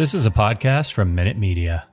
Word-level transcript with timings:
This 0.00 0.14
is 0.14 0.24
a 0.24 0.30
podcast 0.30 0.94
from 0.94 1.14
Minute 1.14 1.36
Media. 1.36 1.86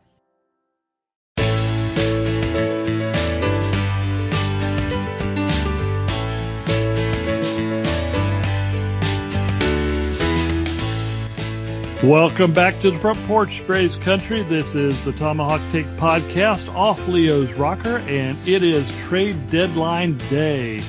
Welcome 12.02 12.54
back 12.54 12.82
to 12.82 12.92
the 12.92 13.00
Front 13.02 13.20
Porch 13.28 13.62
Braves 13.68 13.98
Country. 13.98 14.42
This 14.44 14.74
is 14.74 15.04
the 15.04 15.12
Tomahawk 15.12 15.60
Take 15.74 15.88
podcast 15.98 16.74
off 16.74 17.06
Leo's 17.10 17.52
Rocker, 17.58 17.98
and 18.08 18.38
it 18.48 18.64
is 18.64 18.88
trade 19.00 19.52
deadline 19.52 20.18
day. 20.30 20.80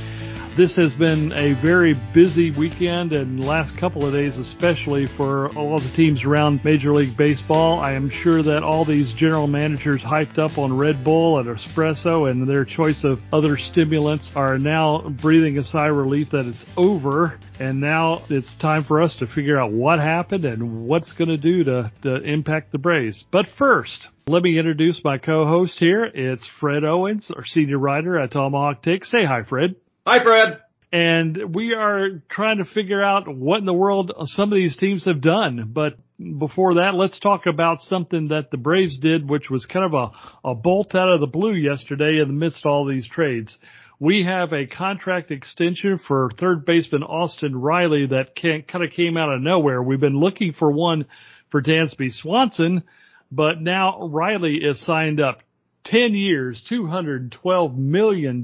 This 0.58 0.74
has 0.74 0.92
been 0.92 1.30
a 1.34 1.52
very 1.62 1.94
busy 2.12 2.50
weekend 2.50 3.12
and 3.12 3.46
last 3.46 3.78
couple 3.78 4.04
of 4.04 4.12
days, 4.12 4.36
especially 4.38 5.06
for 5.06 5.56
all 5.56 5.78
the 5.78 5.88
teams 5.94 6.24
around 6.24 6.64
Major 6.64 6.92
League 6.92 7.16
Baseball. 7.16 7.78
I 7.78 7.92
am 7.92 8.10
sure 8.10 8.42
that 8.42 8.64
all 8.64 8.84
these 8.84 9.12
general 9.12 9.46
managers 9.46 10.02
hyped 10.02 10.36
up 10.36 10.58
on 10.58 10.76
Red 10.76 11.04
Bull 11.04 11.38
and 11.38 11.48
espresso 11.48 12.28
and 12.28 12.48
their 12.48 12.64
choice 12.64 13.04
of 13.04 13.20
other 13.32 13.56
stimulants 13.56 14.30
are 14.34 14.58
now 14.58 15.08
breathing 15.22 15.58
a 15.58 15.62
sigh 15.62 15.90
of 15.90 15.96
relief 15.96 16.30
that 16.32 16.46
it's 16.46 16.66
over. 16.76 17.38
And 17.60 17.80
now 17.80 18.24
it's 18.28 18.52
time 18.56 18.82
for 18.82 19.00
us 19.00 19.14
to 19.20 19.28
figure 19.28 19.60
out 19.60 19.70
what 19.70 20.00
happened 20.00 20.44
and 20.44 20.88
what's 20.88 21.12
going 21.12 21.28
to 21.28 21.36
do 21.36 21.62
to, 21.62 21.92
to 22.02 22.16
impact 22.16 22.72
the 22.72 22.78
Braves. 22.78 23.24
But 23.30 23.46
first, 23.46 24.08
let 24.26 24.42
me 24.42 24.58
introduce 24.58 25.04
my 25.04 25.18
co-host 25.18 25.78
here. 25.78 26.04
It's 26.04 26.48
Fred 26.58 26.82
Owens, 26.82 27.30
our 27.30 27.46
senior 27.46 27.78
writer 27.78 28.18
at 28.18 28.32
Tomahawk 28.32 28.82
Take. 28.82 29.04
Say 29.04 29.24
hi, 29.24 29.44
Fred. 29.44 29.76
Hi, 30.10 30.22
Fred. 30.22 30.60
And 30.90 31.54
we 31.54 31.74
are 31.74 32.22
trying 32.30 32.56
to 32.58 32.64
figure 32.64 33.04
out 33.04 33.28
what 33.28 33.58
in 33.58 33.66
the 33.66 33.74
world 33.74 34.10
some 34.24 34.50
of 34.50 34.56
these 34.56 34.74
teams 34.78 35.04
have 35.04 35.20
done. 35.20 35.70
But 35.74 35.98
before 36.18 36.76
that, 36.76 36.94
let's 36.94 37.18
talk 37.18 37.44
about 37.44 37.82
something 37.82 38.28
that 38.28 38.50
the 38.50 38.56
Braves 38.56 38.98
did, 38.98 39.28
which 39.28 39.50
was 39.50 39.66
kind 39.66 39.84
of 39.84 39.92
a, 39.92 40.48
a 40.48 40.54
bolt 40.54 40.94
out 40.94 41.12
of 41.12 41.20
the 41.20 41.26
blue 41.26 41.52
yesterday 41.52 42.20
in 42.22 42.28
the 42.28 42.32
midst 42.32 42.64
of 42.64 42.70
all 42.70 42.86
these 42.86 43.06
trades. 43.06 43.58
We 44.00 44.24
have 44.24 44.54
a 44.54 44.64
contract 44.64 45.30
extension 45.30 45.98
for 46.08 46.30
third 46.40 46.64
baseman 46.64 47.02
Austin 47.02 47.54
Riley 47.54 48.06
that 48.06 48.34
kind 48.34 48.82
of 48.82 48.90
came 48.92 49.18
out 49.18 49.30
of 49.30 49.42
nowhere. 49.42 49.82
We've 49.82 50.00
been 50.00 50.18
looking 50.18 50.54
for 50.54 50.72
one 50.72 51.04
for 51.50 51.60
Dansby 51.60 52.14
Swanson, 52.14 52.82
but 53.30 53.60
now 53.60 54.08
Riley 54.08 54.60
is 54.62 54.82
signed 54.86 55.20
up 55.20 55.40
10 55.84 56.14
years, 56.14 56.62
$212 56.70 57.76
million 57.76 58.42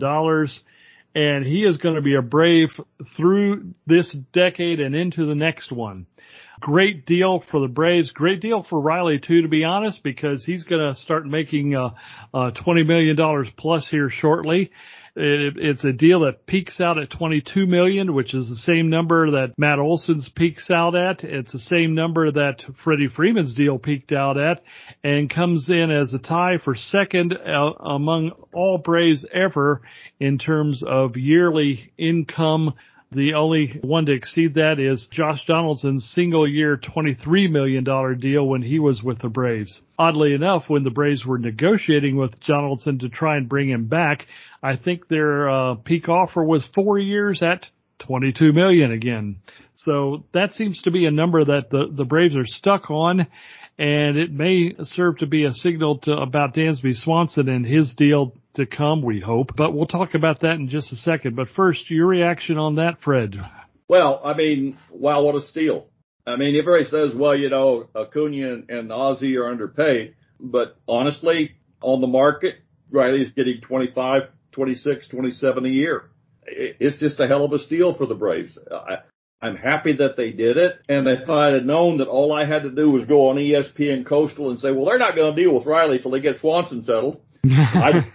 and 1.15 1.45
he 1.45 1.65
is 1.65 1.77
going 1.77 1.95
to 1.95 2.03
be 2.03 2.15
a 2.15 2.23
Brave 2.23 2.69
through 3.17 3.75
this 3.87 4.15
decade 4.33 4.81
and 4.81 4.95
into 4.95 5.27
the 5.27 5.35
next 5.35 5.71
one. 5.71 6.07
Great 6.61 7.05
deal 7.05 7.45
for 7.51 7.61
the 7.61 7.69
Braves. 7.69 8.11
Great 8.13 8.41
deal 8.41 8.65
for 8.69 8.81
Riley 8.81 9.19
too, 9.19 9.43
to 9.43 9.49
be 9.49 9.65
honest, 9.65 10.03
because 10.03 10.45
he's 10.45 10.65
going 10.65 10.81
to 10.81 10.99
start 10.99 11.27
making 11.27 11.75
uh, 11.75 11.91
uh, 12.33 12.51
twenty 12.53 12.85
million 12.85 13.17
dollars 13.17 13.49
plus 13.57 13.89
here 13.89 14.09
shortly. 14.09 14.71
It, 15.17 15.55
it's 15.59 15.85
a 15.85 15.93
deal 15.93 16.21
that 16.21 16.47
peaks 16.47 16.81
out 16.81 16.99
at 16.99 17.11
22 17.11 17.67
million, 17.67 18.15
which 18.15 18.35
is 18.35 18.49
the 18.49 18.57
same 18.57 18.91
number 18.91 19.31
that 19.33 19.55
Matt 19.57 19.79
Olson's 19.79 20.29
peaks 20.29 20.71
out 20.71 20.97
at. 20.97 21.23
It's 21.23 21.53
the 21.53 21.61
same 21.61 21.95
number 21.95 22.33
that 22.33 22.65
Freddie 22.83 23.09
Freeman's 23.09 23.55
deal 23.55 23.79
peaked 23.79 24.11
out 24.11 24.37
at 24.37 24.63
and 25.05 25.33
comes 25.33 25.69
in 25.69 25.91
as 25.91 26.13
a 26.13 26.19
tie 26.19 26.59
for 26.65 26.75
second 26.75 27.33
uh, 27.33 27.73
among 27.81 28.33
all 28.53 28.79
Braves 28.79 29.25
ever 29.33 29.83
in 30.19 30.39
terms 30.39 30.83
of 30.85 31.17
yearly 31.17 31.93
income 31.97 32.75
the 33.15 33.35
only 33.35 33.81
one 33.83 34.07
to 34.07 34.13
exceed 34.13 34.55
that 34.55 34.79
is 34.79 35.09
Josh 35.11 35.45
Donaldson's 35.47 36.11
single 36.15 36.49
year 36.49 36.77
$23 36.77 37.51
million 37.51 37.85
deal 38.19 38.47
when 38.47 38.63
he 38.63 38.79
was 38.79 39.03
with 39.03 39.21
the 39.21 39.29
Braves. 39.29 39.81
Oddly 39.99 40.35
enough, 40.35 40.65
when 40.69 40.85
the 40.85 40.91
Braves 40.91 41.25
were 41.25 41.39
negotiating 41.39 42.17
with 42.17 42.33
Donaldson 42.47 42.99
to 42.99 43.09
try 43.09 43.37
and 43.37 43.49
bring 43.49 43.71
him 43.71 43.87
back, 43.87 44.27
I 44.63 44.77
think 44.77 45.09
their 45.09 45.49
uh, 45.49 45.75
peak 45.77 46.09
offer 46.09 46.45
was 46.45 46.69
four 46.75 46.99
years 46.99 47.43
at 47.43 47.69
22 48.01 48.53
million 48.53 48.93
again. 48.93 49.37
So 49.75 50.25
that 50.33 50.53
seems 50.53 50.83
to 50.83 50.91
be 50.91 51.07
a 51.07 51.11
number 51.11 51.45
that 51.45 51.71
the, 51.71 51.87
the 51.91 52.05
Braves 52.05 52.37
are 52.37 52.47
stuck 52.47 52.91
on 52.91 53.27
and 53.79 54.17
it 54.17 54.33
may 54.33 54.75
serve 54.85 55.19
to 55.19 55.27
be 55.27 55.45
a 55.45 55.53
signal 55.53 55.99
to 55.99 56.13
about 56.13 56.55
Dansby 56.55 56.95
Swanson 56.97 57.49
and 57.49 57.67
his 57.67 57.95
deal 57.97 58.33
to 58.55 58.67
come, 58.67 59.03
we 59.03 59.21
hope. 59.21 59.51
But 59.57 59.75
we'll 59.75 59.87
talk 59.87 60.15
about 60.15 60.41
that 60.41 60.55
in 60.55 60.69
just 60.69 60.93
a 60.93 60.97
second. 60.97 61.35
But 61.35 61.49
first, 61.57 61.91
your 61.91 62.07
reaction 62.07 62.57
on 62.57 62.77
that, 62.77 63.03
Fred. 63.03 63.35
Well, 63.89 64.21
I 64.25 64.35
mean, 64.35 64.79
wow, 64.93 65.23
what 65.23 65.35
a 65.35 65.41
steal. 65.41 65.87
I 66.27 66.37
mean, 66.37 66.57
everybody 66.57 66.85
says, 66.85 67.15
well, 67.15 67.37
you 67.37 67.51
know, 67.51 67.89
Acuna 67.95 68.63
and, 68.69 68.91
Ozzie 68.91 69.37
are 69.37 69.49
underpaid, 69.49 70.15
but 70.41 70.77
honestly, 70.89 71.57
on 71.83 72.01
the 72.01 72.07
market, 72.07 72.55
Riley's 72.91 73.33
getting 73.33 73.61
25, 73.61 74.23
26, 74.53 75.09
27 75.09 75.67
a 75.67 75.69
year. 75.69 76.11
It's 76.47 76.99
just 76.99 77.21
a 77.21 77.27
hell 77.27 77.45
of 77.45 77.53
a 77.53 77.59
steal 77.59 77.95
for 77.95 78.07
the 78.07 78.15
Braves. 78.15 78.59
I, 78.71 78.97
I'm 79.41 79.57
happy 79.57 79.95
that 79.97 80.17
they 80.17 80.33
did 80.33 80.57
it. 80.57 80.81
And 80.89 81.07
if 81.07 81.29
I 81.29 81.53
had 81.53 81.67
known 81.67 81.99
that 81.99 82.09
all 82.09 82.33
I 82.33 82.47
had 82.47 82.63
to 82.63 82.71
do 82.71 82.91
was 82.91 83.05
go 83.05 83.29
on 83.29 83.37
ESPN 83.37 84.07
Coastal 84.07 84.51
and 84.51 84.59
say, 84.59 84.71
well, 84.71 84.87
they're 84.87 84.99
not 84.99 85.17
going 85.17 85.35
to 85.35 85.43
deal 85.43 85.55
with 85.55 85.67
Riley 85.67 85.99
till 85.99 86.11
they 86.11 86.21
get 86.21 86.39
Swanson 86.39 86.83
settled, 86.83 87.21
I 87.45 88.07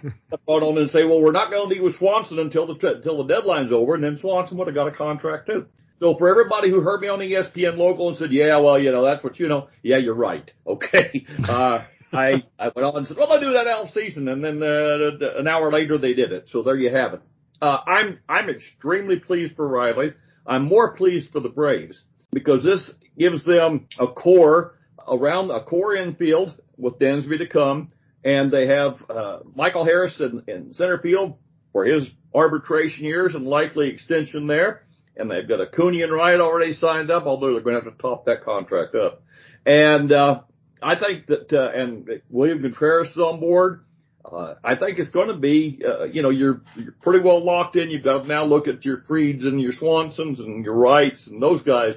thought 0.46 0.62
on 0.62 0.78
and 0.78 0.90
say, 0.90 1.04
well, 1.04 1.20
we're 1.20 1.30
not 1.30 1.50
going 1.50 1.68
to 1.68 1.74
deal 1.74 1.84
with 1.84 1.96
Swanson 1.96 2.40
until 2.40 2.66
the 2.66 2.94
until 2.96 3.22
the 3.22 3.32
deadline's 3.32 3.70
over, 3.70 3.94
and 3.94 4.02
then 4.02 4.18
Swanson 4.18 4.58
would 4.58 4.66
have 4.66 4.74
got 4.74 4.88
a 4.88 4.92
contract 4.92 5.46
too. 5.46 5.66
So 6.00 6.16
for 6.16 6.28
everybody 6.28 6.70
who 6.70 6.80
heard 6.80 7.00
me 7.00 7.08
on 7.08 7.20
ESPN 7.20 7.76
local 7.76 8.08
and 8.08 8.16
said, 8.16 8.32
yeah, 8.32 8.58
well, 8.58 8.78
you 8.80 8.90
know, 8.90 9.04
that's 9.04 9.22
what 9.22 9.38
you 9.38 9.48
know. 9.48 9.68
Yeah, 9.82 9.98
you're 9.98 10.14
right. 10.14 10.50
Okay. 10.66 11.26
Uh, 11.46 11.84
I, 12.12 12.44
I 12.58 12.70
went 12.74 12.86
on 12.86 12.96
and 12.98 13.06
said, 13.06 13.16
well, 13.16 13.28
they'll 13.28 13.40
do 13.40 13.52
that 13.52 13.66
all 13.66 13.88
season. 13.88 14.28
And 14.28 14.42
then, 14.42 14.62
uh, 14.62 15.38
an 15.38 15.46
hour 15.46 15.70
later 15.70 15.98
they 15.98 16.14
did 16.14 16.32
it. 16.32 16.48
So 16.48 16.62
there 16.62 16.76
you 16.76 16.94
have 16.94 17.14
it. 17.14 17.20
Uh, 17.60 17.78
I'm, 17.86 18.18
I'm 18.28 18.48
extremely 18.48 19.18
pleased 19.18 19.56
for 19.56 19.66
Riley. 19.66 20.14
I'm 20.46 20.64
more 20.64 20.96
pleased 20.96 21.30
for 21.30 21.40
the 21.40 21.48
Braves 21.48 22.02
because 22.32 22.64
this 22.64 22.92
gives 23.18 23.44
them 23.44 23.86
a 23.98 24.06
core 24.06 24.78
around 25.06 25.50
a 25.50 25.62
core 25.62 25.94
infield 25.94 26.54
with 26.76 26.98
Dansby 26.98 27.38
to 27.38 27.46
come 27.46 27.92
and 28.24 28.50
they 28.50 28.66
have 28.66 29.02
uh, 29.08 29.38
Michael 29.54 29.84
Harris 29.84 30.20
in, 30.20 30.42
in 30.46 30.74
center 30.74 30.98
field 30.98 31.38
for 31.72 31.84
his 31.84 32.08
arbitration 32.34 33.04
years 33.04 33.34
and 33.34 33.46
likely 33.46 33.88
extension 33.88 34.46
there. 34.46 34.84
And 35.16 35.30
they've 35.30 35.48
got 35.48 35.60
Acuna 35.60 36.04
and 36.04 36.12
Wright 36.12 36.40
already 36.40 36.72
signed 36.72 37.10
up, 37.10 37.24
although 37.24 37.52
they're 37.52 37.62
going 37.62 37.78
to 37.78 37.84
have 37.84 37.96
to 37.96 38.02
top 38.02 38.26
that 38.26 38.44
contract 38.44 38.94
up. 38.94 39.22
And 39.66 40.12
uh, 40.12 40.40
I 40.82 40.98
think 40.98 41.26
that, 41.26 41.52
uh, 41.52 41.70
and 41.74 42.08
William 42.30 42.62
Contreras 42.62 43.10
is 43.10 43.18
on 43.18 43.40
board. 43.40 43.84
Uh, 44.24 44.54
I 44.62 44.76
think 44.76 44.98
it's 44.98 45.10
going 45.10 45.28
to 45.28 45.36
be, 45.36 45.80
uh, 45.86 46.04
you 46.04 46.22
know, 46.22 46.30
you're, 46.30 46.60
you're 46.76 46.94
pretty 47.00 47.24
well 47.24 47.44
locked 47.44 47.76
in. 47.76 47.90
You've 47.90 48.04
got 48.04 48.22
to 48.22 48.28
now 48.28 48.44
look 48.44 48.68
at 48.68 48.84
your 48.84 48.98
Frieds 48.98 49.46
and 49.46 49.60
your 49.60 49.72
Swansons 49.72 50.38
and 50.40 50.64
your 50.64 50.74
Wrights 50.74 51.26
and 51.26 51.42
those 51.42 51.62
guys. 51.62 51.94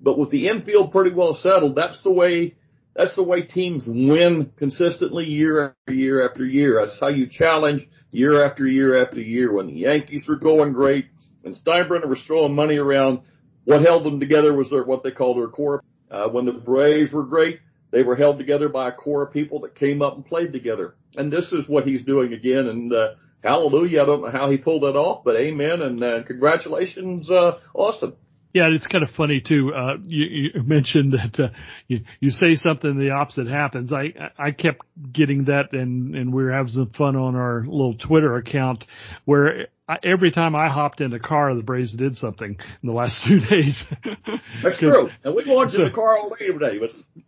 But 0.00 0.18
with 0.18 0.30
the 0.30 0.48
infield 0.48 0.92
pretty 0.92 1.14
well 1.14 1.38
settled, 1.42 1.76
that's 1.76 2.02
the 2.02 2.10
way 2.10 2.56
that's 2.96 3.14
the 3.14 3.22
way 3.22 3.42
teams 3.42 3.84
win 3.86 4.50
consistently 4.56 5.24
year 5.24 5.76
after 5.86 5.94
year 5.94 6.28
after 6.28 6.44
year. 6.44 6.84
That's 6.84 6.98
how 6.98 7.08
you 7.08 7.28
challenge 7.30 7.86
year 8.10 8.44
after 8.44 8.66
year 8.66 9.02
after 9.02 9.20
year. 9.20 9.52
When 9.52 9.68
the 9.68 9.74
Yankees 9.74 10.26
were 10.28 10.36
going 10.36 10.72
great 10.72 11.06
and 11.44 11.54
Steinbrenner 11.54 12.08
was 12.08 12.22
throwing 12.26 12.54
money 12.54 12.76
around, 12.76 13.20
what 13.64 13.82
held 13.82 14.04
them 14.04 14.18
together 14.18 14.54
was 14.54 14.70
their, 14.70 14.84
what 14.84 15.02
they 15.04 15.12
called 15.12 15.36
their 15.36 15.48
core. 15.48 15.82
Uh, 16.10 16.26
when 16.28 16.44
the 16.44 16.52
Braves 16.52 17.12
were 17.12 17.22
great, 17.22 17.60
they 17.90 18.02
were 18.02 18.16
held 18.16 18.38
together 18.38 18.68
by 18.68 18.88
a 18.88 18.92
core 18.92 19.22
of 19.22 19.32
people 19.32 19.60
that 19.60 19.74
came 19.74 20.02
up 20.02 20.16
and 20.16 20.24
played 20.24 20.52
together. 20.52 20.94
And 21.16 21.32
this 21.32 21.52
is 21.52 21.68
what 21.68 21.86
he's 21.86 22.04
doing 22.04 22.32
again. 22.32 22.66
And, 22.66 22.92
uh, 22.92 23.14
hallelujah. 23.42 24.02
I 24.02 24.06
don't 24.06 24.22
know 24.22 24.30
how 24.30 24.50
he 24.50 24.56
pulled 24.56 24.82
that 24.82 24.96
off, 24.96 25.24
but 25.24 25.36
amen. 25.36 25.82
And, 25.82 26.02
uh, 26.02 26.22
congratulations, 26.24 27.30
uh, 27.30 27.58
Austin. 27.74 28.14
Yeah, 28.52 28.68
it's 28.72 28.86
kind 28.86 29.04
of 29.04 29.10
funny 29.10 29.40
too. 29.40 29.72
Uh, 29.74 29.96
you, 30.02 30.24
you 30.24 30.62
mentioned 30.64 31.12
that 31.12 31.42
uh, 31.42 31.48
you, 31.86 32.00
you 32.18 32.30
say 32.30 32.56
something, 32.56 32.98
the 32.98 33.10
opposite 33.10 33.46
happens. 33.46 33.92
I 33.92 34.12
I 34.38 34.50
kept 34.50 34.82
getting 35.12 35.44
that, 35.44 35.72
and 35.72 36.16
and 36.16 36.32
we 36.32 36.42
were 36.42 36.52
having 36.52 36.72
some 36.72 36.90
fun 36.90 37.16
on 37.16 37.36
our 37.36 37.60
little 37.60 37.94
Twitter 37.94 38.36
account 38.36 38.84
where 39.24 39.68
I, 39.88 39.98
every 40.02 40.32
time 40.32 40.56
I 40.56 40.68
hopped 40.68 41.00
in 41.00 41.12
a 41.12 41.20
car, 41.20 41.54
the 41.54 41.62
Braves 41.62 41.92
did 41.92 42.16
something 42.16 42.58
in 42.82 42.88
the 42.88 42.92
last 42.92 43.24
two 43.28 43.38
days. 43.38 43.84
That's 44.62 44.78
true, 44.78 45.08
and 45.22 45.34
we 45.34 45.44
watched 45.46 45.72
so, 45.72 45.82
in 45.82 45.88
the 45.88 45.94
car 45.94 46.18
all 46.18 46.30
day 46.30 46.46
today. 46.46 46.78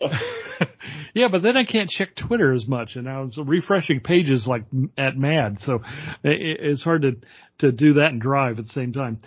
But 0.00 0.10
Yeah, 1.14 1.28
but 1.30 1.42
then 1.42 1.56
I 1.56 1.64
can't 1.64 1.90
check 1.90 2.16
Twitter 2.16 2.52
as 2.52 2.66
much, 2.66 2.96
and 2.96 3.08
I 3.08 3.20
was 3.20 3.38
refreshing 3.38 4.00
pages 4.00 4.44
like 4.46 4.64
at 4.98 5.16
mad, 5.16 5.58
so 5.60 5.80
it's 6.24 6.82
hard 6.82 7.02
to 7.02 7.12
to 7.58 7.70
do 7.70 7.94
that 7.94 8.06
and 8.06 8.20
drive 8.20 8.58
at 8.58 8.64
the 8.64 8.72
same 8.72 8.92
time 8.92 9.18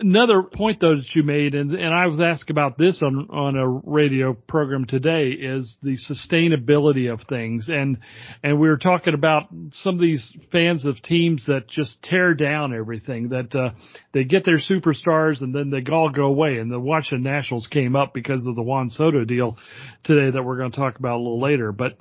another 0.00 0.42
point 0.42 0.80
though 0.80 0.96
that 0.96 1.14
you 1.14 1.22
made, 1.22 1.54
and, 1.54 1.72
and 1.72 1.94
I 1.94 2.06
was 2.06 2.20
asked 2.20 2.50
about 2.50 2.78
this 2.78 3.02
on, 3.02 3.28
on 3.30 3.56
a 3.56 3.68
radio 3.68 4.32
program 4.32 4.86
today, 4.86 5.28
is 5.30 5.76
the 5.82 5.96
sustainability 6.10 7.12
of 7.12 7.20
things. 7.28 7.68
And, 7.68 7.98
and 8.42 8.58
we 8.58 8.68
were 8.68 8.78
talking 8.78 9.14
about 9.14 9.44
some 9.72 9.94
of 9.94 10.00
these 10.00 10.36
fans 10.50 10.86
of 10.86 11.00
teams 11.02 11.46
that 11.46 11.68
just 11.68 12.02
tear 12.02 12.34
down 12.34 12.74
everything, 12.74 13.28
that, 13.28 13.54
uh, 13.54 13.70
they 14.12 14.24
get 14.24 14.44
their 14.44 14.58
superstars 14.58 15.40
and 15.40 15.54
then 15.54 15.70
they 15.70 15.88
all 15.92 16.10
go 16.10 16.24
away. 16.24 16.58
And 16.58 16.72
the 16.72 16.80
Washington 16.80 17.22
Nationals 17.22 17.68
came 17.70 17.94
up 17.94 18.12
because 18.14 18.46
of 18.46 18.56
the 18.56 18.62
Juan 18.62 18.90
Soto 18.90 19.24
deal 19.24 19.56
today 20.04 20.30
that 20.30 20.42
we're 20.42 20.58
going 20.58 20.72
to 20.72 20.76
talk 20.76 20.98
about 20.98 21.16
a 21.16 21.22
little 21.22 21.40
later. 21.40 21.72
But, 21.72 21.98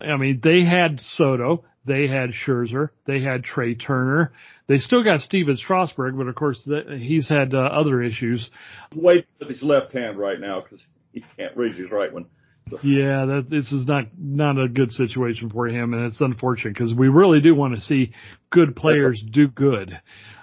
I 0.00 0.16
mean, 0.16 0.40
they 0.42 0.64
had 0.64 1.00
Soto, 1.00 1.64
they 1.88 2.06
had 2.06 2.30
Scherzer, 2.30 2.90
they 3.06 3.20
had 3.22 3.42
Trey 3.42 3.74
Turner, 3.74 4.32
they 4.68 4.78
still 4.78 5.02
got 5.02 5.20
Stephen 5.20 5.56
Strasburg, 5.56 6.16
but 6.16 6.28
of 6.28 6.34
course 6.34 6.68
he's 6.98 7.28
had 7.28 7.54
uh, 7.54 7.58
other 7.58 8.02
issues. 8.02 8.48
Wait 8.94 9.26
with 9.40 9.48
his 9.48 9.62
left 9.62 9.92
hand 9.92 10.18
right 10.18 10.38
now 10.38 10.60
because 10.60 10.84
he 11.12 11.24
can't 11.36 11.56
raise 11.56 11.76
his 11.76 11.90
right 11.90 12.12
one. 12.12 12.26
So. 12.70 12.78
Yeah, 12.82 13.24
that 13.24 13.46
this 13.48 13.72
is 13.72 13.86
not 13.86 14.08
not 14.18 14.62
a 14.62 14.68
good 14.68 14.92
situation 14.92 15.48
for 15.48 15.68
him, 15.68 15.94
and 15.94 16.04
it's 16.04 16.20
unfortunate 16.20 16.74
because 16.74 16.92
we 16.92 17.08
really 17.08 17.40
do 17.40 17.54
want 17.54 17.74
to 17.74 17.80
see 17.80 18.12
good 18.50 18.76
players 18.76 19.24
do 19.32 19.48
good. 19.48 19.98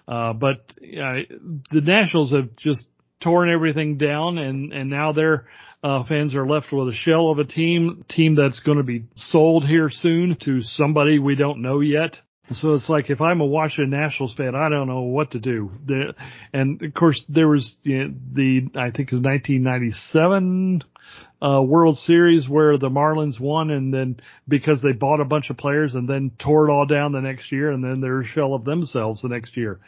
Uh, 0.08 0.34
but 0.34 0.72
uh, 0.82 1.22
the 1.72 1.82
Nationals 1.82 2.32
have 2.32 2.56
just 2.56 2.84
torn 3.22 3.52
everything 3.52 3.98
down, 3.98 4.40
and 4.40 4.74
and 4.74 4.90
now 4.90 5.12
their 5.12 5.46
uh, 5.86 6.04
fans 6.06 6.34
are 6.34 6.48
left 6.48 6.72
with 6.72 6.90
a 6.90 6.96
shell 6.96 7.30
of 7.30 7.38
a 7.38 7.44
team, 7.44 8.04
team 8.10 8.34
that's 8.34 8.60
going 8.62 8.80
to 8.80 8.84
be 8.84 9.06
sold 9.16 9.68
here 9.68 9.92
soon 9.92 10.36
to 10.44 10.64
somebody 10.64 11.20
we 11.20 11.36
don't 11.36 11.62
know 11.62 11.80
yet. 11.80 12.18
So 12.54 12.74
it's 12.74 12.90
like 12.90 13.12
if 13.12 13.22
I'm 13.22 13.40
a 13.40 13.46
Washington 13.46 13.92
Nationals 13.92 14.34
fan, 14.36 14.56
I 14.56 14.70
don't 14.70 14.88
know 14.88 15.02
what 15.02 15.32
to 15.32 15.40
do. 15.40 15.72
The, 15.86 16.16
and 16.52 16.82
of 16.82 16.94
course, 16.96 17.24
there 17.30 17.48
was 17.48 17.76
the, 17.84 18.16
the 18.34 18.62
I 18.76 18.90
think 18.90 19.12
it 19.12 19.16
was 19.16 19.22
1997 19.22 20.82
uh, 21.40 21.62
World 21.62 21.98
Series 22.00 22.50
where 22.50 22.80
the 22.80 22.90
Marlins 22.90 23.40
won, 23.40 23.70
and 23.70 23.94
then 23.94 24.20
because 24.48 24.82
they 24.82 24.92
bought 24.92 25.22
a 25.22 25.26
bunch 25.26 25.52
of 25.52 25.58
players 25.58 25.94
and 25.94 26.10
then 26.10 26.32
tore 26.40 26.68
it 26.68 26.72
all 26.72 26.88
down 26.88 27.12
the 27.12 27.22
next 27.22 27.52
year, 27.52 27.72
and 27.72 27.84
then 27.84 28.02
they're 28.02 28.22
a 28.22 28.26
shell 28.26 28.56
of 28.56 28.64
themselves 28.64 29.22
the 29.22 29.28
next 29.28 29.56
year. 29.56 29.80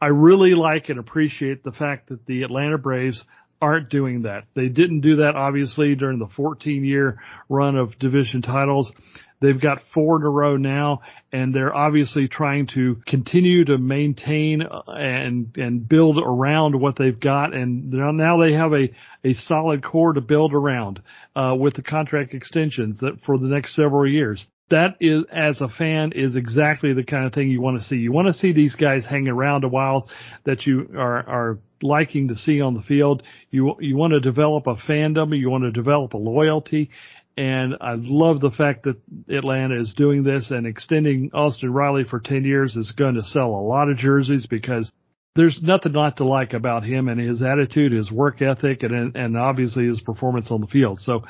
I 0.00 0.08
really 0.08 0.54
like 0.54 0.90
and 0.90 0.98
appreciate 0.98 1.64
the 1.64 1.72
fact 1.72 2.10
that 2.10 2.24
the 2.26 2.42
Atlanta 2.42 2.78
Braves 2.78 3.24
aren't 3.60 3.90
doing 3.90 4.22
that. 4.22 4.44
They 4.54 4.68
didn't 4.68 5.00
do 5.00 5.16
that 5.16 5.34
obviously 5.34 5.94
during 5.94 6.18
the 6.18 6.28
14 6.36 6.84
year 6.84 7.20
run 7.48 7.76
of 7.76 7.98
division 7.98 8.42
titles. 8.42 8.92
They've 9.40 9.60
got 9.60 9.78
four 9.94 10.16
in 10.16 10.22
a 10.22 10.28
row 10.28 10.56
now, 10.56 11.02
and 11.32 11.54
they're 11.54 11.74
obviously 11.74 12.26
trying 12.26 12.66
to 12.74 12.96
continue 13.06 13.64
to 13.66 13.78
maintain 13.78 14.62
uh, 14.62 14.82
and 14.88 15.56
and 15.56 15.88
build 15.88 16.18
around 16.18 16.80
what 16.80 16.96
they've 16.98 17.18
got. 17.18 17.54
And 17.54 17.90
now 17.90 18.38
they 18.42 18.54
have 18.54 18.72
a 18.72 18.88
a 19.24 19.34
solid 19.34 19.84
core 19.84 20.14
to 20.14 20.20
build 20.20 20.54
around 20.54 21.00
uh, 21.36 21.54
with 21.56 21.74
the 21.74 21.82
contract 21.82 22.34
extensions 22.34 22.98
that 22.98 23.20
for 23.24 23.38
the 23.38 23.46
next 23.46 23.76
several 23.76 24.08
years. 24.10 24.44
That 24.70 24.96
is, 25.00 25.24
as 25.32 25.60
a 25.60 25.68
fan, 25.68 26.12
is 26.14 26.36
exactly 26.36 26.92
the 26.92 27.04
kind 27.04 27.24
of 27.24 27.32
thing 27.32 27.48
you 27.48 27.62
want 27.62 27.80
to 27.80 27.86
see. 27.86 27.96
You 27.96 28.12
want 28.12 28.28
to 28.28 28.34
see 28.34 28.52
these 28.52 28.74
guys 28.74 29.06
hang 29.06 29.26
around 29.26 29.64
a 29.64 29.68
while 29.68 30.06
that 30.44 30.66
you 30.66 30.90
are 30.94 31.26
are 31.26 31.58
liking 31.80 32.28
to 32.28 32.36
see 32.36 32.60
on 32.60 32.74
the 32.74 32.82
field. 32.82 33.22
You 33.50 33.76
you 33.80 33.96
want 33.96 34.12
to 34.12 34.20
develop 34.20 34.66
a 34.66 34.76
fandom. 34.76 35.38
You 35.38 35.48
want 35.48 35.64
to 35.64 35.70
develop 35.70 36.12
a 36.12 36.18
loyalty, 36.18 36.90
and 37.38 37.76
I 37.80 37.94
love 37.96 38.40
the 38.40 38.50
fact 38.50 38.82
that 38.82 38.96
Atlanta 39.32 39.80
is 39.80 39.94
doing 39.94 40.24
this 40.24 40.50
and 40.50 40.66
extending 40.66 41.30
Austin 41.32 41.72
Riley 41.72 42.02
for 42.02 42.18
10 42.18 42.44
years 42.44 42.74
is 42.74 42.90
going 42.90 43.14
to 43.14 43.22
sell 43.22 43.50
a 43.50 43.62
lot 43.62 43.88
of 43.88 43.96
jerseys 43.96 44.46
because 44.46 44.90
there's 45.36 45.56
nothing 45.62 45.92
not 45.92 46.16
to 46.16 46.24
like 46.24 46.52
about 46.52 46.82
him 46.82 47.06
and 47.06 47.20
his 47.20 47.40
attitude, 47.44 47.92
his 47.92 48.10
work 48.10 48.42
ethic, 48.42 48.82
and, 48.82 49.14
and 49.14 49.36
obviously 49.36 49.86
his 49.86 50.00
performance 50.00 50.50
on 50.50 50.60
the 50.60 50.66
field. 50.66 50.98
So 51.00 51.22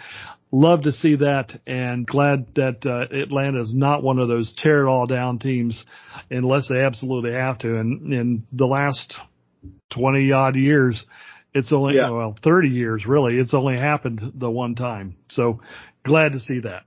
love 0.50 0.82
to 0.82 0.92
see 0.92 1.16
that 1.16 1.60
and 1.66 2.06
glad 2.06 2.54
that 2.54 2.86
uh, 2.86 3.14
Atlanta 3.14 3.60
is 3.60 3.74
not 3.74 4.02
one 4.02 4.18
of 4.18 4.28
those 4.28 4.54
tear 4.56 4.86
it 4.86 4.90
all 4.90 5.06
down 5.06 5.38
teams 5.38 5.84
unless 6.30 6.68
they 6.68 6.80
absolutely 6.80 7.32
have 7.32 7.58
to. 7.58 7.76
And 7.76 8.12
in 8.12 8.46
the 8.52 8.66
last 8.66 9.16
20 9.90 10.32
odd 10.32 10.56
years, 10.56 11.04
it's 11.54 11.72
only, 11.72 11.96
yeah. 11.96 12.10
well, 12.10 12.36
30 12.42 12.68
years 12.68 13.06
really. 13.06 13.36
It's 13.36 13.54
only 13.54 13.76
happened 13.76 14.32
the 14.34 14.50
one 14.50 14.74
time. 14.74 15.16
So 15.28 15.60
glad 16.04 16.32
to 16.32 16.40
see 16.40 16.60
that. 16.60 16.84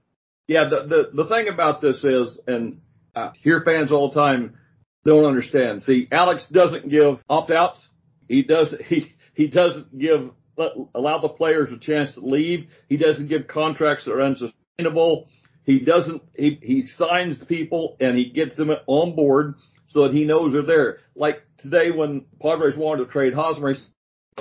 Yeah, 0.47 0.67
the 0.69 1.09
the, 1.13 1.23
the 1.23 1.29
thing 1.29 1.47
about 1.47 1.79
this 1.79 2.03
is, 2.03 2.37
and 2.45 2.81
I 3.15 3.31
hear 3.41 3.61
fans 3.63 3.91
all 3.91 4.09
the 4.09 4.19
time 4.19 4.57
don't 5.05 5.23
understand. 5.23 5.83
See, 5.83 6.07
Alex 6.11 6.45
doesn't 6.51 6.89
give 6.89 7.19
opt 7.29 7.51
outs. 7.51 7.79
He 8.27 8.41
does 8.43 8.73
he 8.87 9.13
he 9.33 9.47
doesn't 9.47 9.97
give 9.97 10.31
allow 10.57 11.19
the 11.19 11.29
players 11.29 11.71
a 11.71 11.79
chance 11.79 12.13
to 12.13 12.21
leave. 12.21 12.67
He 12.89 12.97
doesn't 12.97 13.27
give 13.27 13.47
contracts 13.47 14.05
that 14.05 14.13
are 14.13 14.21
unsustainable. 14.21 15.27
He 15.63 15.79
doesn't 15.79 16.23
he 16.35 16.59
he 16.61 16.87
signs 16.87 17.39
the 17.39 17.45
people 17.45 17.95
and 17.99 18.17
he 18.17 18.31
gets 18.31 18.55
them 18.55 18.71
on 18.87 19.15
board 19.15 19.55
so 19.87 20.03
that 20.03 20.13
he 20.13 20.25
knows 20.25 20.53
they're 20.53 20.63
there. 20.63 20.97
Like 21.15 21.43
today 21.59 21.91
when 21.91 22.25
Padres 22.41 22.77
wanted 22.77 23.05
to 23.05 23.11
trade 23.11 23.33
Hosmer, 23.33 23.75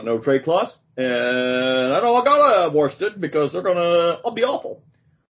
no 0.02 0.18
trade 0.18 0.44
clause. 0.44 0.74
And 0.96 1.06
I 1.92 2.00
know 2.00 2.16
I 2.16 2.24
gotta 2.24 2.42
uh, 2.42 2.70
Worsted 2.70 3.20
because 3.20 3.52
they're 3.52 3.62
gonna, 3.62 4.18
I'll 4.24 4.32
be 4.32 4.44
awful. 4.44 4.82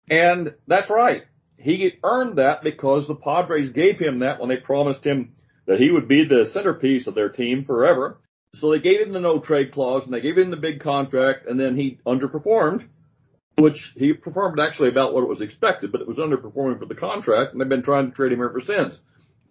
And 0.08 0.55
that's 0.67 0.90
right. 0.90 1.25
He 1.56 1.93
earned 2.05 2.38
that 2.38 2.62
because 2.62 3.06
the 3.06 3.14
Padres 3.14 3.70
gave 3.70 3.99
him 3.99 4.20
that 4.20 4.38
when 4.38 4.49
they 4.49 4.58
promised 4.58 5.05
him 5.05 5.32
that 5.67 5.81
he 5.81 5.90
would 5.90 6.06
be 6.06 6.25
the 6.25 6.50
centerpiece 6.52 7.06
of 7.06 7.14
their 7.14 7.29
team 7.29 7.64
forever. 7.64 8.20
So 8.61 8.70
they 8.70 8.79
gave 8.79 9.00
him 9.00 9.12
the 9.12 9.20
no 9.20 9.41
trade 9.41 9.73
clause 9.73 10.05
and 10.05 10.12
they 10.12 10.20
gave 10.20 10.38
him 10.38 10.50
the 10.50 10.56
big 10.56 10.81
contract 10.81 11.47
and 11.47 11.58
then 11.58 11.76
he 11.76 11.99
underperformed, 12.06 12.87
which 13.58 13.93
he 13.97 14.12
performed 14.12 14.58
actually 14.61 14.88
about 14.88 15.12
what 15.12 15.23
it 15.23 15.29
was 15.29 15.41
expected, 15.41 15.93
but 15.93 16.00
it 16.00 16.08
was 16.08 16.17
underperforming 16.17 16.79
for 16.79 16.87
the 16.87 16.94
contract 16.94 17.53
and 17.53 17.61
they've 17.61 17.69
been 17.69 17.82
trying 17.82 18.11
to 18.11 18.17
trade 18.17 18.32
him 18.32 18.43
ever 18.43 18.61
since. 18.61 18.99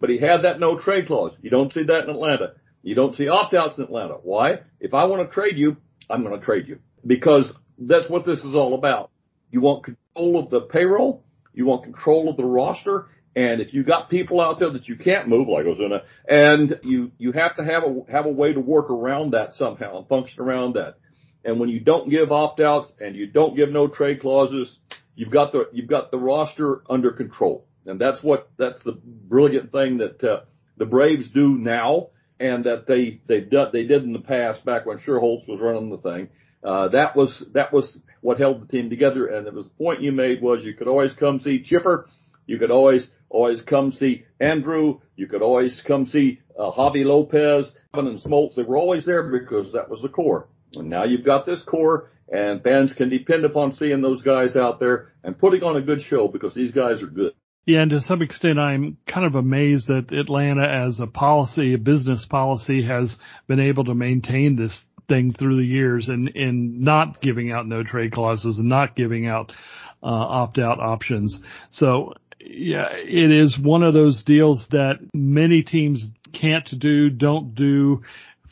But 0.00 0.10
he 0.10 0.18
had 0.18 0.42
that 0.42 0.60
no 0.60 0.78
trade 0.78 1.06
clause. 1.06 1.32
You 1.40 1.50
don't 1.50 1.72
see 1.72 1.84
that 1.84 2.04
in 2.04 2.10
Atlanta. 2.10 2.54
You 2.82 2.94
don't 2.94 3.16
see 3.16 3.28
opt 3.28 3.54
outs 3.54 3.78
in 3.78 3.84
Atlanta. 3.84 4.14
Why? 4.14 4.60
If 4.80 4.94
I 4.94 5.04
want 5.04 5.28
to 5.28 5.34
trade 5.34 5.56
you, 5.56 5.76
I'm 6.08 6.22
going 6.22 6.38
to 6.38 6.44
trade 6.44 6.68
you 6.68 6.78
because 7.04 7.52
that's 7.78 8.08
what 8.08 8.26
this 8.26 8.38
is 8.40 8.54
all 8.54 8.74
about. 8.74 9.10
You 9.50 9.60
want 9.60 9.84
control 9.84 10.38
of 10.38 10.50
the 10.50 10.60
payroll. 10.60 11.24
You 11.54 11.66
want 11.66 11.84
control 11.84 12.28
of 12.28 12.36
the 12.36 12.44
roster. 12.44 13.06
And 13.36 13.60
if 13.60 13.72
you 13.74 13.84
got 13.84 14.10
people 14.10 14.40
out 14.40 14.58
there 14.58 14.70
that 14.70 14.88
you 14.88 14.96
can't 14.96 15.28
move, 15.28 15.46
like 15.46 15.66
Ozuna, 15.66 16.02
and 16.28 16.80
you, 16.82 17.12
you 17.18 17.32
have 17.32 17.56
to 17.56 17.64
have 17.64 17.84
a, 17.84 18.10
have 18.10 18.26
a 18.26 18.30
way 18.30 18.52
to 18.52 18.60
work 18.60 18.90
around 18.90 19.32
that 19.32 19.54
somehow 19.54 19.98
and 19.98 20.08
function 20.08 20.40
around 20.40 20.74
that. 20.74 20.96
And 21.44 21.60
when 21.60 21.68
you 21.68 21.78
don't 21.78 22.08
give 22.10 22.32
opt 22.32 22.60
outs 22.60 22.90
and 22.98 23.14
you 23.14 23.26
don't 23.26 23.54
give 23.54 23.68
no 23.68 23.86
trade 23.86 24.20
clauses, 24.20 24.78
you've 25.14 25.30
got 25.30 25.52
the, 25.52 25.68
you've 25.72 25.88
got 25.88 26.10
the 26.10 26.18
roster 26.18 26.82
under 26.90 27.12
control. 27.12 27.66
And 27.84 28.00
that's 28.00 28.22
what, 28.22 28.48
that's 28.56 28.82
the 28.84 28.98
brilliant 29.04 29.70
thing 29.70 29.98
that, 29.98 30.24
uh, 30.24 30.40
the 30.78 30.86
Braves 30.86 31.30
do 31.30 31.56
now 31.56 32.08
and 32.38 32.64
that 32.64 32.86
they 32.86 33.20
they 33.26 33.40
did 33.40 33.72
they 33.72 33.84
did 33.84 34.04
in 34.04 34.12
the 34.12 34.18
past 34.18 34.64
back 34.64 34.86
when 34.86 34.98
Schuerholz 34.98 35.48
was 35.48 35.60
running 35.60 35.90
the 35.90 35.98
thing. 35.98 36.28
Uh, 36.62 36.88
that 36.88 37.16
was 37.16 37.46
that 37.54 37.72
was 37.72 37.98
what 38.20 38.38
held 38.38 38.62
the 38.62 38.66
team 38.66 38.90
together. 38.90 39.26
And 39.26 39.46
it 39.46 39.54
was 39.54 39.66
the 39.66 39.84
point 39.84 40.02
you 40.02 40.12
made 40.12 40.42
was 40.42 40.64
you 40.64 40.74
could 40.74 40.88
always 40.88 41.14
come 41.14 41.40
see 41.40 41.62
Chipper, 41.62 42.08
you 42.46 42.58
could 42.58 42.70
always 42.70 43.06
always 43.28 43.60
come 43.62 43.92
see 43.92 44.24
Andrew, 44.40 45.00
you 45.16 45.26
could 45.26 45.42
always 45.42 45.82
come 45.86 46.06
see 46.06 46.40
uh, 46.58 46.70
Javy 46.72 47.04
Lopez, 47.04 47.70
and 47.92 48.20
Smoltz. 48.20 48.54
They 48.54 48.62
were 48.62 48.76
always 48.76 49.04
there 49.04 49.22
because 49.22 49.72
that 49.72 49.88
was 49.88 50.02
the 50.02 50.08
core. 50.08 50.48
And 50.74 50.90
now 50.90 51.04
you've 51.04 51.24
got 51.24 51.46
this 51.46 51.62
core, 51.62 52.10
and 52.28 52.62
fans 52.62 52.92
can 52.92 53.08
depend 53.08 53.44
upon 53.44 53.72
seeing 53.72 54.02
those 54.02 54.22
guys 54.22 54.56
out 54.56 54.80
there 54.80 55.12
and 55.24 55.38
putting 55.38 55.62
on 55.62 55.76
a 55.76 55.80
good 55.80 56.02
show 56.02 56.28
because 56.28 56.54
these 56.54 56.72
guys 56.72 57.02
are 57.02 57.06
good. 57.06 57.32
Yeah, 57.66 57.80
and 57.80 57.90
to 57.90 58.00
some 58.00 58.22
extent, 58.22 58.60
I'm 58.60 58.96
kind 59.08 59.26
of 59.26 59.34
amazed 59.34 59.88
that 59.88 60.12
Atlanta, 60.12 60.86
as 60.86 61.00
a 61.00 61.06
policy, 61.06 61.74
a 61.74 61.78
business 61.78 62.24
policy, 62.28 62.86
has 62.86 63.14
been 63.48 63.58
able 63.58 63.84
to 63.84 63.94
maintain 63.94 64.56
this 64.56 64.84
thing 65.08 65.34
through 65.36 65.56
the 65.56 65.66
years 65.66 66.08
and 66.08 66.28
in 66.28 66.82
not 66.84 67.20
giving 67.20 67.50
out 67.50 67.66
no 67.66 67.82
trade 67.82 68.12
clauses 68.12 68.58
and 68.58 68.68
not 68.68 68.94
giving 68.94 69.26
out 69.26 69.52
uh, 70.02 70.06
opt 70.06 70.58
out 70.58 70.78
options. 70.78 71.38
So 71.70 72.12
yeah, 72.40 72.88
it 72.92 73.30
is 73.30 73.58
one 73.60 73.82
of 73.82 73.94
those 73.94 74.22
deals 74.24 74.66
that 74.70 74.98
many 75.12 75.62
teams 75.62 76.04
can't 76.32 76.68
do, 76.78 77.10
don't 77.10 77.54
do, 77.54 78.02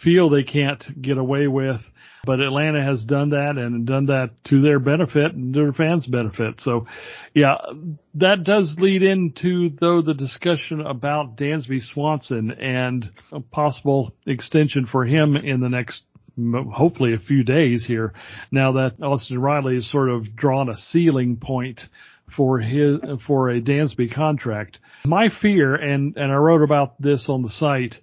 feel 0.03 0.31
they 0.31 0.43
can't 0.43 1.01
get 1.01 1.19
away 1.19 1.47
with. 1.47 1.81
But 2.27 2.41
Atlanta 2.41 2.83
has 2.83 3.05
done 3.05 3.31
that 3.31 3.59
and 3.59 3.87
done 3.87 4.07
that 4.07 4.31
to 4.45 4.63
their 4.63 4.79
benefit 4.79 5.35
and 5.35 5.55
their 5.55 5.75
fans' 5.75 6.07
benefit. 6.07 6.59
So, 6.63 6.87
yeah, 7.35 7.57
that 8.15 8.45
does 8.45 8.77
lead 8.79 9.03
into 9.03 9.69
though 9.79 10.01
the 10.01 10.15
discussion 10.15 10.81
about 10.81 11.37
Dansby 11.37 11.83
Swanson 11.83 12.51
and 12.51 13.11
a 13.31 13.41
possible 13.41 14.15
extension 14.27 14.87
for 14.87 15.05
him 15.05 15.37
in 15.37 15.61
the 15.61 15.69
next 15.69 16.03
hopefully 16.73 17.15
a 17.15 17.19
few 17.19 17.45
days 17.45 17.85
here. 17.87 18.13
Now 18.51 18.73
that 18.73 19.03
Austin 19.03 19.39
Riley 19.39 19.77
has 19.77 19.91
sort 19.91 20.09
of 20.09 20.35
drawn 20.35 20.69
a 20.69 20.77
ceiling 20.77 21.37
point 21.37 21.81
for 22.37 22.59
his 22.59 23.01
for 23.27 23.51
a 23.51 23.61
Dansby 23.61 24.15
contract. 24.15 24.79
My 25.07 25.29
fear, 25.29 25.75
and 25.75 26.17
and 26.17 26.33
I 26.33 26.37
wrote 26.37 26.63
about 26.63 27.01
this 27.01 27.29
on 27.29 27.43
the 27.43 27.51
site, 27.51 27.97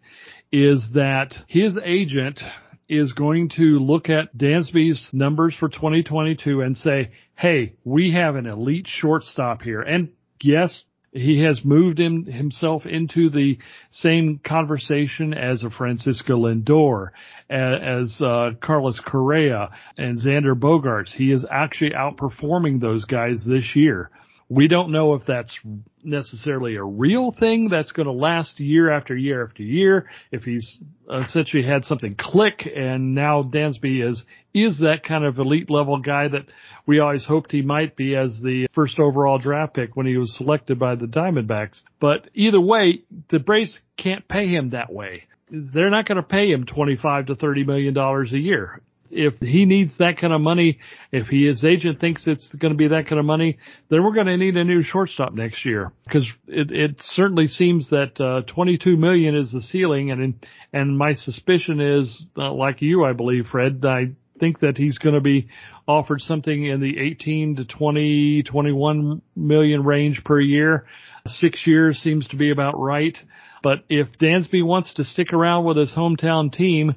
is 0.51 0.83
that 0.93 1.35
his 1.47 1.77
agent 1.83 2.41
is 2.87 3.13
going 3.13 3.49
to 3.49 3.79
look 3.79 4.09
at 4.09 4.35
Dansby's 4.35 5.07
numbers 5.13 5.55
for 5.55 5.69
2022 5.69 6.61
and 6.61 6.77
say, 6.77 7.11
"Hey, 7.35 7.73
we 7.83 8.11
have 8.11 8.35
an 8.35 8.45
elite 8.45 8.87
shortstop 8.87 9.61
here." 9.61 9.81
And 9.81 10.09
yes, 10.41 10.83
he 11.13 11.41
has 11.43 11.63
moved 11.65 11.99
him, 11.99 12.25
himself 12.25 12.85
into 12.85 13.29
the 13.29 13.57
same 13.89 14.39
conversation 14.43 15.33
as 15.33 15.61
a 15.61 15.69
Francisco 15.69 16.37
Lindor, 16.37 17.09
as, 17.49 18.21
uh, 18.21 18.51
Carlos 18.61 18.99
Correa 18.99 19.69
and 19.97 20.17
Xander 20.17 20.57
Bogaerts. 20.57 21.13
He 21.13 21.31
is 21.31 21.45
actually 21.49 21.91
outperforming 21.91 22.79
those 22.79 23.03
guys 23.05 23.43
this 23.43 23.75
year. 23.75 24.09
We 24.51 24.67
don't 24.67 24.91
know 24.91 25.13
if 25.13 25.25
that's 25.25 25.57
necessarily 26.03 26.75
a 26.75 26.83
real 26.83 27.31
thing 27.31 27.69
that's 27.69 27.93
going 27.93 28.07
to 28.07 28.11
last 28.11 28.59
year 28.59 28.91
after 28.91 29.15
year 29.15 29.45
after 29.45 29.63
year. 29.63 30.09
If 30.29 30.43
he's 30.43 30.77
uh, 31.09 31.19
essentially 31.21 31.63
had 31.63 31.85
something 31.85 32.17
click 32.19 32.67
and 32.75 33.15
now 33.15 33.43
Dansby 33.43 34.05
is, 34.05 34.21
is 34.53 34.79
that 34.79 35.05
kind 35.07 35.23
of 35.23 35.39
elite 35.39 35.69
level 35.69 36.01
guy 36.01 36.27
that 36.27 36.47
we 36.85 36.99
always 36.99 37.23
hoped 37.23 37.53
he 37.53 37.61
might 37.61 37.95
be 37.95 38.13
as 38.13 38.41
the 38.43 38.67
first 38.75 38.99
overall 38.99 39.37
draft 39.37 39.75
pick 39.75 39.95
when 39.95 40.05
he 40.05 40.17
was 40.17 40.35
selected 40.35 40.77
by 40.77 40.95
the 40.95 41.05
Diamondbacks. 41.05 41.81
But 42.01 42.29
either 42.33 42.59
way, 42.59 43.03
the 43.29 43.39
Braves 43.39 43.79
can't 43.95 44.27
pay 44.27 44.47
him 44.47 44.71
that 44.71 44.91
way. 44.91 45.27
They're 45.49 45.89
not 45.89 46.09
going 46.09 46.17
to 46.17 46.23
pay 46.23 46.51
him 46.51 46.65
25 46.65 47.27
to 47.27 47.35
30 47.35 47.63
million 47.63 47.93
dollars 47.93 48.33
a 48.33 48.37
year 48.37 48.81
if 49.11 49.39
he 49.39 49.65
needs 49.65 49.97
that 49.97 50.17
kind 50.19 50.33
of 50.33 50.41
money, 50.41 50.79
if 51.11 51.27
he, 51.27 51.45
his 51.45 51.63
agent 51.63 51.99
thinks 51.99 52.25
it's 52.25 52.47
going 52.55 52.73
to 52.73 52.77
be 52.77 52.87
that 52.89 53.07
kind 53.07 53.19
of 53.19 53.25
money, 53.25 53.57
then 53.89 54.03
we're 54.03 54.13
going 54.13 54.27
to 54.27 54.37
need 54.37 54.57
a 54.57 54.63
new 54.63 54.83
shortstop 54.83 55.33
next 55.33 55.65
year 55.65 55.91
because 56.05 56.27
it, 56.47 56.71
it 56.71 56.95
certainly 56.99 57.47
seems 57.47 57.89
that, 57.89 58.19
uh, 58.19 58.41
22 58.51 58.97
million 58.97 59.35
is 59.35 59.51
the 59.51 59.61
ceiling. 59.61 60.11
And, 60.11 60.45
and 60.73 60.97
my 60.97 61.13
suspicion 61.13 61.81
is, 61.81 62.25
uh, 62.37 62.51
like 62.53 62.81
you, 62.81 63.03
I 63.03 63.13
believe, 63.13 63.45
Fred, 63.51 63.83
I 63.85 64.11
think 64.39 64.59
that 64.59 64.77
he's 64.77 64.97
going 64.97 65.15
to 65.15 65.21
be 65.21 65.47
offered 65.87 66.21
something 66.21 66.65
in 66.65 66.79
the 66.79 66.97
18 66.97 67.57
to 67.57 67.65
20, 67.65 68.43
21 68.43 69.21
million 69.35 69.83
range 69.83 70.23
per 70.23 70.39
year. 70.39 70.85
Six 71.27 71.67
years 71.67 71.97
seems 71.99 72.27
to 72.29 72.35
be 72.35 72.51
about 72.51 72.79
right. 72.79 73.17
But 73.63 73.83
if 73.89 74.07
Dansby 74.19 74.65
wants 74.65 74.95
to 74.95 75.03
stick 75.03 75.33
around 75.33 75.65
with 75.65 75.77
his 75.77 75.93
hometown 75.93 76.51
team, 76.51 76.95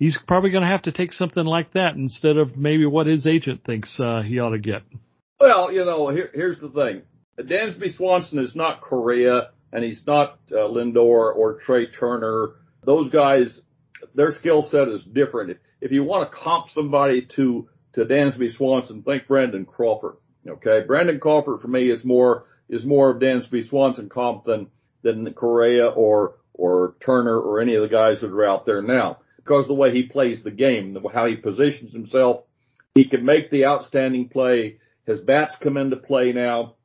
he's 0.00 0.18
probably 0.26 0.50
going 0.50 0.64
to 0.64 0.68
have 0.68 0.82
to 0.82 0.92
take 0.92 1.12
something 1.12 1.44
like 1.44 1.74
that 1.74 1.94
instead 1.94 2.36
of 2.36 2.56
maybe 2.56 2.86
what 2.86 3.06
his 3.06 3.24
agent 3.26 3.62
thinks 3.64 4.00
uh, 4.00 4.22
he 4.22 4.40
ought 4.40 4.50
to 4.50 4.58
get. 4.58 4.82
Well, 5.38 5.70
you 5.70 5.84
know, 5.84 6.08
here, 6.08 6.30
here's 6.34 6.58
the 6.58 6.70
thing: 6.70 7.02
Dansby 7.38 7.96
Swanson 7.96 8.40
is 8.40 8.56
not 8.56 8.80
Correa, 8.80 9.50
and 9.72 9.84
he's 9.84 10.02
not 10.04 10.40
uh, 10.50 10.56
Lindor 10.56 11.34
or 11.36 11.60
Trey 11.64 11.86
Turner. 11.86 12.56
Those 12.84 13.10
guys, 13.10 13.60
their 14.14 14.32
skill 14.32 14.68
set 14.68 14.88
is 14.88 15.04
different. 15.04 15.50
If, 15.50 15.56
if 15.80 15.92
you 15.92 16.02
want 16.02 16.28
to 16.28 16.36
comp 16.36 16.70
somebody 16.70 17.28
to 17.36 17.68
to 17.92 18.04
Dansby 18.04 18.56
Swanson, 18.56 19.02
think 19.02 19.28
Brandon 19.28 19.64
Crawford. 19.64 20.16
Okay, 20.48 20.80
Brandon 20.86 21.20
Crawford 21.20 21.60
for 21.60 21.68
me 21.68 21.90
is 21.90 22.04
more 22.04 22.46
is 22.68 22.84
more 22.84 23.10
of 23.10 23.20
Dansby 23.20 23.68
Swanson 23.68 24.08
comp 24.08 24.44
than 24.44 24.68
than 25.02 25.32
Correa 25.34 25.88
or 25.88 26.36
or 26.54 26.96
Turner 27.04 27.38
or 27.38 27.60
any 27.60 27.74
of 27.74 27.82
the 27.82 27.88
guys 27.88 28.20
that 28.20 28.30
are 28.30 28.44
out 28.44 28.66
there 28.66 28.82
now 28.82 29.18
because 29.50 29.66
the 29.66 29.74
way 29.74 29.92
he 29.92 30.04
plays 30.04 30.44
the 30.44 30.50
game, 30.52 30.96
how 31.12 31.26
he 31.26 31.34
positions 31.34 31.92
himself. 31.92 32.44
He 32.94 33.08
can 33.08 33.24
make 33.24 33.50
the 33.50 33.64
outstanding 33.64 34.28
play. 34.28 34.76
His 35.06 35.20
bats 35.20 35.56
come 35.60 35.76
into 35.76 35.96
play 35.96 36.32
now. 36.32 36.76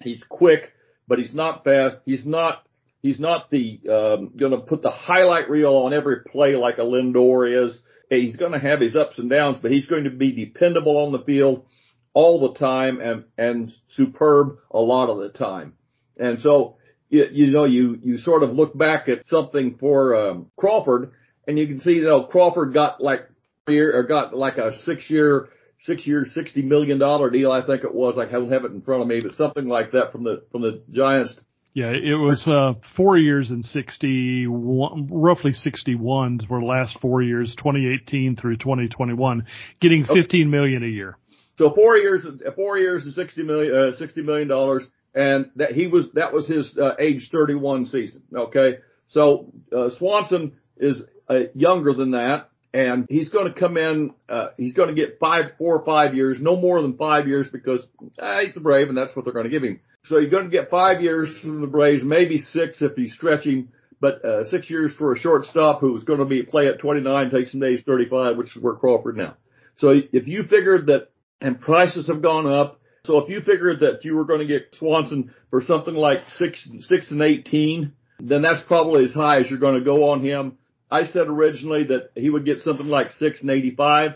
He's 0.00 0.22
quick, 0.26 0.72
but 1.06 1.18
he's 1.18 1.34
not 1.34 1.64
fast. 1.64 1.96
He's 2.06 2.24
not, 2.24 2.66
he's 3.02 3.20
not 3.20 3.50
the, 3.50 3.80
um, 3.90 4.32
going 4.38 4.52
to 4.52 4.58
put 4.58 4.80
the 4.80 4.90
highlight 4.90 5.50
reel 5.50 5.74
on 5.74 5.92
every 5.92 6.22
play 6.22 6.56
like 6.56 6.78
a 6.78 6.82
Lindor 6.82 7.66
is. 7.66 7.78
He's 8.08 8.36
going 8.36 8.52
to 8.52 8.58
have 8.58 8.80
his 8.80 8.96
ups 8.96 9.18
and 9.18 9.28
downs, 9.28 9.58
but 9.60 9.70
he's 9.70 9.86
going 9.86 10.04
to 10.04 10.10
be 10.10 10.32
dependable 10.32 10.96
on 10.96 11.12
the 11.12 11.24
field 11.24 11.66
all 12.14 12.40
the 12.40 12.58
time 12.58 13.02
and, 13.02 13.24
and 13.36 13.70
superb 13.88 14.56
a 14.70 14.80
lot 14.80 15.10
of 15.10 15.18
the 15.18 15.28
time. 15.28 15.74
And 16.16 16.38
so, 16.38 16.78
you, 17.10 17.26
you 17.30 17.50
know, 17.50 17.64
you, 17.64 17.98
you 18.02 18.16
sort 18.16 18.44
of 18.44 18.52
look 18.52 18.76
back 18.76 19.10
at 19.10 19.26
something 19.26 19.76
for, 19.78 20.16
um, 20.16 20.50
Crawford 20.56 21.12
and 21.48 21.58
you 21.58 21.66
can 21.66 21.80
see, 21.80 21.92
you 21.92 22.04
know, 22.04 22.24
Crawford 22.24 22.74
got 22.74 23.00
like 23.00 23.28
year 23.66 23.98
or 23.98 24.02
got 24.04 24.36
like 24.36 24.58
a 24.58 24.78
six 24.84 25.10
year, 25.10 25.48
six 25.80 26.06
year, 26.06 26.24
sixty 26.24 26.62
million 26.62 26.98
dollar 26.98 27.30
deal. 27.30 27.50
I 27.50 27.66
think 27.66 27.82
it 27.82 27.94
was. 27.94 28.16
I 28.18 28.30
don't 28.30 28.52
have 28.52 28.64
it 28.64 28.72
in 28.72 28.82
front 28.82 29.02
of 29.02 29.08
me, 29.08 29.20
but 29.20 29.34
something 29.34 29.66
like 29.66 29.92
that 29.92 30.12
from 30.12 30.24
the 30.24 30.44
from 30.52 30.62
the 30.62 30.82
Giants. 30.92 31.34
Yeah, 31.72 31.90
it 31.90 32.16
was 32.16 32.46
uh, 32.46 32.74
four 32.96 33.16
years 33.18 33.50
and 33.50 33.64
sixty 33.64 34.46
one, 34.46 35.08
roughly 35.10 35.52
sixty 35.52 35.94
one 35.94 36.40
were 36.48 36.60
the 36.60 36.66
last 36.66 36.98
four 37.00 37.22
years, 37.22 37.54
twenty 37.56 37.94
eighteen 37.94 38.36
through 38.36 38.58
twenty 38.58 38.88
twenty 38.88 39.14
one, 39.14 39.46
getting 39.80 40.04
fifteen 40.04 40.48
okay. 40.48 40.50
million 40.50 40.82
a 40.82 40.88
year. 40.88 41.16
So 41.56 41.72
four 41.74 41.96
years, 41.96 42.26
four 42.56 42.78
years 42.78 43.04
and 43.04 43.14
sixty 43.14 43.42
million, 43.42 43.74
uh, 43.74 43.96
sixty 43.96 44.22
million 44.22 44.48
dollars, 44.48 44.84
and 45.14 45.50
that 45.56 45.72
he 45.72 45.86
was 45.86 46.10
that 46.14 46.32
was 46.32 46.46
his 46.46 46.76
uh, 46.76 46.94
age 46.98 47.28
thirty 47.32 47.54
one 47.54 47.86
season. 47.86 48.22
Okay, 48.34 48.78
so 49.08 49.52
uh, 49.76 49.90
Swanson 49.98 50.52
is 50.76 51.02
uh, 51.28 51.34
younger 51.54 51.92
than 51.92 52.12
that. 52.12 52.48
And 52.74 53.06
he's 53.08 53.30
going 53.30 53.52
to 53.52 53.58
come 53.58 53.78
in, 53.78 54.12
uh, 54.28 54.48
he's 54.58 54.74
going 54.74 54.88
to 54.88 54.94
get 54.94 55.18
five, 55.18 55.52
four 55.56 55.78
or 55.78 55.84
five 55.84 56.14
years, 56.14 56.38
no 56.38 56.54
more 56.54 56.82
than 56.82 56.98
five 56.98 57.26
years 57.26 57.48
because 57.50 57.80
uh, 58.18 58.40
he's 58.44 58.56
a 58.56 58.60
Brave 58.60 58.88
and 58.88 58.96
that's 58.96 59.16
what 59.16 59.24
they're 59.24 59.32
going 59.32 59.46
to 59.46 59.50
give 59.50 59.62
him. 59.62 59.80
So 60.04 60.18
you're 60.18 60.30
going 60.30 60.44
to 60.44 60.50
get 60.50 60.70
five 60.70 61.00
years 61.00 61.36
from 61.40 61.62
the 61.62 61.66
Braves, 61.66 62.02
maybe 62.04 62.38
six 62.38 62.82
if 62.82 62.94
he's 62.94 63.14
stretching, 63.14 63.68
but 64.00 64.24
uh, 64.24 64.44
six 64.46 64.68
years 64.68 64.92
for 64.96 65.14
a 65.14 65.18
shortstop 65.18 65.80
who's 65.80 66.04
going 66.04 66.20
to 66.20 66.24
be 66.26 66.42
play 66.42 66.68
at 66.68 66.78
29, 66.78 67.30
takes 67.30 67.52
some 67.52 67.60
days 67.60 67.82
35, 67.86 68.36
which 68.36 68.54
is 68.54 68.62
where 68.62 68.74
Crawford 68.74 69.16
now. 69.16 69.36
So 69.76 69.94
if 70.12 70.28
you 70.28 70.42
figured 70.44 70.86
that, 70.86 71.08
and 71.40 71.60
prices 71.60 72.08
have 72.08 72.20
gone 72.20 72.46
up, 72.46 72.80
so 73.04 73.18
if 73.18 73.30
you 73.30 73.40
figured 73.40 73.80
that 73.80 74.04
you 74.04 74.14
were 74.16 74.24
going 74.24 74.40
to 74.40 74.46
get 74.46 74.74
Swanson 74.74 75.32
for 75.50 75.62
something 75.62 75.94
like 75.94 76.18
six, 76.36 76.68
six 76.82 77.10
and 77.10 77.22
18, 77.22 77.92
then 78.20 78.42
that's 78.42 78.64
probably 78.66 79.04
as 79.04 79.14
high 79.14 79.40
as 79.40 79.48
you're 79.48 79.58
going 79.58 79.78
to 79.78 79.84
go 79.84 80.10
on 80.10 80.22
him. 80.22 80.58
I 80.90 81.04
said 81.04 81.26
originally 81.28 81.84
that 81.84 82.10
he 82.14 82.30
would 82.30 82.44
get 82.44 82.60
something 82.60 82.86
like 82.86 83.12
six 83.12 83.40
and 83.42 83.50
eighty-five, 83.50 84.12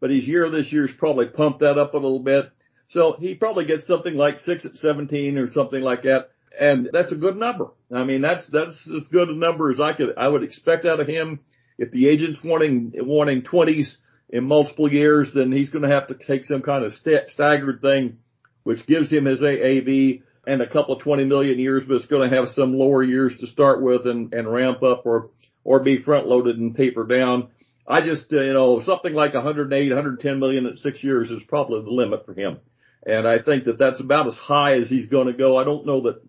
but 0.00 0.10
his 0.10 0.26
year 0.26 0.50
this 0.50 0.72
year's 0.72 0.92
probably 0.96 1.26
pumped 1.26 1.60
that 1.60 1.78
up 1.78 1.94
a 1.94 1.98
little 1.98 2.20
bit. 2.20 2.50
So 2.90 3.16
he 3.18 3.34
probably 3.34 3.64
gets 3.64 3.86
something 3.86 4.14
like 4.14 4.40
six 4.40 4.64
at 4.64 4.74
17 4.76 5.38
or 5.38 5.50
something 5.50 5.82
like 5.82 6.02
that. 6.02 6.30
And 6.58 6.88
that's 6.92 7.10
a 7.10 7.16
good 7.16 7.36
number. 7.36 7.68
I 7.92 8.04
mean, 8.04 8.20
that's, 8.22 8.46
that's 8.52 8.88
as 8.96 9.08
good 9.08 9.28
a 9.28 9.36
number 9.36 9.72
as 9.72 9.80
I 9.80 9.92
could, 9.92 10.16
I 10.16 10.28
would 10.28 10.44
expect 10.44 10.86
out 10.86 11.00
of 11.00 11.08
him. 11.08 11.40
If 11.76 11.90
the 11.90 12.06
agent's 12.06 12.40
wanting, 12.44 12.92
wanting 12.94 13.42
20s 13.42 13.96
in 14.28 14.44
multiple 14.44 14.92
years, 14.92 15.30
then 15.34 15.50
he's 15.50 15.70
going 15.70 15.82
to 15.82 15.92
have 15.92 16.06
to 16.08 16.14
take 16.14 16.44
some 16.44 16.62
kind 16.62 16.84
of 16.84 16.92
st- 16.94 17.30
staggered 17.30 17.80
thing, 17.80 18.18
which 18.62 18.86
gives 18.86 19.10
him 19.10 19.24
his 19.24 19.40
AAV 19.40 20.22
and 20.46 20.62
a 20.62 20.68
couple 20.68 20.94
of 20.94 21.02
20 21.02 21.24
million 21.24 21.58
years, 21.58 21.82
but 21.88 21.94
it's 21.94 22.06
going 22.06 22.30
to 22.30 22.36
have 22.36 22.50
some 22.50 22.78
lower 22.78 23.02
years 23.02 23.36
to 23.40 23.48
start 23.48 23.82
with 23.82 24.06
and, 24.06 24.32
and 24.32 24.52
ramp 24.52 24.84
up 24.84 25.02
or 25.04 25.30
or 25.64 25.80
be 25.80 26.02
front 26.02 26.26
loaded 26.26 26.58
and 26.58 26.76
taper 26.76 27.04
down. 27.04 27.48
I 27.86 28.00
just, 28.00 28.32
uh, 28.32 28.40
you 28.40 28.52
know, 28.52 28.80
something 28.80 29.12
like 29.12 29.34
108, 29.34 29.88
110 29.88 30.38
million 30.38 30.66
at 30.66 30.78
six 30.78 31.02
years 31.02 31.30
is 31.30 31.42
probably 31.48 31.82
the 31.82 31.90
limit 31.90 32.24
for 32.24 32.34
him. 32.34 32.58
And 33.06 33.28
I 33.28 33.38
think 33.38 33.64
that 33.64 33.78
that's 33.78 34.00
about 34.00 34.26
as 34.26 34.34
high 34.34 34.78
as 34.78 34.88
he's 34.88 35.08
going 35.08 35.26
to 35.26 35.34
go. 35.34 35.58
I 35.58 35.64
don't 35.64 35.86
know 35.86 36.02
that, 36.02 36.22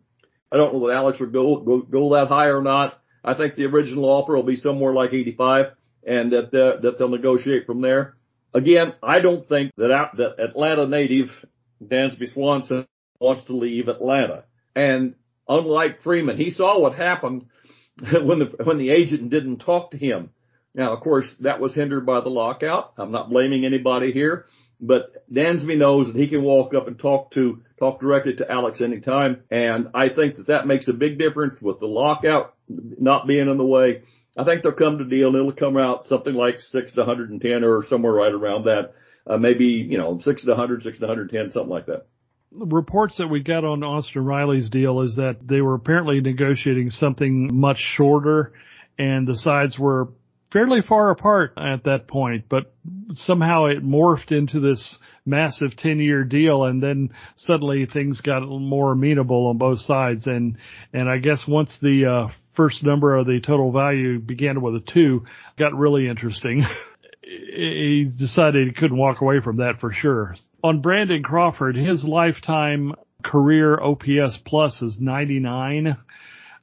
I 0.52 0.58
don't 0.58 0.74
know 0.74 0.88
that 0.88 0.96
Alex 0.96 1.20
would 1.20 1.32
go, 1.32 1.58
go, 1.58 1.82
go 1.82 2.14
that 2.16 2.28
high 2.28 2.48
or 2.48 2.62
not. 2.62 3.00
I 3.24 3.34
think 3.34 3.56
the 3.56 3.66
original 3.66 4.06
offer 4.06 4.36
will 4.36 4.44
be 4.44 4.58
somewhere 4.58 4.94
like 4.94 5.14
85 5.14 5.68
and 6.06 6.32
that, 6.34 6.48
uh, 6.48 6.82
that 6.82 7.00
they'll 7.00 7.10
negotiate 7.10 7.66
from 7.66 7.82
there. 7.82 8.16
Again, 8.54 8.94
I 9.02 9.22
don't 9.22 9.48
think 9.48 9.72
that, 9.78 10.10
that 10.18 10.40
Atlanta 10.40 10.88
native 10.88 11.30
Dansby 11.84 12.34
Swanson 12.34 12.88
wants 13.20 13.46
to 13.46 13.56
leave 13.56 13.88
Atlanta. 13.88 14.44
And 14.76 15.16
unlike 15.48 16.02
Freeman, 16.02 16.38
he 16.38 16.50
saw 16.50 16.80
what 16.80 16.96
happened 16.96 17.46
when 18.24 18.40
the 18.40 18.52
when 18.64 18.78
the 18.78 18.90
agent 18.90 19.30
didn't 19.30 19.60
talk 19.60 19.92
to 19.92 19.98
him. 19.98 20.32
Now, 20.74 20.94
of 20.94 21.00
course, 21.00 21.34
that 21.40 21.62
was 21.62 21.74
hindered 21.74 22.06
by 22.06 22.20
the 22.20 22.30
lockout. 22.30 22.94
I'm 22.98 23.12
not 23.12 23.30
blaming 23.30 23.64
anybody 23.64 24.12
here, 24.12 24.46
but 24.82 25.24
Dansby 25.32 25.78
knows 25.78 26.08
that 26.08 26.20
he 26.20 26.28
can 26.28 26.44
walk 26.44 26.74
up 26.74 26.88
and 26.88 27.00
talk 27.00 27.32
to 27.32 27.62
talk 27.80 28.02
directly 28.02 28.36
to 28.36 28.52
Alex 28.52 28.82
anytime, 28.82 29.44
and 29.50 29.90
I 29.94 30.10
think 30.10 30.36
that 30.38 30.48
that 30.48 30.68
makes 30.68 30.88
a 30.90 30.94
big 30.94 31.18
difference 31.18 31.62
with 31.62 31.80
the 31.80 31.88
lockout 31.88 32.56
not 32.68 33.28
being 33.28 33.48
in 33.48 33.58
the 33.58 33.66
way. 33.66 34.02
I 34.38 34.44
think 34.44 34.64
they'll 34.64 34.74
come 34.74 34.98
to 34.98 35.06
deal 35.06 35.34
it'll 35.34 35.54
come 35.54 35.78
out 35.78 36.08
something 36.08 36.34
like 36.34 36.60
six 36.70 36.92
to 36.94 37.02
110 37.02 37.64
or 37.64 37.86
somewhere 37.86 38.12
right 38.12 38.34
around 38.34 38.66
that. 38.66 38.94
Uh, 39.28 39.38
maybe, 39.38 39.66
you 39.66 39.98
know, 39.98 40.20
six 40.20 40.44
to 40.44 40.50
100, 40.50 40.84
six 40.84 41.00
to 41.00 41.08
110, 41.08 41.52
something 41.52 41.70
like 41.70 41.86
that 41.86 42.06
reports 42.52 43.18
that 43.18 43.28
we 43.28 43.42
got 43.42 43.66
on 43.66 43.84
Austin 43.84 44.24
Riley's 44.24 44.70
deal 44.70 45.02
is 45.02 45.16
that 45.16 45.38
they 45.42 45.62
were 45.62 45.76
apparently 45.76 46.22
negotiating 46.22 46.90
something 46.90 47.50
much 47.54 47.78
shorter 47.80 48.54
and 48.98 49.28
the 49.28 49.38
sides 49.38 49.78
were 49.78 50.10
fairly 50.54 50.82
far 50.82 51.10
apart 51.10 51.54
at 51.58 51.84
that 51.84 52.08
point, 52.08 52.46
but 52.50 52.74
somehow 53.16 53.66
it 53.66 53.84
morphed 53.84 54.32
into 54.32 54.60
this 54.60 54.96
massive 55.26 55.76
10 55.76 56.00
year 56.00 56.24
deal 56.24 56.64
and 56.64 56.82
then 56.82 57.10
suddenly 57.36 57.86
things 57.86 58.22
got 58.22 58.42
more 58.48 58.94
amenable 58.94 59.48
on 59.48 59.58
both 59.58 59.80
sides. 59.80 60.28
And, 60.28 60.58
and 60.94 61.10
I 61.10 61.18
guess 61.18 61.44
once 61.48 61.78
the, 61.82 62.30
uh, 62.30 62.34
first 62.56 62.84
number 62.84 63.16
of 63.16 63.26
the 63.26 63.40
total 63.46 63.72
value 63.72 64.20
began 64.20 64.62
with 64.62 64.76
a 64.76 64.80
two 64.80 65.26
got 65.60 65.74
really 65.74 66.08
interesting. 66.08 66.64
he 67.26 68.12
decided 68.18 68.68
he 68.68 68.74
couldn't 68.74 68.98
walk 68.98 69.22
away 69.22 69.40
from 69.44 69.58
that 69.58 69.80
for 69.80 69.92
sure. 69.92 70.36
On 70.64 70.82
Brandon 70.82 71.24
Crawford, 71.24 71.76
his 71.76 72.04
lifetime 72.04 72.94
career 73.24 73.80
OPS 73.82 74.38
plus 74.46 74.82
is 74.82 74.98
99 75.00 75.98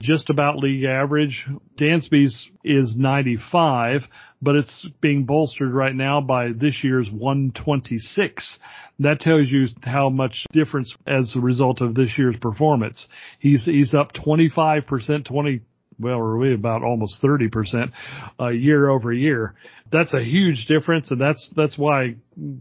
just 0.02 0.30
about 0.30 0.58
league 0.58 0.84
average. 0.84 1.46
Dansby's 1.78 2.50
is 2.64 2.94
95, 2.96 4.02
but 4.42 4.56
it's 4.56 4.86
being 5.00 5.24
bolstered 5.24 5.72
right 5.72 5.94
now 5.94 6.20
by 6.20 6.48
this 6.52 6.82
year's 6.82 7.08
126. 7.10 8.58
That 8.98 9.20
tells 9.20 9.48
you 9.48 9.68
how 9.84 10.10
much 10.10 10.44
difference 10.52 10.94
as 11.06 11.34
a 11.36 11.40
result 11.40 11.80
of 11.80 11.94
this 11.94 12.18
year's 12.18 12.36
performance. 12.40 13.06
He's, 13.38 13.64
he's 13.64 13.94
up 13.94 14.12
25%, 14.12 15.24
20, 15.24 15.60
well, 16.02 16.20
really 16.20 16.54
about 16.54 16.82
almost 16.82 17.22
30% 17.22 17.92
uh, 18.40 18.48
year 18.48 18.88
over 18.88 19.12
year. 19.12 19.54
That's 19.90 20.14
a 20.14 20.22
huge 20.22 20.66
difference, 20.66 21.10
and 21.10 21.20
that's 21.20 21.50
that's 21.54 21.76
why 21.76 22.02
I 22.02 22.16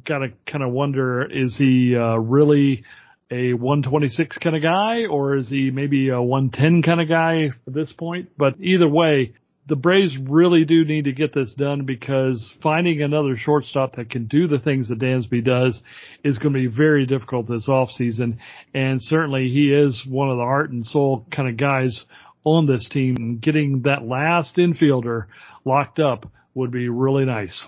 gotta 0.05 0.29
kind 0.49 0.63
of 0.63 0.71
wonder: 0.71 1.23
is 1.23 1.55
he 1.57 1.95
uh, 1.95 2.17
really 2.17 2.83
a 3.31 3.53
126 3.53 4.37
kind 4.39 4.55
of 4.55 4.61
guy, 4.61 5.05
or 5.09 5.37
is 5.37 5.49
he 5.49 5.71
maybe 5.71 6.09
a 6.09 6.21
110 6.21 6.81
kind 6.83 6.99
of 6.99 7.07
guy 7.07 7.45
at 7.45 7.73
this 7.73 7.93
point? 7.93 8.29
But 8.37 8.55
either 8.59 8.89
way, 8.89 9.33
the 9.67 9.75
Braves 9.77 10.17
really 10.17 10.65
do 10.65 10.83
need 10.83 11.05
to 11.05 11.13
get 11.13 11.33
this 11.33 11.53
done 11.53 11.85
because 11.85 12.53
finding 12.61 13.01
another 13.01 13.37
shortstop 13.37 13.95
that 13.95 14.09
can 14.09 14.25
do 14.25 14.47
the 14.47 14.59
things 14.59 14.89
that 14.89 14.99
Dansby 14.99 15.45
does 15.45 15.81
is 16.25 16.37
going 16.39 16.53
to 16.53 16.59
be 16.59 16.67
very 16.67 17.05
difficult 17.05 17.47
this 17.47 17.69
offseason. 17.69 18.37
And 18.73 19.01
certainly 19.01 19.49
he 19.49 19.71
is 19.71 20.03
one 20.07 20.29
of 20.29 20.37
the 20.37 20.43
heart 20.43 20.71
and 20.71 20.85
soul 20.85 21.25
kind 21.31 21.47
of 21.47 21.55
guys 21.55 22.03
on 22.43 22.65
this 22.65 22.87
team. 22.89 23.39
Getting 23.41 23.83
that 23.83 24.03
last 24.03 24.57
infielder 24.57 25.25
locked 25.65 25.99
up 25.99 26.31
would 26.53 26.71
be 26.71 26.89
really 26.89 27.25
nice. 27.25 27.63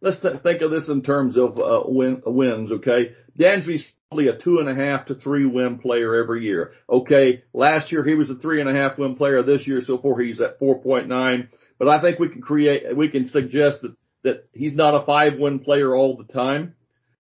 Let's 0.00 0.20
th- 0.20 0.42
think 0.42 0.62
of 0.62 0.70
this 0.70 0.88
in 0.88 1.02
terms 1.02 1.36
of 1.36 1.58
uh, 1.58 1.82
win- 1.84 2.22
wins, 2.26 2.72
okay? 2.72 3.12
Dansby's 3.38 3.84
probably 4.08 4.28
a 4.28 4.36
two 4.36 4.58
and 4.58 4.68
a 4.68 4.74
half 4.74 5.06
to 5.06 5.14
three 5.14 5.46
win 5.46 5.78
player 5.78 6.14
every 6.16 6.44
year. 6.44 6.72
Okay, 6.90 7.44
last 7.54 7.92
year 7.92 8.04
he 8.04 8.14
was 8.14 8.28
a 8.28 8.34
three 8.34 8.60
and 8.60 8.68
a 8.68 8.74
half 8.74 8.98
win 8.98 9.14
player. 9.14 9.42
This 9.42 9.66
year 9.66 9.80
so 9.80 9.98
far 9.98 10.20
he's 10.20 10.40
at 10.40 10.60
4.9. 10.60 11.48
But 11.78 11.88
I 11.88 12.00
think 12.00 12.18
we 12.18 12.28
can 12.28 12.42
create, 12.42 12.96
we 12.96 13.08
can 13.08 13.28
suggest 13.28 13.78
that, 13.82 13.94
that 14.24 14.48
he's 14.52 14.74
not 14.74 15.00
a 15.00 15.06
five 15.06 15.38
win 15.38 15.60
player 15.60 15.94
all 15.94 16.16
the 16.16 16.32
time. 16.32 16.74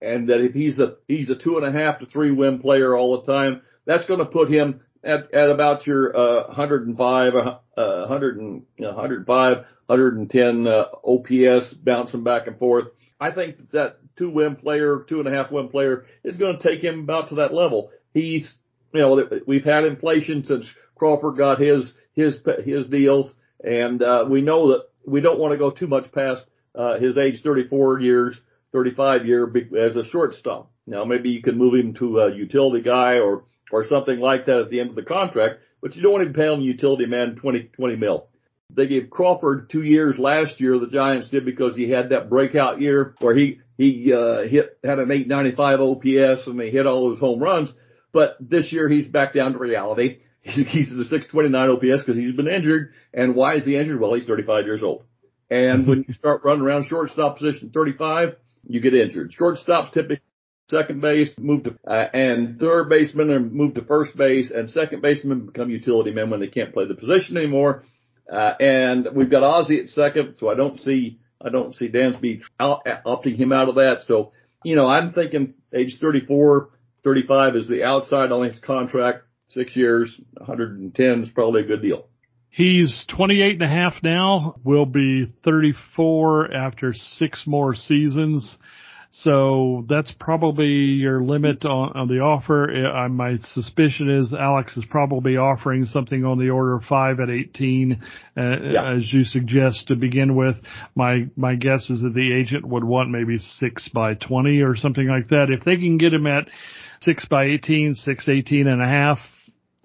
And 0.02 0.28
that 0.28 0.40
if 0.40 0.52
he's 0.52 0.78
a, 0.78 0.97
he's 1.09 1.30
a 1.30 1.37
two 1.37 1.56
and 1.56 1.64
a 1.64 1.73
half 1.73 2.00
to 2.00 2.06
three 2.06 2.30
win 2.30 2.59
player 2.59 2.94
all 2.94 3.21
the 3.21 3.33
time, 3.33 3.62
that's 3.87 4.04
going 4.06 4.18
to 4.18 4.26
put 4.26 4.50
him 4.50 4.80
at, 5.04 5.32
at 5.34 5.50
about 5.50 5.87
your, 5.87 6.16
uh, 6.16 6.46
105, 6.46 7.34
uh, 7.34 7.58
100 7.76 8.38
and, 8.38 8.62
you 8.76 8.87
105, 8.87 9.56
110, 9.87 10.66
uh, 10.66 10.84
OPS 11.04 11.75
bouncing 11.75 12.25
back 12.25 12.46
and 12.46 12.58
forth. 12.58 12.88
I 13.20 13.30
think 13.30 13.70
that 13.73 13.99
two 14.16 14.30
win 14.30 14.56
player, 14.56 15.04
two 15.08 15.18
and 15.20 15.28
a 15.28 15.30
half 15.30 15.50
win 15.50 15.68
player 15.68 16.04
is 16.23 16.37
going 16.37 16.58
to 16.58 16.62
take 16.62 16.82
him 16.82 17.00
about 17.00 17.28
to 17.28 17.37
that 17.37 17.54
level. 17.54 17.90
He's, 18.12 18.52
you 18.92 19.00
know, 19.00 19.28
we've 19.46 19.64
had 19.64 19.84
inflation 19.84 20.44
since 20.44 20.70
Crawford 20.94 21.37
got 21.37 21.61
his, 21.61 21.92
his, 22.14 22.38
his 22.64 22.87
deals. 22.87 23.32
And, 23.62 24.02
uh, 24.02 24.26
we 24.28 24.40
know 24.40 24.73
that 24.73 24.88
we 25.06 25.20
don't 25.20 25.38
want 25.38 25.52
to 25.52 25.58
go 25.58 25.70
too 25.70 25.87
much 25.87 26.11
past, 26.12 26.44
uh, 26.75 26.99
his 26.99 27.16
age 27.16 27.42
34 27.42 28.00
years, 28.00 28.40
35 28.73 29.26
year 29.26 29.52
as 29.78 29.96
a 29.96 30.04
shortstop. 30.04 30.70
Now 30.87 31.04
maybe 31.04 31.30
you 31.30 31.42
can 31.42 31.56
move 31.56 31.75
him 31.75 31.94
to 31.94 32.20
a 32.20 32.34
utility 32.34 32.82
guy 32.82 33.18
or, 33.18 33.44
or 33.73 33.85
something 33.85 34.21
like 34.21 34.47
that 34.47 34.59
at 34.59 34.71
the 34.71 34.80
end 34.80 34.90
of 34.90 34.97
the 34.97 35.02
contract, 35.02 35.61
but 35.81 35.94
you 35.96 36.03
don't 36.03 36.12
want 36.12 36.27
to 36.27 36.35
pay 36.35 36.53
him 36.53 36.61
utility 36.61 37.07
man 37.07 37.37
20, 37.37 37.70
20 37.77 37.96
mil. 37.96 38.29
They 38.70 38.87
gave 38.87 39.11
Crawford 39.11 39.70
two 39.70 39.83
years 39.83 40.18
last 40.18 40.61
year. 40.61 40.79
The 40.79 40.88
Giants 40.88 41.29
did 41.29 41.44
because 41.44 41.77
he 41.77 41.90
had 41.90 42.09
that 42.09 42.31
breakout 42.31 42.81
year 42.81 43.14
where 43.20 43.35
he 43.35 43.61
he 43.77 44.12
uh, 44.12 44.42
hit 44.48 44.79
had 44.83 44.98
an 44.98 45.11
895 45.11 45.81
OPS 45.81 46.46
and 46.46 46.59
they 46.59 46.70
hit 46.70 46.87
all 46.87 47.09
those 47.09 47.20
home 47.20 47.40
runs. 47.40 47.72
But 48.12 48.37
this 48.40 48.72
year 48.72 48.88
he's 48.88 49.07
back 49.07 49.35
down 49.35 49.53
to 49.53 49.59
reality. 49.59 50.20
He's, 50.44 50.66
he's 50.68 50.90
the 50.94 51.07
629 51.07 51.70
OPS 51.70 52.05
because 52.05 52.20
he's 52.20 52.37
been 52.37 52.48
injured. 52.48 52.90
And 53.14 53.35
why 53.35 53.55
is 53.55 53.64
he 53.64 53.79
injured? 53.79 53.98
Well, 53.98 54.12
he's 54.12 54.27
35 54.27 54.66
years 54.66 54.83
old. 54.83 55.05
And 55.48 55.87
when 55.87 56.05
you 56.07 56.12
start 56.18 56.42
running 56.44 56.61
around 56.61 56.85
shortstop 56.85 57.38
position 57.38 57.70
35, 57.72 58.37
you 58.68 58.83
get 58.83 58.92
injured. 58.92 59.33
Shortstops 59.33 59.92
typically 59.92 60.20
second 60.70 61.00
base, 61.00 61.33
move 61.38 61.64
to, 61.64 61.77
uh, 61.87 62.07
and 62.12 62.59
third 62.59 62.88
baseman 62.88 63.31
are 63.31 63.40
moved 63.40 63.77
to 63.77 63.85
first 63.85 64.16
base, 64.16 64.50
and 64.50 64.70
second 64.70 65.03
baseman 65.03 65.46
become 65.46 65.70
utility 65.70 66.11
men 66.11 66.31
when 66.31 66.40
they 66.40 66.46
can't 66.46 66.72
play 66.72 66.87
the 66.87 66.94
position 66.94 67.37
anymore. 67.37 67.85
Uh, 68.33 68.53
and 68.59 69.09
we've 69.14 69.31
got 69.31 69.42
Ozzie 69.42 69.81
at 69.81 69.90
second, 69.90 70.37
so 70.37 70.50
I 70.50 70.55
don't 70.55 70.81
see 70.81 71.18
I 71.44 71.50
don't 71.50 71.74
see 71.74 71.88
Dansby 71.88 72.42
out, 72.59 72.87
opting 73.05 73.37
him 73.37 73.53
out 73.53 73.68
of 73.68 73.74
that. 73.74 74.03
So, 74.07 74.33
you 74.64 74.77
know, 74.77 74.87
I'm 74.87 75.12
thinking 75.12 75.55
age 75.74 75.98
34, 76.00 76.70
35 77.03 77.57
is 77.57 77.68
the 77.68 77.85
outside 77.85 78.33
on 78.33 78.48
his 78.48 78.59
contract, 78.59 79.24
six 79.48 79.77
years, 79.77 80.18
110 80.38 81.22
is 81.22 81.29
probably 81.31 81.62
a 81.62 81.66
good 81.66 81.83
deal. 81.83 82.07
He's 82.48 83.05
28 83.14 83.55
and 83.55 83.62
a 83.62 83.68
half 83.68 83.94
now, 84.03 84.55
will 84.64 84.87
be 84.87 85.33
34 85.44 86.55
after 86.55 86.94
six 86.94 87.42
more 87.46 87.74
seasons. 87.74 88.57
So 89.18 89.87
that's 89.88 90.12
probably 90.18 90.66
your 90.66 91.22
limit 91.22 91.64
on, 91.64 91.92
on 91.94 92.09
the 92.09 92.18
offer. 92.18 92.87
Uh, 92.87 93.09
my 93.09 93.38
suspicion 93.42 94.11
is 94.11 94.35
Alex 94.35 94.77
is 94.77 94.85
probably 94.90 95.37
offering 95.37 95.85
something 95.85 96.24
on 96.24 96.38
the 96.38 96.50
order 96.50 96.74
of 96.74 96.83
five 96.83 97.20
at 97.20 97.31
18, 97.31 98.03
uh, 98.37 98.40
yeah. 98.40 98.94
as 98.96 99.12
you 99.12 99.24
suggest 99.24 99.87
to 99.88 99.94
begin 99.94 100.35
with. 100.35 100.57
My, 100.96 101.29
my 101.37 101.55
guess 101.55 101.88
is 101.90 102.00
that 102.00 102.12
the 102.14 102.35
agent 102.35 102.66
would 102.66 102.83
want 102.83 103.11
maybe 103.11 103.38
six 103.38 103.88
by 103.88 104.14
20 104.14 104.62
or 104.62 104.74
something 104.77 105.07
like 105.07 105.29
that. 105.29 105.46
If 105.48 105.64
they 105.64 105.77
can 105.77 105.96
get 105.96 106.12
him 106.12 106.27
at 106.27 106.48
six 107.00 107.24
by 107.27 107.44
18, 107.44 107.94
six, 107.94 108.29
18 108.29 108.66
and 108.66 108.83
a 108.83 108.87
half, 108.87 109.18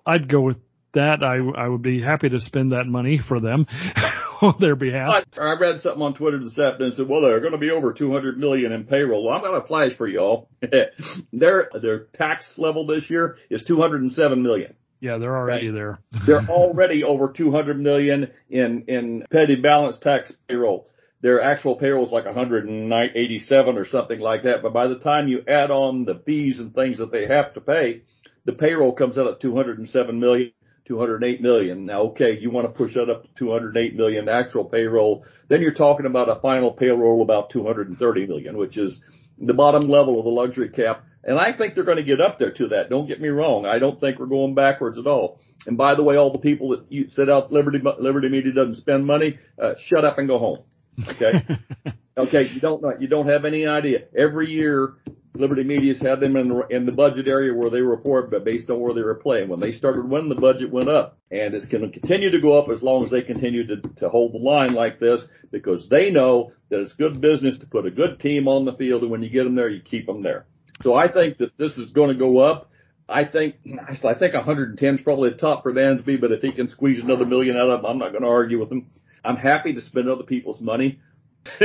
I'd 0.07 0.27
go 0.27 0.41
with 0.41 0.57
that. 0.93 1.23
I, 1.23 1.37
I 1.37 1.67
would 1.67 1.83
be 1.83 2.01
happy 2.01 2.29
to 2.29 2.39
spend 2.39 2.71
that 2.71 2.85
money 2.85 3.19
for 3.27 3.39
them. 3.39 3.67
on 4.41 4.55
their 4.59 4.75
behalf. 4.75 5.25
I, 5.37 5.41
I 5.41 5.59
read 5.59 5.81
something 5.81 6.01
on 6.01 6.13
Twitter 6.13 6.39
this 6.39 6.57
afternoon 6.57 6.89
and 6.89 6.95
said, 6.95 7.07
well, 7.07 7.21
they're 7.21 7.39
going 7.39 7.51
to 7.51 7.57
be 7.57 7.71
over 7.71 7.93
200 7.93 8.37
million 8.37 8.71
in 8.71 8.85
payroll. 8.85 9.25
Well, 9.25 9.35
I'm 9.35 9.41
going 9.41 9.59
to 9.59 9.67
flash 9.67 9.95
for 9.97 10.07
y'all. 10.07 10.49
their, 11.33 11.69
their 11.81 11.99
tax 12.17 12.53
level 12.57 12.85
this 12.85 13.09
year 13.09 13.37
is 13.49 13.63
207 13.63 14.41
million. 14.41 14.75
Yeah, 15.01 15.17
they're 15.17 15.37
already 15.37 15.71
there. 15.71 15.99
they're 16.25 16.45
already 16.47 17.03
over 17.03 17.33
200 17.35 17.79
million 17.79 18.31
in, 18.49 18.85
in 18.87 19.25
petty 19.31 19.55
balance 19.55 19.97
tax 19.99 20.31
payroll. 20.47 20.87
Their 21.21 21.41
actual 21.41 21.75
payroll 21.75 22.05
is 22.05 22.11
like 22.11 22.25
187 22.25 23.77
or 23.77 23.85
something 23.85 24.19
like 24.19 24.43
that. 24.43 24.61
But 24.61 24.73
by 24.73 24.87
the 24.87 24.99
time 24.99 25.27
you 25.27 25.43
add 25.47 25.69
on 25.69 26.05
the 26.05 26.21
fees 26.25 26.59
and 26.59 26.73
things 26.73 26.99
that 26.99 27.11
they 27.11 27.27
have 27.27 27.53
to 27.55 27.61
pay, 27.61 28.03
the 28.45 28.53
payroll 28.53 28.93
comes 28.93 29.17
out 29.17 29.27
at 29.27 29.41
207 29.41 30.19
million. 30.19 30.51
208 30.89 31.41
million. 31.41 31.85
Now, 31.85 32.01
okay, 32.07 32.37
you 32.39 32.49
want 32.49 32.65
to 32.65 32.73
push 32.73 32.95
that 32.95 33.09
up 33.09 33.21
to 33.21 33.29
208 33.37 33.95
million 33.95 34.27
actual 34.27 34.65
payroll. 34.65 35.23
Then 35.47 35.61
you're 35.61 35.73
talking 35.73 36.07
about 36.07 36.29
a 36.29 36.41
final 36.41 36.71
payroll 36.71 37.21
about 37.21 37.51
230 37.51 38.25
million, 38.25 38.57
which 38.57 38.75
is 38.75 38.99
the 39.37 39.53
bottom 39.53 39.87
level 39.87 40.17
of 40.17 40.25
the 40.25 40.31
luxury 40.31 40.69
cap. 40.69 41.05
And 41.23 41.37
I 41.37 41.55
think 41.55 41.75
they're 41.75 41.83
going 41.83 41.97
to 41.97 42.03
get 42.03 42.19
up 42.19 42.39
there 42.39 42.51
to 42.53 42.69
that. 42.69 42.89
Don't 42.89 43.07
get 43.07 43.21
me 43.21 43.27
wrong. 43.27 43.67
I 43.67 43.77
don't 43.77 43.99
think 43.99 44.17
we're 44.17 44.25
going 44.25 44.55
backwards 44.55 44.97
at 44.97 45.05
all. 45.05 45.39
And 45.67 45.77
by 45.77 45.93
the 45.93 46.01
way, 46.01 46.15
all 46.15 46.31
the 46.31 46.39
people 46.39 46.69
that 46.69 46.85
you 46.89 47.09
set 47.09 47.29
out 47.29 47.51
Liberty, 47.51 47.79
Liberty 47.99 48.29
Media 48.29 48.51
doesn't 48.51 48.77
spend 48.77 49.05
money, 49.05 49.37
uh, 49.61 49.73
shut 49.85 50.05
up 50.05 50.17
and 50.17 50.27
go 50.27 50.39
home. 50.39 50.59
Okay. 51.07 51.45
okay. 52.17 52.49
You 52.51 52.59
don't, 52.61 52.81
know. 52.81 52.93
you 52.99 53.07
don't 53.07 53.27
have 53.27 53.45
any 53.45 53.67
idea. 53.67 54.05
Every 54.17 54.49
year 54.49 54.95
Liberty 55.39 55.63
Media's 55.63 56.01
had 56.01 56.19
them 56.19 56.35
in 56.35 56.49
the, 56.49 56.67
in 56.69 56.85
the 56.85 56.91
budget 56.91 57.27
area 57.27 57.53
where 57.53 57.69
they 57.69 57.79
report, 57.79 58.29
but 58.29 58.43
based 58.43 58.69
on 58.69 58.81
where 58.81 58.93
they 58.93 59.01
were 59.01 59.15
playing. 59.15 59.47
When 59.47 59.61
they 59.61 59.71
started 59.71 60.09
winning, 60.09 60.27
the 60.27 60.35
budget 60.35 60.69
went 60.69 60.89
up, 60.89 61.17
and 61.31 61.53
it's 61.53 61.65
going 61.65 61.89
to 61.89 61.99
continue 61.99 62.29
to 62.29 62.41
go 62.41 62.59
up 62.59 62.69
as 62.69 62.83
long 62.83 63.05
as 63.05 63.09
they 63.09 63.21
continue 63.21 63.65
to, 63.65 63.77
to 63.99 64.09
hold 64.09 64.33
the 64.33 64.39
line 64.39 64.73
like 64.73 64.99
this, 64.99 65.21
because 65.49 65.87
they 65.87 66.11
know 66.11 66.51
that 66.69 66.81
it's 66.81 66.91
good 66.93 67.21
business 67.21 67.57
to 67.59 67.67
put 67.67 67.85
a 67.85 67.91
good 67.91 68.19
team 68.19 68.49
on 68.49 68.65
the 68.65 68.73
field, 68.73 69.01
and 69.01 69.11
when 69.11 69.23
you 69.23 69.29
get 69.29 69.45
them 69.45 69.55
there, 69.55 69.69
you 69.69 69.81
keep 69.81 70.05
them 70.05 70.21
there. 70.21 70.45
So 70.81 70.93
I 70.93 71.11
think 71.11 71.37
that 71.37 71.57
this 71.57 71.77
is 71.77 71.89
going 71.91 72.09
to 72.09 72.19
go 72.19 72.39
up. 72.39 72.69
I 73.07 73.23
think 73.23 73.55
I 74.03 74.13
think 74.13 74.33
110 74.33 74.95
is 74.95 75.01
probably 75.01 75.31
the 75.31 75.37
top 75.37 75.63
for 75.63 75.73
Dansby, 75.73 76.21
but 76.21 76.31
if 76.31 76.41
he 76.41 76.51
can 76.51 76.67
squeeze 76.67 77.01
another 77.01 77.25
million 77.25 77.55
out 77.55 77.69
of 77.69 77.79
him, 77.79 77.85
I'm 77.85 77.97
not 77.97 78.11
going 78.11 78.23
to 78.23 78.29
argue 78.29 78.59
with 78.59 78.71
him. 78.71 78.91
I'm 79.23 79.37
happy 79.37 79.73
to 79.73 79.81
spend 79.81 80.09
other 80.09 80.23
people's 80.23 80.61
money. 80.61 80.99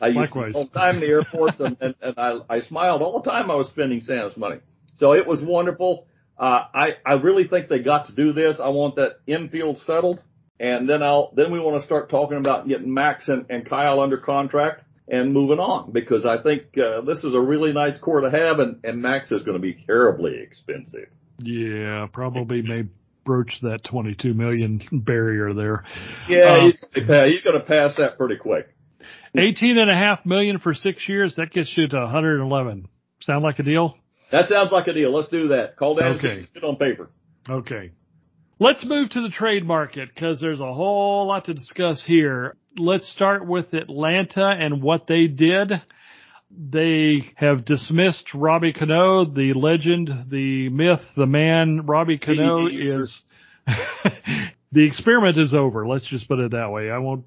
I 0.00 0.06
used 0.06 0.16
Likewise. 0.16 0.52
all 0.54 0.64
the 0.66 0.78
time 0.78 0.96
in 0.96 1.00
the 1.00 1.06
Air 1.08 1.22
Force, 1.22 1.60
and, 1.60 1.76
and, 1.80 1.94
and 2.00 2.14
I, 2.18 2.38
I 2.48 2.60
smiled 2.60 3.02
all 3.02 3.20
the 3.20 3.30
time 3.30 3.50
I 3.50 3.54
was 3.54 3.68
spending 3.68 4.00
Sam's 4.02 4.36
money. 4.36 4.60
So 4.98 5.12
it 5.12 5.26
was 5.26 5.42
wonderful. 5.42 6.06
Uh, 6.38 6.64
I, 6.74 6.88
I 7.04 7.14
really 7.14 7.46
think 7.48 7.68
they 7.68 7.80
got 7.80 8.06
to 8.06 8.12
do 8.12 8.32
this. 8.32 8.56
I 8.62 8.68
want 8.68 8.96
that 8.96 9.20
infield 9.26 9.78
settled. 9.78 10.20
and 10.58 10.88
then 10.88 11.02
I'll 11.02 11.32
then 11.34 11.52
we 11.52 11.60
want 11.60 11.80
to 11.80 11.86
start 11.86 12.08
talking 12.08 12.38
about 12.38 12.66
getting 12.68 12.92
Max 12.92 13.28
and, 13.28 13.46
and 13.50 13.68
Kyle 13.68 14.00
under 14.00 14.16
contract 14.18 14.82
and 15.08 15.32
moving 15.32 15.58
on 15.58 15.92
because 15.92 16.24
I 16.24 16.42
think 16.42 16.76
uh, 16.78 17.02
this 17.02 17.24
is 17.24 17.34
a 17.34 17.40
really 17.40 17.72
nice 17.72 17.98
core 17.98 18.20
to 18.20 18.30
have, 18.30 18.58
and, 18.58 18.84
and 18.84 19.00
Max 19.00 19.30
is 19.30 19.42
going 19.42 19.56
to 19.56 19.62
be 19.62 19.74
terribly 19.86 20.40
expensive. 20.40 21.08
Yeah, 21.38 22.06
probably 22.12 22.62
may 22.62 22.84
broach 23.24 23.58
that 23.62 23.84
22 23.84 24.34
million 24.34 24.80
barrier 25.06 25.52
there. 25.52 25.84
Yeah, 26.28 26.44
uh, 26.44 26.60
he's, 26.66 26.84
he's 26.94 27.06
going 27.42 27.60
to 27.60 27.64
pass 27.66 27.94
that 27.96 28.16
pretty 28.16 28.36
quick. 28.36 28.74
18 29.38 29.78
and 29.78 29.90
a 29.90 29.94
half 29.94 30.24
million 30.24 30.58
for 30.58 30.74
six 30.74 31.08
years. 31.08 31.36
That 31.36 31.50
gets 31.50 31.72
you 31.76 31.88
to 31.88 31.96
111. 31.96 32.88
Sound 33.20 33.42
like 33.42 33.58
a 33.58 33.62
deal? 33.62 33.96
That 34.32 34.48
sounds 34.48 34.72
like 34.72 34.86
a 34.88 34.92
deal. 34.92 35.14
Let's 35.14 35.28
do 35.28 35.48
that. 35.48 35.76
Call 35.76 35.96
down 35.96 36.16
okay. 36.16 36.46
get 36.52 36.64
on 36.64 36.76
paper. 36.76 37.10
Okay. 37.48 37.92
Let's 38.58 38.84
move 38.86 39.10
to 39.10 39.20
the 39.20 39.28
trade 39.28 39.66
market 39.66 40.08
because 40.14 40.40
there's 40.40 40.60
a 40.60 40.72
whole 40.72 41.26
lot 41.26 41.44
to 41.44 41.54
discuss 41.54 42.02
here. 42.06 42.56
Let's 42.78 43.10
start 43.10 43.46
with 43.46 43.72
Atlanta 43.74 44.48
and 44.48 44.82
what 44.82 45.06
they 45.06 45.26
did. 45.26 45.72
They 46.50 47.32
have 47.36 47.64
dismissed 47.64 48.32
Robbie 48.34 48.72
Cano, 48.72 49.24
the 49.24 49.52
legend, 49.52 50.08
the 50.30 50.70
myth, 50.70 51.02
the 51.16 51.26
man. 51.26 51.86
Robbie 51.86 52.18
Cano 52.18 52.66
is 52.68 53.22
the 54.76 54.84
experiment 54.84 55.38
is 55.38 55.54
over. 55.54 55.88
Let's 55.88 56.06
just 56.06 56.28
put 56.28 56.38
it 56.38 56.50
that 56.50 56.70
way. 56.70 56.90
I 56.90 56.98
won't 56.98 57.24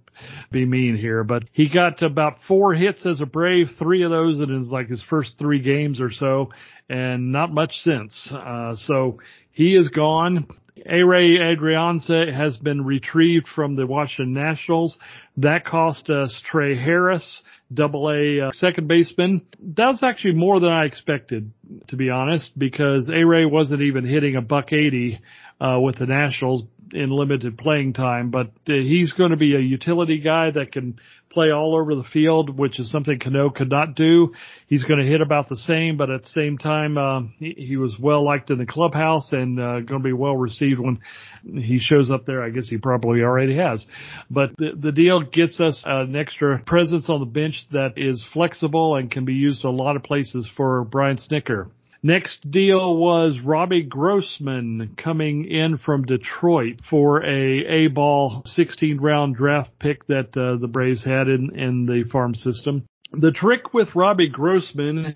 be 0.52 0.66
mean 0.66 0.96
here, 0.96 1.24
but 1.24 1.46
he 1.52 1.68
got 1.68 2.04
about 2.04 2.38
four 2.48 2.76
hits 2.76 3.08
as 3.08 3.22
a 3.22 3.26
Brave, 3.26 3.70
three 3.80 4.04
of 4.04 4.12
those 4.12 4.40
in 4.40 4.70
like 4.70 4.88
his 4.88 5.02
first 5.10 5.34
three 5.40 5.60
games 5.60 6.00
or 6.00 6.12
so, 6.12 6.52
and 6.90 7.32
not 7.32 7.52
much 7.52 7.74
since. 7.80 8.32
Uh, 8.32 8.76
so 8.76 9.20
he 9.52 9.76
is 9.76 9.90
gone. 9.90 10.46
A-Ray 10.86 11.40
Adrianza 11.40 12.32
has 12.32 12.56
been 12.58 12.86
retrieved 12.86 13.48
from 13.48 13.76
the 13.76 13.88
Washington 13.88 14.34
Nationals. 14.36 15.00
That 15.38 15.66
cost 15.66 16.12
us 16.12 16.44
Trey 16.52 16.78
Harris, 16.78 17.42
double 17.74 18.12
A 18.12 18.48
uh, 18.48 18.52
second 18.52 18.88
baseman. 18.88 19.42
That's 19.60 20.04
actually 20.04 20.36
more 20.36 20.60
than 20.60 20.70
I 20.70 20.86
expected, 20.86 21.52
to 21.88 21.96
be 21.96 22.12
honest, 22.12 22.58
because 22.58 23.10
A-Ray 23.10 23.46
wasn't 23.46 23.82
even 23.82 24.06
hitting 24.06 24.36
a 24.36 24.42
buck 24.42 24.72
80 24.72 25.20
uh, 25.60 25.80
with 25.82 25.98
the 25.98 26.06
Nationals 26.06 26.64
in 26.94 27.10
limited 27.10 27.58
playing 27.58 27.94
time, 27.94 28.32
but 28.32 28.48
uh, 28.68 28.74
he's 28.74 29.14
going 29.14 29.32
to 29.32 29.38
be 29.38 29.56
a 29.56 29.60
utility 29.60 30.20
guy 30.20 30.52
that 30.52 30.72
can 30.72 31.00
play 31.30 31.52
all 31.52 31.76
over 31.76 31.96
the 31.96 32.04
field, 32.04 32.58
which 32.58 32.80
is 32.80 32.92
something 32.92 33.20
Cano 33.20 33.50
could 33.50 33.70
not 33.70 33.96
do. 33.96 34.34
He's 34.68 34.84
going 34.84 35.00
to 35.00 35.06
hit 35.06 35.22
about 35.22 35.48
the 35.48 35.58
same, 35.58 35.96
but 35.96 36.10
at 36.10 36.24
the 36.24 36.30
same 36.30 36.58
time, 36.58 36.98
uh, 36.98 37.22
he, 37.38 37.54
he 37.58 37.78
was 37.78 37.96
well 38.00 38.24
liked 38.24 38.50
in 38.50 38.58
the 38.58 38.66
clubhouse 38.66 39.32
and 39.32 39.60
uh, 39.60 39.82
going 39.82 40.02
to 40.02 40.08
be 40.08 40.14
well 40.14 40.36
received 40.36 40.80
when 40.80 41.00
he 41.44 41.80
shows 41.80 42.10
up 42.10 42.26
there. 42.26 42.44
I 42.44 42.50
guess 42.50 42.68
he 42.68 42.78
probably 42.78 43.22
already 43.22 43.58
has, 43.58 43.86
but 44.30 44.52
the, 44.58 44.72
the 44.76 44.92
deal 44.92 45.22
gets 45.22 45.60
us 45.60 45.84
an 45.86 46.16
extra 46.16 46.60
presence 46.60 47.10
on 47.10 47.20
the 47.20 47.26
bench 47.26 47.66
that 47.72 47.94
is 47.98 48.26
flexible 48.34 48.96
and 48.96 49.12
can 49.12 49.26
be 49.26 49.34
used 49.34 49.64
a 49.64 49.70
lot 49.70 49.96
of 49.96 50.04
places 50.04 50.50
for 50.58 50.84
Brian 50.84 51.18
Snitker. 51.18 51.70
Next 52.02 52.50
deal 52.50 52.96
was 52.96 53.40
Robbie 53.44 53.84
Grossman 53.84 54.96
coming 54.96 55.44
in 55.44 55.78
from 55.78 56.06
Detroit 56.06 56.80
for 56.90 57.22
a 57.26 57.66
A 57.66 57.88
ball 57.88 58.42
16 58.46 59.00
round 59.00 59.36
draft 59.36 59.72
pick 59.80 60.08
that 60.08 60.36
uh, 60.38 60.58
the 60.62 60.70
Braves 60.70 61.04
had 61.04 61.28
in, 61.28 61.54
in 61.60 61.86
the 61.86 62.10
farm 62.10 62.36
system. 62.36 62.86
The 63.12 63.32
trick 63.32 63.74
with 63.74 63.96
Robbie 63.96 64.30
Grossman 64.30 65.14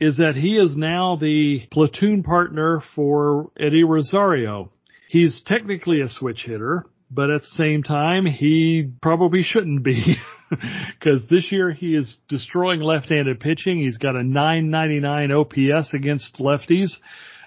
is 0.00 0.18
that 0.18 0.36
he 0.36 0.56
is 0.56 0.76
now 0.76 1.16
the 1.16 1.62
platoon 1.70 2.22
partner 2.22 2.82
for 2.94 3.50
Eddie 3.58 3.84
Rosario. 3.84 4.70
He's 5.08 5.42
technically 5.46 6.02
a 6.02 6.10
switch 6.10 6.42
hitter, 6.44 6.84
but 7.10 7.30
at 7.30 7.40
the 7.40 7.46
same 7.46 7.82
time, 7.82 8.26
he 8.26 8.90
probably 9.00 9.42
shouldn't 9.42 9.82
be. 9.82 10.16
because 10.98 11.26
this 11.28 11.50
year 11.50 11.72
he 11.72 11.94
is 11.94 12.18
destroying 12.28 12.80
left-handed 12.80 13.40
pitching. 13.40 13.80
He's 13.80 13.98
got 13.98 14.16
a 14.16 14.22
999 14.22 15.32
OPS 15.32 15.94
against 15.94 16.38
lefties, 16.38 16.90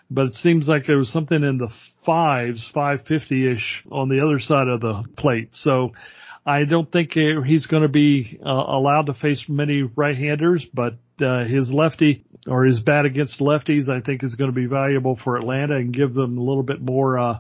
but 0.10 0.28
it 0.28 0.34
seems 0.36 0.68
like 0.68 0.86
there 0.88 0.98
was 0.98 1.12
something 1.12 1.44
in 1.44 1.58
the 1.58 1.70
fives, 2.06 2.72
550-ish 2.76 3.84
on 3.92 4.10
the 4.10 4.22
other 4.24 4.40
side 4.40 4.68
of 4.68 4.82
the 4.82 5.04
plate. 5.18 5.50
So 5.54 5.92
I 6.46 6.64
don't 6.64 6.92
think 6.92 7.12
he's 7.14 7.68
going 7.68 7.84
to 7.84 7.90
be 7.90 8.40
uh, 8.44 8.50
allowed 8.50 9.08
to 9.08 9.14
face 9.14 9.46
many 9.48 9.84
right-handers, 9.84 10.66
but 10.74 10.96
uh, 11.22 11.46
his 11.46 11.72
lefty 11.72 12.26
or 12.48 12.66
his 12.66 12.80
bat 12.80 13.06
against 13.06 13.40
lefties, 13.40 13.90
I 13.90 14.02
think 14.02 14.24
is 14.24 14.36
going 14.36 14.50
to 14.50 14.56
be 14.56 14.66
valuable 14.66 15.20
for 15.24 15.38
Atlanta 15.38 15.76
and 15.76 15.94
give 15.94 16.14
them 16.14 16.38
a 16.38 16.42
little 16.42 16.64
bit 16.64 16.82
more 16.82 17.20
uh, 17.20 17.40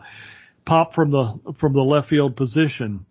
pop 0.65 0.93
from 0.93 1.12
the 1.12 1.54
from 1.60 1.74
the 1.74 1.82
left 1.82 2.10
field 2.10 2.36
position. 2.36 3.06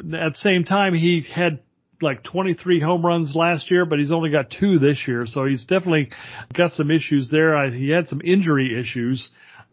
At 0.00 0.32
the 0.32 0.38
same 0.38 0.64
time, 0.64 0.94
he 0.94 1.24
had 1.32 1.60
like 2.02 2.22
23 2.22 2.80
home 2.80 3.04
runs 3.04 3.34
last 3.34 3.70
year, 3.70 3.86
but 3.86 3.98
he's 3.98 4.12
only 4.12 4.30
got 4.30 4.50
two 4.50 4.78
this 4.78 5.06
year. 5.06 5.26
So 5.26 5.46
he's 5.46 5.62
definitely 5.62 6.10
got 6.52 6.72
some 6.72 6.90
issues 6.90 7.30
there. 7.30 7.56
I, 7.56 7.70
he 7.70 7.90
had 7.90 8.08
some 8.08 8.20
injury 8.24 8.78
issues. 8.78 9.28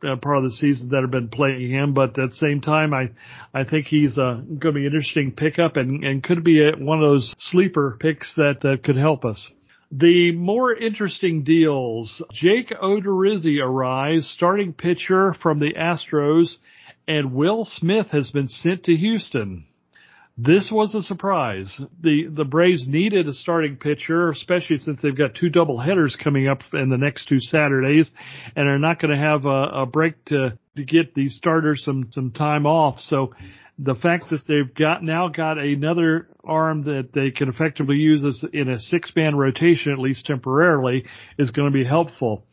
Uh, 0.05 0.17
part 0.17 0.35
of 0.35 0.43
the 0.43 0.51
season 0.51 0.89
that 0.89 0.99
have 0.99 1.11
been 1.11 1.29
plaguing 1.29 1.71
him, 1.71 1.93
but 1.93 2.19
at 2.19 2.31
the 2.31 2.35
same 2.35 2.59
time, 2.59 2.93
I, 2.93 3.11
I 3.53 3.63
think 3.63 3.87
he's 3.87 4.17
uh, 4.17 4.33
going 4.33 4.59
to 4.59 4.71
be 4.73 4.81
an 4.81 4.87
interesting 4.87 5.31
pickup 5.31 5.77
and, 5.77 6.03
and 6.03 6.21
could 6.21 6.43
be 6.43 6.61
a, 6.61 6.75
one 6.75 7.01
of 7.01 7.09
those 7.09 7.33
sleeper 7.37 7.95
picks 8.01 8.35
that 8.35 8.65
uh, 8.65 8.85
could 8.85 8.97
help 8.97 9.23
us. 9.23 9.49
The 9.93 10.33
more 10.33 10.75
interesting 10.75 11.43
deals, 11.43 12.21
Jake 12.33 12.71
Odorizzi 12.71 13.63
arrives, 13.63 14.29
starting 14.29 14.73
pitcher 14.73 15.35
from 15.41 15.59
the 15.59 15.73
Astros, 15.73 16.57
and 17.07 17.33
Will 17.33 17.63
Smith 17.63 18.07
has 18.07 18.31
been 18.31 18.49
sent 18.49 18.83
to 18.85 18.95
Houston. 18.97 19.67
This 20.37 20.71
was 20.71 20.95
a 20.95 21.01
surprise. 21.03 21.79
The 22.01 22.27
the 22.27 22.43
Braves 22.43 22.87
needed 22.87 23.27
a 23.27 23.33
starting 23.33 23.77
pitcher, 23.77 24.31
especially 24.31 24.77
since 24.77 25.01
they've 25.01 25.17
got 25.17 25.35
two 25.35 25.49
double 25.49 25.79
headers 25.79 26.15
coming 26.15 26.47
up 26.47 26.61
in 26.73 26.89
the 26.89 26.97
next 26.97 27.27
two 27.27 27.39
Saturdays, 27.39 28.09
and 28.55 28.67
are 28.67 28.79
not 28.79 28.99
going 28.99 29.11
to 29.11 29.23
have 29.23 29.45
a, 29.45 29.81
a 29.81 29.85
break 29.85 30.25
to 30.25 30.57
to 30.75 30.83
get 30.83 31.13
these 31.13 31.35
starters 31.35 31.83
some 31.85 32.07
some 32.11 32.31
time 32.31 32.65
off. 32.65 32.99
So 32.99 33.35
the 33.77 33.93
fact 33.93 34.31
that 34.31 34.41
they've 34.47 34.73
got 34.73 35.03
now 35.03 35.27
got 35.27 35.59
another 35.59 36.29
arm 36.43 36.83
that 36.85 37.09
they 37.13 37.29
can 37.29 37.49
effectively 37.49 37.97
use 37.97 38.25
as 38.25 38.43
in 38.53 38.69
a 38.69 38.79
six 38.79 39.11
man 39.15 39.35
rotation 39.35 39.91
at 39.91 39.99
least 39.99 40.25
temporarily 40.25 41.05
is 41.37 41.51
going 41.51 41.71
to 41.71 41.73
be 41.73 41.85
helpful. 41.85 42.43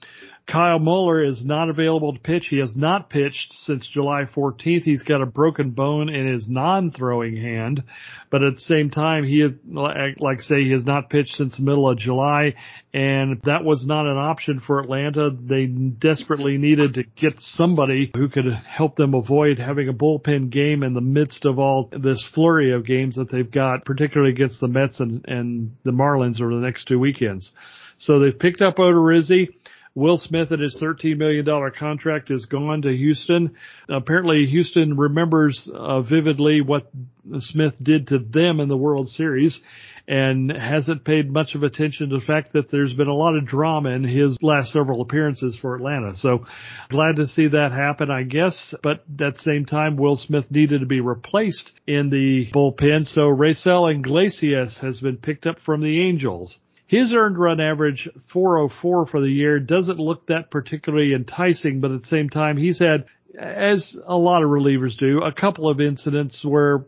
Kyle 0.51 0.81
Muller 0.81 1.23
is 1.23 1.45
not 1.45 1.71
available 1.71 2.13
to 2.13 2.19
pitch. 2.19 2.47
He 2.51 2.59
has 2.59 2.75
not 2.75 3.09
pitched 3.09 3.53
since 3.53 3.87
July 3.87 4.25
14th. 4.35 4.83
He's 4.83 5.03
got 5.03 5.23
a 5.23 5.27
broken 5.27 5.71
bone 5.71 6.09
in 6.09 6.27
his 6.27 6.49
non-throwing 6.49 7.37
hand, 7.37 7.85
but 8.31 8.43
at 8.43 8.55
the 8.55 8.61
same 8.61 8.91
time, 8.91 9.23
he, 9.23 9.47
like 9.69 10.41
say, 10.41 10.65
he 10.65 10.73
has 10.73 10.85
not 10.85 11.09
pitched 11.09 11.37
since 11.37 11.57
the 11.57 11.63
middle 11.63 11.89
of 11.89 11.99
July, 11.99 12.55
and 12.93 13.41
that 13.45 13.63
was 13.63 13.87
not 13.87 14.07
an 14.07 14.17
option 14.17 14.61
for 14.67 14.81
Atlanta. 14.81 15.31
They 15.31 15.67
desperately 15.67 16.59
needed 16.59 16.95
to 16.95 17.05
get 17.05 17.35
somebody 17.39 18.11
who 18.17 18.29
could 18.29 18.53
help 18.53 18.97
them 18.97 19.15
avoid 19.15 19.61
having 19.61 19.89
a 19.89 19.93
bullpen 19.93 20.51
game 20.51 20.83
in 20.83 20.95
the 20.95 21.01
midst 21.01 21.45
of 21.45 21.61
all 21.61 21.91
this 21.93 22.25
flurry 22.35 22.73
of 22.73 22.85
games 22.85 23.15
that 23.15 23.31
they've 23.31 23.51
got, 23.51 23.85
particularly 23.85 24.33
against 24.33 24.59
the 24.61 24.69
Mets 24.69 24.99
and, 24.99 25.25
and 25.29 25.77
the 25.85 25.93
Marlins 25.93 26.41
over 26.41 26.53
the 26.53 26.61
next 26.61 26.87
two 26.87 26.99
weekends. 26.99 27.53
So 27.99 28.19
they've 28.19 28.37
picked 28.37 28.63
up 28.63 28.77
Odorizzi. 28.77 29.49
Will 29.94 30.18
Smith 30.18 30.50
and 30.50 30.62
his 30.62 30.79
$13 30.81 31.16
million 31.16 31.44
contract 31.79 32.31
is 32.31 32.46
gone 32.46 32.83
to 32.83 32.96
Houston. 32.96 33.57
Apparently 33.88 34.46
Houston 34.46 34.96
remembers 34.96 35.68
uh, 35.74 36.03
vividly 36.03 36.61
what 36.61 36.90
Smith 37.38 37.74
did 37.83 38.09
to 38.09 38.18
them 38.18 38.61
in 38.61 38.68
the 38.68 38.76
World 38.76 39.09
Series 39.09 39.61
and 40.07 40.50
hasn't 40.50 41.05
paid 41.05 41.31
much 41.31 41.55
of 41.55 41.62
attention 41.62 42.09
to 42.09 42.18
the 42.18 42.24
fact 42.24 42.53
that 42.53 42.70
there's 42.70 42.94
been 42.94 43.09
a 43.09 43.14
lot 43.14 43.37
of 43.37 43.46
drama 43.46 43.90
in 43.90 44.03
his 44.03 44.37
last 44.42 44.72
several 44.72 45.03
appearances 45.03 45.57
for 45.61 45.76
Atlanta. 45.76 46.16
So 46.16 46.44
glad 46.88 47.16
to 47.16 47.26
see 47.26 47.48
that 47.48 47.70
happen, 47.72 48.11
I 48.11 48.24
guess. 48.24 48.74
But 48.83 49.05
at 49.20 49.37
the 49.37 49.42
same 49.42 49.66
time, 49.66 49.96
Will 49.96 50.16
Smith 50.16 50.50
needed 50.50 50.81
to 50.81 50.87
be 50.87 51.00
replaced 51.00 51.70
in 51.87 52.11
the 52.11 52.50
bullpen. 52.53 53.07
So 53.07 53.22
Raisel 53.22 53.92
Iglesias 53.94 54.79
has 54.81 54.98
been 54.98 55.18
picked 55.18 55.46
up 55.46 55.59
from 55.64 55.81
the 55.81 56.00
Angels. 56.03 56.57
His 56.90 57.14
earned 57.14 57.38
run 57.38 57.61
average 57.61 58.09
404 58.33 59.07
for 59.07 59.20
the 59.20 59.29
year 59.29 59.61
doesn't 59.61 60.00
look 60.00 60.26
that 60.26 60.50
particularly 60.50 61.14
enticing, 61.14 61.81
but 61.81 61.92
at 61.92 62.00
the 62.00 62.09
same 62.09 62.29
time, 62.29 62.57
he's 62.57 62.81
had, 62.81 63.05
as 63.38 63.96
a 64.09 64.16
lot 64.16 64.42
of 64.42 64.50
relievers 64.50 64.98
do, 64.98 65.22
a 65.22 65.33
couple 65.33 65.70
of 65.70 65.81
incidents 65.81 66.44
where 66.44 66.85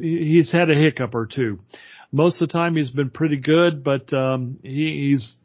he's 0.00 0.50
had 0.50 0.68
a 0.68 0.74
hiccup 0.74 1.14
or 1.14 1.26
two. 1.26 1.60
Most 2.10 2.42
of 2.42 2.48
the 2.48 2.52
time 2.52 2.74
he's 2.74 2.90
been 2.90 3.10
pretty 3.10 3.36
good, 3.36 3.84
but 3.84 4.12
um, 4.12 4.58
he, 4.64 5.10
he's 5.10 5.36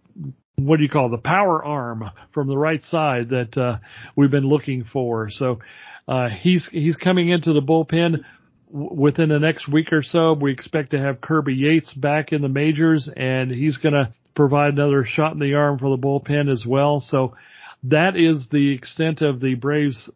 what 0.56 0.78
do 0.78 0.84
you 0.84 0.90
call 0.90 1.06
it, 1.06 1.12
the 1.12 1.18
power 1.20 1.64
arm 1.64 2.10
from 2.34 2.48
the 2.48 2.58
right 2.58 2.84
side 2.84 3.30
that 3.30 3.56
uh, 3.56 3.78
we've 4.16 4.32
been 4.32 4.50
looking 4.50 4.84
for. 4.84 5.30
So 5.30 5.60
uh, 6.08 6.30
he's 6.30 6.68
he's 6.72 6.96
coming 6.96 7.30
into 7.30 7.54
the 7.54 7.62
bullpen 7.62 8.24
within 8.72 9.30
the 9.30 9.40
next 9.40 9.68
week 9.68 9.92
or 9.92 10.04
so, 10.04 10.34
we 10.34 10.52
expect 10.52 10.92
to 10.92 11.00
have 11.00 11.22
Kirby 11.22 11.54
Yates 11.54 11.94
back 11.94 12.32
in 12.32 12.42
the 12.42 12.50
majors, 12.50 13.10
and 13.16 13.52
he's 13.52 13.78
going 13.78 13.94
to 13.94 14.14
provide 14.36 14.74
another 14.74 15.06
shot 15.06 15.34
in 15.34 15.40
the 15.40 15.54
arm 15.54 15.78
for 15.78 15.96
the 15.96 16.02
bullpen 16.02 16.52
as 16.52 16.66
well. 16.66 17.00
So 17.00 17.36
that 17.84 18.16
is 18.16 18.48
the 18.50 18.74
extent 18.74 19.22
of 19.22 19.40
the 19.40 19.56
Braves 19.56 20.10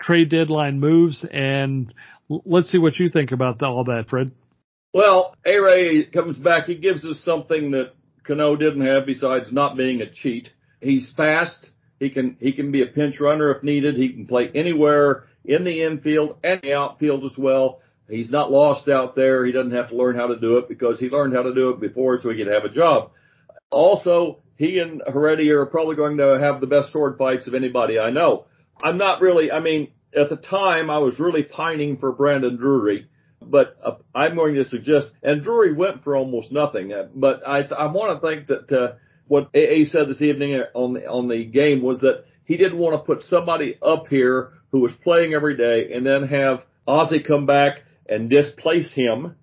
trade 0.00 0.30
deadline 0.30 0.80
moves. 0.80 1.24
And 1.30 1.92
let's 2.28 2.70
see 2.70 2.78
what 2.78 2.98
you 2.98 3.08
think 3.08 3.32
about 3.32 3.62
all 3.62 3.84
that, 3.84 4.06
Fred. 4.08 4.32
Well, 4.92 5.34
A-Ray 5.46 6.04
comes 6.06 6.36
back. 6.36 6.66
He 6.66 6.74
gives 6.74 7.04
us 7.04 7.20
something 7.24 7.70
that 7.70 7.94
Cano 8.24 8.56
didn't 8.56 8.86
have 8.86 9.06
besides 9.06 9.52
not 9.52 9.76
being 9.76 10.02
a 10.02 10.10
cheat. 10.10 10.50
He's 10.80 11.10
fast. 11.16 11.70
He 11.98 12.10
can, 12.10 12.36
he 12.40 12.52
can 12.52 12.72
be 12.72 12.82
a 12.82 12.86
pinch 12.86 13.20
runner 13.20 13.54
if 13.54 13.62
needed. 13.62 13.96
He 13.96 14.12
can 14.12 14.26
play 14.26 14.50
anywhere 14.54 15.24
in 15.44 15.64
the 15.64 15.82
infield 15.82 16.36
and 16.44 16.60
the 16.62 16.74
outfield 16.74 17.24
as 17.24 17.38
well. 17.38 17.80
He's 18.12 18.30
not 18.30 18.50
lost 18.50 18.88
out 18.88 19.16
there. 19.16 19.44
He 19.44 19.52
doesn't 19.52 19.72
have 19.72 19.88
to 19.88 19.96
learn 19.96 20.16
how 20.16 20.28
to 20.28 20.38
do 20.38 20.58
it 20.58 20.68
because 20.68 20.98
he 20.98 21.08
learned 21.08 21.34
how 21.34 21.42
to 21.42 21.54
do 21.54 21.70
it 21.70 21.80
before 21.80 22.20
so 22.20 22.30
he 22.30 22.36
could 22.36 22.52
have 22.52 22.64
a 22.64 22.68
job. 22.68 23.10
Also, 23.70 24.38
he 24.56 24.78
and 24.78 25.02
Heredia 25.06 25.58
are 25.58 25.66
probably 25.66 25.96
going 25.96 26.18
to 26.18 26.38
have 26.38 26.60
the 26.60 26.66
best 26.66 26.92
sword 26.92 27.16
fights 27.16 27.46
of 27.46 27.54
anybody 27.54 27.98
I 27.98 28.10
know. 28.10 28.44
I'm 28.82 28.98
not 28.98 29.20
really, 29.20 29.50
I 29.50 29.60
mean, 29.60 29.92
at 30.14 30.28
the 30.28 30.36
time 30.36 30.90
I 30.90 30.98
was 30.98 31.18
really 31.18 31.42
pining 31.42 31.96
for 31.96 32.12
Brandon 32.12 32.56
Drury 32.56 33.08
but 33.46 33.76
uh, 33.84 33.92
I'm 34.14 34.36
going 34.36 34.54
to 34.54 34.64
suggest, 34.64 35.10
and 35.22 35.42
Drury 35.42 35.72
went 35.72 36.04
for 36.04 36.16
almost 36.16 36.52
nothing, 36.52 36.92
uh, 36.92 37.08
but 37.14 37.46
I, 37.46 37.62
I 37.62 37.90
want 37.90 38.20
to 38.20 38.26
think 38.26 38.46
that, 38.46 38.72
uh, 38.72 38.96
what 39.28 39.44
AA 39.54 39.84
said 39.90 40.08
this 40.08 40.20
evening 40.20 40.62
on 40.74 40.94
the, 40.94 41.06
on 41.06 41.28
the 41.28 41.44
game 41.44 41.80
was 41.80 42.00
that 42.00 42.24
he 42.44 42.56
didn't 42.56 42.78
want 42.78 42.94
to 42.94 43.06
put 43.06 43.22
somebody 43.24 43.78
up 43.80 44.08
here 44.08 44.50
who 44.72 44.80
was 44.80 44.92
playing 45.02 45.32
every 45.32 45.56
day 45.56 45.94
and 45.94 46.04
then 46.04 46.28
have 46.28 46.64
Ozzie 46.86 47.22
come 47.22 47.46
back 47.46 47.81
and 48.08 48.30
displace 48.30 48.92
him 48.92 49.36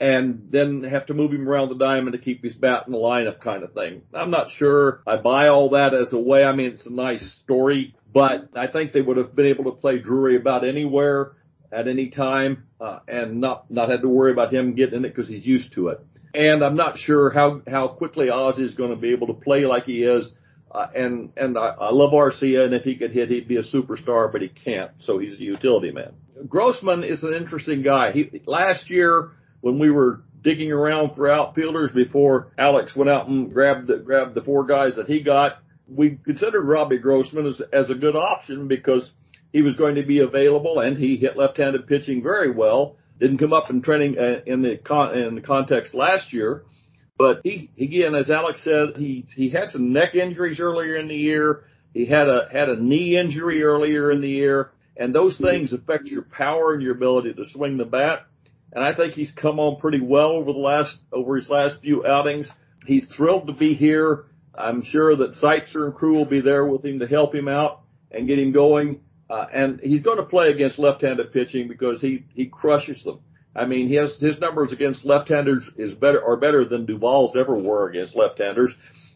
and 0.00 0.48
then 0.50 0.82
have 0.82 1.06
to 1.06 1.14
move 1.14 1.32
him 1.32 1.48
around 1.48 1.68
the 1.68 1.76
diamond 1.76 2.12
to 2.12 2.18
keep 2.18 2.42
his 2.42 2.54
bat 2.54 2.84
in 2.86 2.92
the 2.92 2.98
lineup 2.98 3.40
kind 3.40 3.62
of 3.62 3.72
thing. 3.72 4.02
I'm 4.12 4.30
not 4.30 4.50
sure 4.50 5.02
I 5.06 5.16
buy 5.16 5.48
all 5.48 5.70
that 5.70 5.94
as 5.94 6.12
a 6.12 6.18
way. 6.18 6.44
I 6.44 6.54
mean, 6.54 6.72
it's 6.72 6.86
a 6.86 6.92
nice 6.92 7.22
story, 7.42 7.94
but 8.12 8.50
I 8.56 8.66
think 8.66 8.92
they 8.92 9.00
would 9.00 9.16
have 9.16 9.34
been 9.34 9.46
able 9.46 9.64
to 9.64 9.72
play 9.72 9.98
Drury 9.98 10.36
about 10.36 10.66
anywhere 10.66 11.32
at 11.72 11.88
any 11.88 12.10
time 12.10 12.64
uh, 12.80 13.00
and 13.08 13.40
not 13.40 13.70
not 13.70 13.88
have 13.88 14.02
to 14.02 14.08
worry 14.08 14.32
about 14.32 14.52
him 14.52 14.74
getting 14.74 14.96
in 14.96 15.04
it 15.04 15.14
because 15.14 15.28
he's 15.28 15.46
used 15.46 15.72
to 15.74 15.88
it. 15.88 16.00
And 16.34 16.64
I'm 16.64 16.76
not 16.76 16.98
sure 16.98 17.30
how 17.30 17.62
how 17.68 17.88
quickly 17.88 18.30
Oz 18.30 18.58
is 18.58 18.74
going 18.74 18.90
to 18.90 18.96
be 18.96 19.12
able 19.12 19.28
to 19.28 19.34
play 19.34 19.64
like 19.64 19.84
he 19.84 20.02
is. 20.02 20.30
Uh, 20.70 20.88
and 20.94 21.32
and 21.36 21.56
I, 21.56 21.68
I 21.68 21.90
love 21.92 22.12
Arcia, 22.12 22.64
and 22.64 22.74
if 22.74 22.82
he 22.82 22.96
could 22.96 23.12
hit, 23.12 23.30
he'd 23.30 23.46
be 23.46 23.56
a 23.56 23.62
superstar, 23.62 24.30
but 24.32 24.42
he 24.42 24.48
can't, 24.48 24.90
so 24.98 25.18
he's 25.18 25.34
a 25.34 25.42
utility 25.42 25.92
man. 25.92 26.14
Grossman 26.48 27.04
is 27.04 27.22
an 27.22 27.34
interesting 27.34 27.82
guy. 27.82 28.12
He 28.12 28.42
last 28.46 28.90
year 28.90 29.30
when 29.60 29.78
we 29.78 29.90
were 29.90 30.22
digging 30.42 30.70
around 30.70 31.14
for 31.14 31.30
outfielders 31.30 31.90
before 31.92 32.52
Alex 32.58 32.94
went 32.94 33.10
out 33.10 33.28
and 33.28 33.52
grabbed 33.52 33.86
the, 33.86 33.96
grabbed 33.96 34.34
the 34.34 34.42
four 34.42 34.66
guys 34.66 34.96
that 34.96 35.06
he 35.06 35.22
got, 35.22 35.58
we 35.88 36.18
considered 36.24 36.62
Robbie 36.62 36.98
Grossman 36.98 37.46
as 37.46 37.60
as 37.72 37.90
a 37.90 37.94
good 37.94 38.16
option 38.16 38.68
because 38.68 39.10
he 39.52 39.62
was 39.62 39.74
going 39.74 39.94
to 39.96 40.02
be 40.02 40.18
available, 40.18 40.80
and 40.80 40.98
he 40.98 41.16
hit 41.16 41.36
left-handed 41.36 41.86
pitching 41.86 42.22
very 42.22 42.50
well. 42.50 42.96
Didn't 43.20 43.38
come 43.38 43.52
up 43.52 43.70
in 43.70 43.82
training 43.82 44.16
uh, 44.18 44.40
in 44.46 44.62
the 44.62 44.76
con- 44.76 45.16
in 45.16 45.34
the 45.36 45.40
context 45.40 45.94
last 45.94 46.32
year, 46.32 46.64
but 47.16 47.40
he 47.44 47.70
again, 47.78 48.14
as 48.14 48.28
Alex 48.28 48.64
said, 48.64 48.96
he 48.96 49.24
he 49.36 49.50
had 49.50 49.70
some 49.70 49.92
neck 49.92 50.14
injuries 50.14 50.58
earlier 50.58 50.96
in 50.96 51.08
the 51.08 51.14
year. 51.14 51.64
He 51.92 52.06
had 52.06 52.28
a 52.28 52.48
had 52.50 52.68
a 52.68 52.82
knee 52.82 53.16
injury 53.16 53.62
earlier 53.62 54.10
in 54.10 54.20
the 54.20 54.28
year, 54.28 54.72
and 54.96 55.14
those 55.14 55.38
things 55.38 55.72
affect 55.72 56.06
your 56.06 56.22
power 56.22 56.72
and 56.72 56.82
your 56.82 56.94
ability 56.94 57.32
to 57.34 57.44
swing 57.50 57.76
the 57.76 57.84
bat. 57.84 58.26
And 58.72 58.82
I 58.82 58.94
think 58.94 59.14
he's 59.14 59.30
come 59.30 59.60
on 59.60 59.80
pretty 59.80 60.00
well 60.00 60.30
over 60.30 60.52
the 60.52 60.58
last 60.58 60.96
over 61.12 61.36
his 61.36 61.48
last 61.48 61.80
few 61.80 62.06
outings. 62.06 62.48
He's 62.86 63.06
thrilled 63.16 63.46
to 63.46 63.52
be 63.52 63.74
here. 63.74 64.26
I'm 64.56 64.82
sure 64.82 65.16
that 65.16 65.34
Seitzer 65.34 65.86
and 65.86 65.94
crew 65.94 66.14
will 66.14 66.26
be 66.26 66.40
there 66.40 66.66
with 66.66 66.84
him 66.84 66.98
to 67.00 67.06
help 67.06 67.34
him 67.34 67.48
out 67.48 67.82
and 68.10 68.26
get 68.26 68.38
him 68.38 68.52
going. 68.52 69.00
Uh, 69.28 69.46
and 69.52 69.80
he's 69.80 70.02
going 70.02 70.18
to 70.18 70.24
play 70.24 70.48
against 70.50 70.78
left-handed 70.78 71.32
pitching 71.32 71.66
because 71.66 72.00
he, 72.00 72.24
he 72.34 72.46
crushes 72.46 73.02
them. 73.02 73.20
I 73.56 73.64
mean, 73.64 73.88
he 73.88 73.94
has, 73.94 74.18
his 74.20 74.38
numbers 74.38 74.70
against 74.70 75.04
left-handers 75.04 75.70
is 75.76 75.94
better, 75.94 76.22
are 76.22 76.36
better 76.36 76.64
than 76.64 76.86
Duvall's 76.86 77.34
ever 77.36 77.56
were 77.56 77.88
against 77.88 78.14
left-handers. 78.14 78.72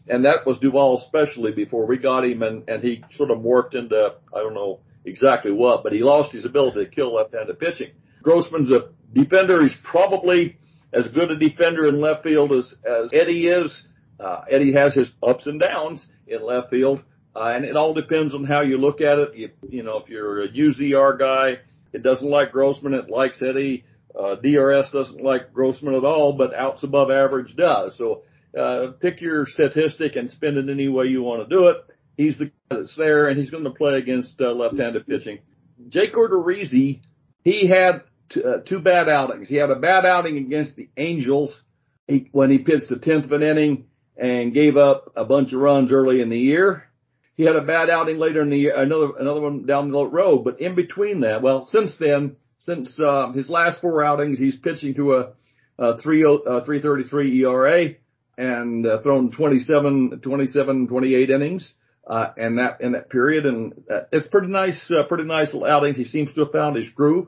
And 0.07 0.25
that 0.25 0.45
was 0.45 0.57
Duvall 0.59 0.97
especially 1.05 1.51
before 1.51 1.85
we 1.85 1.97
got 1.97 2.25
him 2.25 2.41
and, 2.41 2.67
and 2.67 2.83
he 2.83 3.03
sort 3.15 3.31
of 3.31 3.37
morphed 3.37 3.75
into, 3.75 4.15
I 4.33 4.39
don't 4.39 4.55
know 4.55 4.79
exactly 5.05 5.51
what, 5.51 5.83
but 5.83 5.93
he 5.93 5.99
lost 5.99 6.31
his 6.31 6.45
ability 6.45 6.85
to 6.85 6.91
kill 6.91 7.15
left-handed 7.15 7.59
pitching. 7.59 7.91
Grossman's 8.21 8.71
a 8.71 8.89
defender. 9.13 9.61
He's 9.61 9.75
probably 9.83 10.57
as 10.93 11.07
good 11.09 11.31
a 11.31 11.37
defender 11.37 11.87
in 11.87 12.01
left 12.01 12.23
field 12.23 12.51
as, 12.51 12.73
as 12.85 13.11
Eddie 13.13 13.47
is. 13.47 13.83
Uh, 14.19 14.41
Eddie 14.51 14.73
has 14.73 14.93
his 14.93 15.09
ups 15.25 15.47
and 15.47 15.59
downs 15.59 16.05
in 16.27 16.45
left 16.45 16.69
field, 16.69 17.01
uh, 17.35 17.51
and 17.55 17.63
it 17.63 17.77
all 17.77 17.93
depends 17.93 18.33
on 18.33 18.43
how 18.43 18.61
you 18.61 18.77
look 18.77 19.01
at 19.01 19.17
it. 19.17 19.35
You, 19.35 19.49
you 19.69 19.83
know, 19.83 19.97
if 19.99 20.09
you're 20.09 20.43
a 20.43 20.49
UZR 20.49 21.17
guy, 21.17 21.59
it 21.93 22.03
doesn't 22.03 22.29
like 22.29 22.51
Grossman, 22.51 22.93
it 22.93 23.09
likes 23.09 23.41
Eddie. 23.41 23.85
Uh, 24.19 24.35
DRS 24.35 24.91
doesn't 24.91 25.23
like 25.23 25.53
Grossman 25.53 25.95
at 25.95 26.03
all, 26.03 26.33
but 26.33 26.53
outs 26.53 26.83
above 26.83 27.11
average 27.11 27.55
does. 27.55 27.97
So, 27.97 28.23
uh, 28.59 28.93
pick 28.99 29.21
your 29.21 29.45
statistic 29.45 30.15
and 30.15 30.31
spin 30.31 30.57
it 30.57 30.69
any 30.69 30.87
way 30.87 31.05
you 31.05 31.21
want 31.21 31.47
to 31.47 31.55
do 31.55 31.67
it. 31.67 31.77
He's 32.19 32.37
the 32.37 32.47
guy 32.47 32.51
that's 32.69 32.97
there 32.97 33.29
and 33.29 33.39
he's 33.39 33.49
going 33.49 33.63
to 33.63 33.69
play 33.69 33.93
against 33.93 34.41
uh, 34.41 34.51
left-handed 34.51 35.07
pitching. 35.07 35.39
Jake 35.87 36.15
Odorizzi, 36.15 36.99
he 37.45 37.65
had 37.65 38.01
t- 38.27 38.43
uh, 38.43 38.57
two 38.67 38.79
bad 38.79 39.07
outings. 39.07 39.47
He 39.47 39.55
had 39.55 39.69
a 39.69 39.79
bad 39.79 40.05
outing 40.05 40.35
against 40.35 40.75
the 40.75 40.89
Angels 40.97 41.61
he, 42.09 42.27
when 42.33 42.51
he 42.51 42.57
pitched 42.57 42.89
the 42.89 42.97
10th 42.97 43.23
of 43.23 43.31
an 43.31 43.41
inning 43.41 43.85
and 44.17 44.53
gave 44.53 44.75
up 44.75 45.13
a 45.15 45.23
bunch 45.23 45.53
of 45.53 45.61
runs 45.61 45.93
early 45.93 46.19
in 46.19 46.27
the 46.27 46.37
year. 46.37 46.89
He 47.37 47.43
had 47.43 47.55
a 47.55 47.61
bad 47.61 47.89
outing 47.89 48.17
later 48.17 48.41
in 48.41 48.49
the 48.49 48.57
year, 48.57 48.75
another 48.75 49.11
another 49.17 49.39
one 49.39 49.65
down 49.65 49.89
the 49.89 50.05
road. 50.05 50.43
But 50.43 50.59
in 50.59 50.75
between 50.75 51.21
that, 51.21 51.41
well, 51.41 51.69
since 51.71 51.95
then, 52.01 52.35
since 52.59 52.99
uh, 52.99 53.31
his 53.31 53.49
last 53.49 53.79
four 53.79 54.03
outings, 54.03 54.39
he's 54.39 54.57
pitching 54.57 54.93
to 54.95 55.15
a, 55.15 55.31
a 55.77 55.97
3 55.97 56.25
uh, 56.25 56.65
333 56.65 57.45
ERA 57.45 57.91
and 58.37 58.85
uh, 58.85 59.01
thrown 59.03 59.31
27, 59.31 60.19
27, 60.21 60.87
28 60.89 61.29
innings. 61.29 61.75
Uh, 62.09 62.33
and 62.37 62.57
that 62.57 62.81
in 62.81 62.93
that 62.93 63.09
period, 63.09 63.45
and 63.45 63.73
uh, 63.89 63.99
it's 64.11 64.27
pretty 64.27 64.47
nice, 64.47 64.91
uh, 64.91 65.03
pretty 65.03 65.25
nice 65.25 65.53
outings. 65.53 65.95
He 65.95 66.05
seems 66.05 66.33
to 66.33 66.41
have 66.41 66.51
found 66.51 66.75
his 66.75 66.89
groove. 66.89 67.27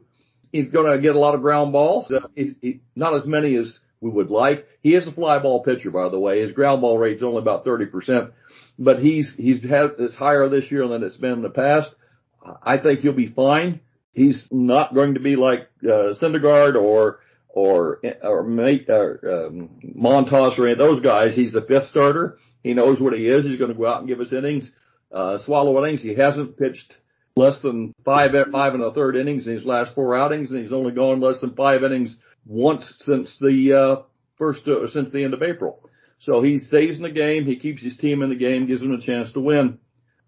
He's 0.51 0.69
going 0.69 0.91
to 0.91 0.99
get 0.99 1.15
a 1.15 1.19
lot 1.19 1.35
of 1.35 1.41
ground 1.41 1.71
balls. 1.71 2.11
Uh, 2.11 2.27
he's, 2.35 2.55
he, 2.61 2.81
not 2.95 3.15
as 3.15 3.27
many 3.27 3.55
as 3.55 3.77
we 4.01 4.09
would 4.09 4.31
like. 4.31 4.65
He 4.81 4.95
is 4.95 5.07
a 5.07 5.11
fly 5.11 5.37
ball 5.37 5.63
pitcher, 5.63 5.91
by 5.91 6.09
the 6.09 6.17
way. 6.17 6.41
His 6.41 6.51
ground 6.51 6.81
ball 6.81 6.97
rate's 6.97 7.21
only 7.21 7.37
about 7.37 7.63
30% 7.63 8.31
but 8.81 8.99
he's 8.99 9.33
he's 9.37 9.61
had 9.63 9.91
it's 9.99 10.15
higher 10.15 10.49
this 10.49 10.71
year 10.71 10.87
than 10.87 11.03
it's 11.03 11.17
been 11.17 11.33
in 11.33 11.41
the 11.41 11.49
past. 11.49 11.89
I 12.63 12.77
think 12.77 12.99
he'll 12.99 13.13
be 13.13 13.31
fine. 13.31 13.81
He's 14.13 14.47
not 14.51 14.93
going 14.93 15.13
to 15.13 15.19
be 15.19 15.35
like 15.35 15.69
uh, 15.83 16.13
Syndergaard 16.19 16.75
or 16.75 17.19
or 17.53 18.01
or, 18.23 18.43
mate, 18.43 18.87
or 18.89 19.47
um, 19.47 19.69
Montas 19.83 20.57
or 20.57 20.65
any 20.65 20.73
of 20.73 20.77
those 20.77 20.99
guys. 20.99 21.35
He's 21.35 21.53
the 21.53 21.61
fifth 21.61 21.89
starter. 21.89 22.37
He 22.63 22.73
knows 22.73 23.01
what 23.01 23.13
he 23.13 23.27
is. 23.27 23.45
He's 23.45 23.59
going 23.59 23.71
to 23.71 23.77
go 23.77 23.87
out 23.87 23.99
and 23.99 24.07
give 24.07 24.19
us 24.19 24.31
innings, 24.31 24.69
uh, 25.11 25.37
swallow 25.39 25.83
innings. 25.83 26.01
He 26.01 26.15
hasn't 26.15 26.57
pitched 26.57 26.95
less 27.35 27.61
than 27.61 27.93
five 28.05 28.31
five 28.51 28.73
and 28.73 28.83
a 28.83 28.93
third 28.93 29.15
innings 29.15 29.47
in 29.47 29.53
his 29.53 29.65
last 29.65 29.95
four 29.95 30.15
outings, 30.15 30.51
and 30.51 30.61
he's 30.61 30.73
only 30.73 30.91
gone 30.91 31.19
less 31.19 31.41
than 31.41 31.55
five 31.55 31.83
innings 31.83 32.15
once 32.45 32.95
since 32.99 33.37
the 33.39 33.73
uh, 33.73 34.03
first 34.37 34.67
uh, 34.67 34.87
since 34.87 35.11
the 35.11 35.23
end 35.23 35.33
of 35.33 35.43
April. 35.43 35.89
So 36.19 36.43
he 36.43 36.59
stays 36.59 36.97
in 36.97 37.03
the 37.03 37.09
game. 37.09 37.45
He 37.45 37.57
keeps 37.57 37.81
his 37.81 37.97
team 37.97 38.21
in 38.21 38.29
the 38.29 38.35
game, 38.35 38.67
gives 38.67 38.81
them 38.81 38.91
a 38.91 39.01
chance 39.01 39.31
to 39.33 39.39
win. 39.39 39.79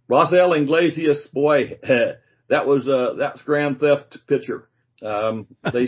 Raisel 0.10 0.60
Iglesias, 0.60 1.28
boy, 1.32 1.78
that 2.50 2.68
was 2.68 2.88
uh 2.88 3.16
that's 3.18 3.42
grand 3.44 3.80
theft 3.80 4.18
pitcher. 4.28 4.68
Um, 5.02 5.48
they 5.74 5.88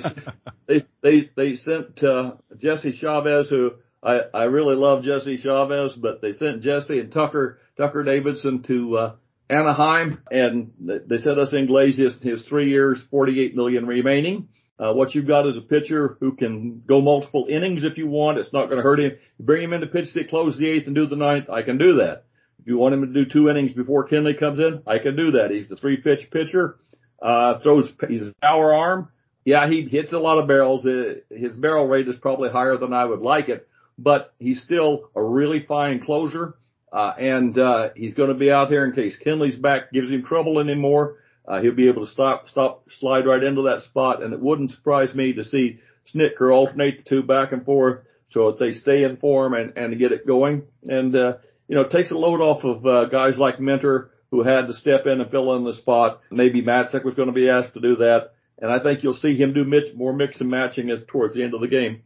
they 0.67 0.85
they 1.01 1.29
they 1.35 1.55
sent 1.57 2.03
uh, 2.03 2.35
Jesse 2.57 2.97
Chavez, 2.99 3.49
who 3.49 3.71
I 4.03 4.19
I 4.33 4.43
really 4.43 4.75
love 4.75 5.03
Jesse 5.03 5.37
Chavez, 5.37 5.93
but 5.93 6.21
they 6.21 6.33
sent 6.33 6.61
Jesse 6.61 6.99
and 6.99 7.11
Tucker 7.11 7.59
Tucker 7.77 8.03
Davidson 8.03 8.63
to 8.63 8.97
uh, 8.97 9.15
Anaheim, 9.49 10.21
and 10.31 10.71
they 10.79 11.17
sent 11.17 11.37
us 11.37 11.53
Iglesias 11.53 12.17
his 12.21 12.45
three 12.45 12.69
years, 12.69 13.01
48 13.11 13.55
million 13.55 13.85
remaining. 13.85 14.47
Uh, 14.77 14.91
what 14.91 15.15
you've 15.15 15.27
got 15.27 15.47
is 15.47 15.55
a 15.55 15.61
pitcher 15.61 16.17
who 16.19 16.35
can 16.35 16.83
go 16.85 16.99
multiple 16.99 17.47
innings 17.49 17.85
if 17.85 17.97
you 17.97 18.07
want. 18.07 18.37
It's 18.37 18.51
not 18.51 18.65
going 18.65 18.77
to 18.77 18.83
hurt 18.83 18.99
him. 18.99 19.11
You 19.37 19.45
bring 19.45 19.63
him 19.63 19.71
in 19.71 19.81
to 19.81 19.87
pitch 19.87 20.13
to 20.13 20.23
close 20.25 20.57
the 20.57 20.67
eighth 20.69 20.87
and 20.87 20.95
do 20.95 21.07
the 21.07 21.15
ninth. 21.15 21.49
I 21.49 21.61
can 21.61 21.77
do 21.77 21.97
that. 21.97 22.25
If 22.59 22.67
you 22.67 22.77
want 22.77 22.95
him 22.95 23.01
to 23.01 23.13
do 23.13 23.29
two 23.29 23.49
innings 23.49 23.71
before 23.71 24.07
Kenley 24.07 24.37
comes 24.37 24.59
in, 24.59 24.81
I 24.85 24.97
can 24.97 25.15
do 25.15 25.31
that. 25.31 25.51
He's 25.51 25.69
the 25.69 25.77
three 25.77 25.97
pitch 25.97 26.29
pitcher. 26.31 26.77
Uh, 27.21 27.59
throws, 27.59 27.91
he's 28.07 28.23
power 28.41 28.73
arm. 28.73 29.09
Yeah, 29.45 29.69
he 29.69 29.83
hits 29.83 30.11
a 30.11 30.19
lot 30.19 30.39
of 30.39 30.47
barrels. 30.47 30.85
Uh, 30.85 31.15
his 31.29 31.53
barrel 31.53 31.87
rate 31.87 32.07
is 32.07 32.17
probably 32.17 32.49
higher 32.49 32.77
than 32.77 32.93
I 32.93 33.05
would 33.05 33.21
like 33.21 33.47
it, 33.49 33.67
but 33.97 34.33
he's 34.39 34.61
still 34.61 35.09
a 35.15 35.23
really 35.23 35.65
fine 35.65 36.03
closer. 36.03 36.55
Uh, 36.91 37.13
and, 37.19 37.57
uh, 37.57 37.89
he's 37.95 38.13
going 38.13 38.29
to 38.29 38.35
be 38.35 38.49
out 38.49 38.69
there 38.69 38.85
in 38.85 38.93
case 38.93 39.17
Kenley's 39.23 39.55
back 39.55 39.91
gives 39.91 40.09
him 40.09 40.23
trouble 40.23 40.59
anymore. 40.59 41.17
Uh, 41.47 41.61
he'll 41.61 41.75
be 41.75 41.87
able 41.89 42.05
to 42.05 42.11
stop, 42.11 42.47
stop, 42.49 42.87
slide 42.99 43.27
right 43.27 43.43
into 43.43 43.63
that 43.63 43.83
spot. 43.83 44.23
And 44.23 44.33
it 44.33 44.39
wouldn't 44.39 44.71
surprise 44.71 45.13
me 45.13 45.33
to 45.33 45.43
see 45.43 45.79
Snitker 46.13 46.53
alternate 46.53 47.03
the 47.03 47.09
two 47.09 47.21
back 47.21 47.51
and 47.51 47.65
forth 47.65 47.97
so 48.29 48.51
that 48.51 48.59
they 48.59 48.73
stay 48.73 49.03
in 49.03 49.17
form 49.17 49.53
and, 49.53 49.77
and 49.77 49.99
get 49.99 50.11
it 50.11 50.25
going. 50.25 50.63
And, 50.87 51.15
uh, 51.15 51.33
you 51.67 51.75
know, 51.75 51.83
takes 51.83 52.11
a 52.11 52.15
load 52.15 52.41
off 52.41 52.63
of, 52.63 52.85
uh, 52.85 53.05
guys 53.05 53.37
like 53.37 53.59
Minter 53.59 54.11
who 54.35 54.43
had 54.43 54.67
to 54.67 54.73
step 54.73 55.05
in 55.05 55.21
and 55.21 55.31
fill 55.31 55.55
in 55.55 55.63
the 55.63 55.73
spot. 55.73 56.21
Maybe 56.31 56.61
Matzek 56.61 57.03
was 57.03 57.15
going 57.15 57.27
to 57.27 57.33
be 57.33 57.49
asked 57.49 57.73
to 57.73 57.81
do 57.81 57.95
that. 57.97 58.31
and 58.57 58.71
I 58.71 58.79
think 58.79 59.03
you'll 59.03 59.13
see 59.13 59.35
him 59.35 59.53
do 59.53 59.65
more 59.95 60.13
mix 60.13 60.39
and 60.39 60.49
matching 60.49 60.89
as 60.89 61.01
towards 61.07 61.33
the 61.33 61.43
end 61.43 61.53
of 61.53 61.61
the 61.61 61.67
game. 61.67 62.03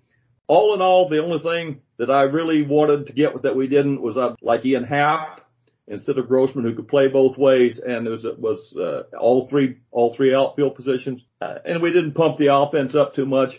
All 0.48 0.74
in 0.74 0.82
all, 0.82 1.10
the 1.10 1.24
only 1.24 1.40
thing 1.40 1.82
that 1.98 2.10
I 2.10 2.24
really 2.24 2.64
wanted 2.64 3.08
to 3.08 3.14
get 3.14 3.40
that 3.44 3.56
we 3.56 3.68
didn't 3.68 4.02
was 4.02 4.18
uh, 4.18 4.36
like 4.42 4.66
Ian 4.66 4.84
Happ 4.84 5.42
instead 5.88 6.18
of 6.18 6.28
Grossman 6.28 6.66
who 6.66 6.76
could 6.76 6.88
play 6.88 7.08
both 7.08 7.38
ways, 7.38 7.80
and 7.84 8.08
it 8.08 8.10
was, 8.10 8.26
it 8.26 8.40
was 8.40 8.74
uh, 8.76 9.16
all 9.18 9.48
three 9.48 9.78
all 9.92 10.16
three 10.16 10.34
outfield 10.34 10.76
positions, 10.76 11.22
uh, 11.42 11.56
and 11.66 11.84
we 11.84 11.92
didn't 11.92 12.14
pump 12.14 12.38
the 12.38 12.54
offense 12.54 12.96
up 12.96 13.14
too 13.14 13.26
much. 13.26 13.52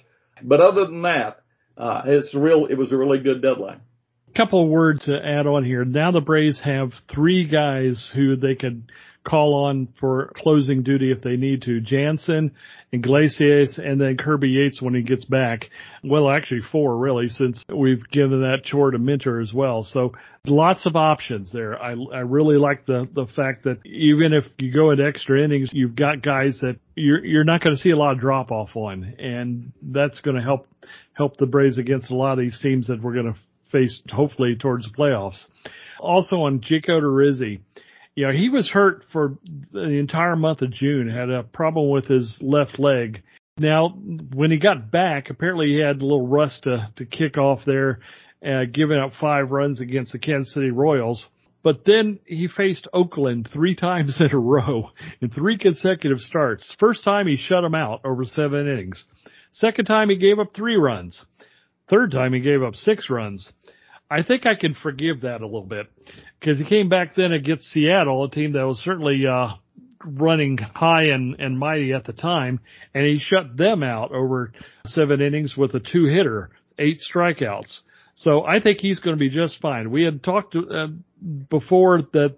But 0.42 0.60
other 0.60 0.86
than 0.86 1.02
that, 1.02 1.42
uh, 1.76 2.02
it's 2.06 2.34
real. 2.34 2.66
It 2.66 2.76
was 2.76 2.92
a 2.92 2.96
really 2.96 3.18
good 3.18 3.42
deadline. 3.42 3.82
Couple 4.36 4.62
of 4.62 4.68
words 4.68 5.04
to 5.04 5.16
add 5.16 5.46
on 5.46 5.64
here. 5.64 5.84
Now 5.84 6.12
the 6.12 6.20
Braves 6.20 6.60
have 6.64 6.92
three 7.12 7.46
guys 7.46 8.10
who 8.14 8.36
they 8.36 8.54
could 8.54 8.90
call 9.24 9.66
on 9.66 9.88
for 9.98 10.32
closing 10.36 10.82
duty 10.82 11.12
if 11.12 11.20
they 11.20 11.36
need 11.36 11.62
to. 11.62 11.80
Jansen, 11.80 12.52
Iglesias, 12.92 13.78
and 13.82 14.00
then 14.00 14.16
Kirby 14.16 14.48
Yates 14.48 14.80
when 14.80 14.94
he 14.94 15.02
gets 15.02 15.24
back. 15.24 15.66
Well, 16.02 16.30
actually 16.30 16.62
four 16.72 16.96
really, 16.96 17.28
since 17.28 17.62
we've 17.68 18.08
given 18.10 18.40
that 18.40 18.64
chore 18.64 18.92
to 18.92 18.98
Minter 18.98 19.40
as 19.40 19.52
well. 19.52 19.82
So 19.82 20.12
lots 20.46 20.86
of 20.86 20.96
options 20.96 21.52
there. 21.52 21.80
I, 21.80 21.94
I 22.12 22.20
really 22.20 22.56
like 22.56 22.86
the, 22.86 23.08
the 23.12 23.26
fact 23.26 23.64
that 23.64 23.84
even 23.84 24.32
if 24.32 24.44
you 24.58 24.72
go 24.72 24.90
into 24.90 25.04
extra 25.04 25.44
innings, 25.44 25.70
you've 25.72 25.96
got 25.96 26.22
guys 26.22 26.60
that 26.60 26.76
you're, 26.94 27.24
you're 27.24 27.44
not 27.44 27.62
going 27.62 27.74
to 27.74 27.80
see 27.82 27.90
a 27.90 27.96
lot 27.96 28.12
of 28.12 28.20
drop 28.20 28.50
off 28.50 28.74
on. 28.74 29.16
And 29.18 29.72
that's 29.82 30.20
going 30.20 30.36
to 30.36 30.42
help, 30.42 30.66
help 31.12 31.36
the 31.36 31.46
Braves 31.46 31.78
against 31.78 32.10
a 32.10 32.14
lot 32.14 32.32
of 32.32 32.38
these 32.38 32.58
teams 32.62 32.86
that 32.86 33.02
we're 33.02 33.14
going 33.14 33.34
to 33.34 33.38
face 33.70 34.02
hopefully 34.10 34.56
towards 34.56 34.84
the 34.84 34.96
playoffs. 34.96 35.46
Also 35.98 36.42
on 36.42 36.60
Jake 36.60 36.86
Odorizzi, 36.86 37.60
you 38.14 38.26
know, 38.26 38.32
he 38.32 38.48
was 38.48 38.68
hurt 38.68 39.04
for 39.12 39.38
the 39.72 39.98
entire 39.98 40.36
month 40.36 40.62
of 40.62 40.72
June, 40.72 41.08
had 41.08 41.30
a 41.30 41.42
problem 41.42 41.90
with 41.90 42.06
his 42.06 42.38
left 42.40 42.78
leg. 42.78 43.22
Now, 43.58 43.90
when 43.90 44.50
he 44.50 44.58
got 44.58 44.90
back, 44.90 45.30
apparently 45.30 45.68
he 45.68 45.78
had 45.78 46.00
a 46.00 46.04
little 46.04 46.26
rust 46.26 46.64
to, 46.64 46.90
to 46.96 47.04
kick 47.04 47.38
off 47.38 47.60
there, 47.66 48.00
uh, 48.44 48.64
giving 48.72 48.98
up 48.98 49.12
five 49.20 49.50
runs 49.50 49.80
against 49.80 50.12
the 50.12 50.18
Kansas 50.18 50.54
City 50.54 50.70
Royals. 50.70 51.28
But 51.62 51.84
then 51.84 52.20
he 52.24 52.48
faced 52.48 52.88
Oakland 52.92 53.48
three 53.52 53.74
times 53.76 54.20
in 54.20 54.30
a 54.32 54.38
row 54.38 54.90
in 55.20 55.30
three 55.30 55.58
consecutive 55.58 56.18
starts. 56.18 56.74
First 56.78 57.04
time 57.04 57.26
he 57.26 57.36
shut 57.36 57.64
him 57.64 57.74
out 57.74 58.00
over 58.04 58.24
seven 58.24 58.66
innings. 58.66 59.04
Second 59.52 59.84
time 59.84 60.10
he 60.10 60.16
gave 60.16 60.38
up 60.38 60.54
three 60.54 60.76
runs. 60.76 61.24
Third 61.90 62.12
time 62.12 62.32
he 62.32 62.40
gave 62.40 62.62
up 62.62 62.76
six 62.76 63.10
runs. 63.10 63.50
I 64.08 64.22
think 64.22 64.46
I 64.46 64.54
can 64.54 64.74
forgive 64.74 65.22
that 65.22 65.40
a 65.40 65.46
little 65.46 65.66
bit 65.66 65.86
because 66.38 66.58
he 66.58 66.64
came 66.64 66.88
back 66.88 67.16
then 67.16 67.32
against 67.32 67.64
Seattle, 67.64 68.24
a 68.24 68.30
team 68.30 68.52
that 68.52 68.66
was 68.66 68.78
certainly 68.78 69.24
uh, 69.26 69.54
running 70.04 70.56
high 70.58 71.04
and, 71.04 71.38
and 71.40 71.58
mighty 71.58 71.92
at 71.92 72.04
the 72.04 72.12
time, 72.12 72.60
and 72.94 73.04
he 73.04 73.18
shut 73.18 73.56
them 73.56 73.82
out 73.82 74.12
over 74.12 74.52
seven 74.86 75.20
innings 75.20 75.56
with 75.56 75.74
a 75.74 75.80
two 75.80 76.06
hitter, 76.06 76.50
eight 76.78 77.00
strikeouts. 77.12 77.80
So 78.14 78.44
I 78.44 78.60
think 78.60 78.78
he's 78.78 78.98
going 78.98 79.16
to 79.16 79.20
be 79.20 79.30
just 79.30 79.60
fine. 79.60 79.90
We 79.90 80.04
had 80.04 80.22
talked 80.22 80.56
uh, 80.56 80.88
before 81.48 82.02
that 82.12 82.36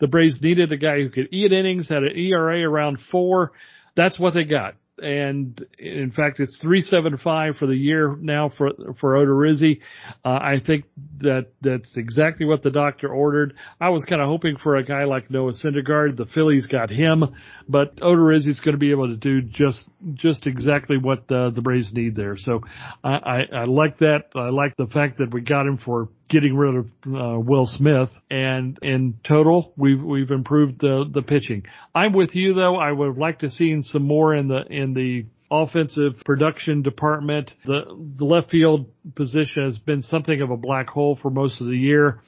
the 0.00 0.06
Braves 0.06 0.38
needed 0.40 0.72
a 0.72 0.76
guy 0.76 0.98
who 0.98 1.10
could 1.10 1.28
eat 1.32 1.52
innings, 1.52 1.88
had 1.88 2.02
an 2.02 2.16
ERA 2.16 2.60
around 2.62 2.98
four. 3.10 3.52
That's 3.96 4.18
what 4.18 4.34
they 4.34 4.44
got 4.44 4.74
and 4.98 5.64
in 5.78 6.12
fact, 6.12 6.40
it's 6.40 6.58
three 6.60 6.82
seven 6.82 7.18
five 7.18 7.56
for 7.56 7.66
the 7.66 7.74
year 7.74 8.16
now 8.20 8.50
for 8.56 8.70
for 9.00 9.14
Odorizzi. 9.14 9.80
Uh, 10.24 10.28
I 10.28 10.60
think 10.64 10.84
that 11.20 11.48
that's 11.60 11.90
exactly 11.96 12.46
what 12.46 12.62
the 12.62 12.70
doctor 12.70 13.08
ordered. 13.08 13.54
I 13.80 13.90
was 13.90 14.04
kind 14.04 14.22
of 14.22 14.28
hoping 14.28 14.56
for 14.56 14.76
a 14.76 14.84
guy 14.84 15.04
like 15.04 15.30
Noah 15.30 15.52
Syndergaard. 15.52 16.16
The 16.16 16.26
Phillies 16.26 16.66
got 16.66 16.90
him, 16.90 17.24
but 17.68 17.96
Odorizzi 17.96 18.48
is 18.48 18.60
going 18.60 18.74
to 18.74 18.78
be 18.78 18.90
able 18.90 19.08
to 19.08 19.16
do 19.16 19.42
just 19.42 19.88
just 20.14 20.46
exactly 20.46 20.96
what 20.96 21.28
the, 21.28 21.50
the 21.54 21.60
Braves 21.60 21.92
need 21.92 22.16
there. 22.16 22.36
So 22.36 22.62
I, 23.04 23.14
I, 23.14 23.40
I 23.52 23.64
like 23.64 23.98
that. 23.98 24.24
I 24.34 24.48
like 24.48 24.76
the 24.76 24.86
fact 24.86 25.18
that 25.18 25.32
we 25.32 25.42
got 25.42 25.66
him 25.66 25.78
for 25.78 26.08
getting 26.28 26.56
rid 26.56 26.74
of 26.74 26.86
uh, 27.06 27.38
Will 27.38 27.66
Smith, 27.66 28.10
and 28.30 28.78
in 28.82 29.18
total, 29.24 29.72
we've 29.76 30.02
we've 30.02 30.30
improved 30.30 30.80
the 30.80 31.04
the 31.12 31.22
pitching. 31.22 31.64
I'm 31.94 32.12
with 32.12 32.34
you 32.34 32.54
though. 32.54 32.76
I 32.76 32.92
would 32.92 33.16
like 33.16 33.40
to 33.40 33.50
see 33.50 33.80
some 33.82 34.02
more 34.02 34.34
in 34.34 34.48
the 34.48 34.64
in 34.68 34.94
the 34.94 35.26
offensive 35.50 36.20
production 36.24 36.82
department. 36.82 37.52
The 37.64 37.84
the 38.18 38.24
left 38.24 38.50
field 38.50 38.86
position 39.14 39.64
has 39.64 39.78
been 39.78 40.02
something 40.02 40.40
of 40.40 40.50
a 40.50 40.56
black 40.56 40.88
hole 40.88 41.18
for 41.20 41.30
most 41.30 41.60
of 41.60 41.66
the 41.68 41.76
year. 41.76 42.20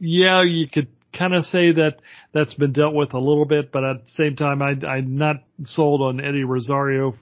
Yeah, 0.00 0.42
you 0.42 0.68
could 0.68 0.88
kind 1.16 1.34
of 1.34 1.44
say 1.44 1.72
that 1.72 2.00
that's 2.32 2.54
been 2.54 2.72
dealt 2.72 2.94
with 2.94 3.14
a 3.14 3.18
little 3.18 3.44
bit, 3.44 3.70
but 3.72 3.84
at 3.84 4.04
the 4.04 4.10
same 4.10 4.36
time, 4.36 4.60
I, 4.60 4.74
I'm 4.86 5.16
not 5.16 5.36
sold 5.64 6.02
on 6.02 6.20
Eddie 6.20 6.44
Rosario 6.44 7.14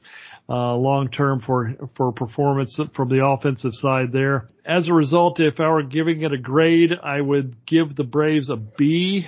uh, 0.48 0.74
long 0.74 1.08
term 1.08 1.40
for 1.40 1.74
for 1.96 2.12
performance 2.12 2.78
from 2.94 3.08
the 3.08 3.24
offensive 3.24 3.72
side 3.74 4.12
there. 4.12 4.48
As 4.64 4.88
a 4.88 4.94
result, 4.94 5.40
if 5.40 5.60
I 5.60 5.68
were 5.68 5.82
giving 5.82 6.22
it 6.22 6.32
a 6.32 6.38
grade, 6.38 6.90
I 7.02 7.20
would 7.20 7.66
give 7.66 7.96
the 7.96 8.04
Braves 8.04 8.48
a 8.48 8.56
B 8.56 9.26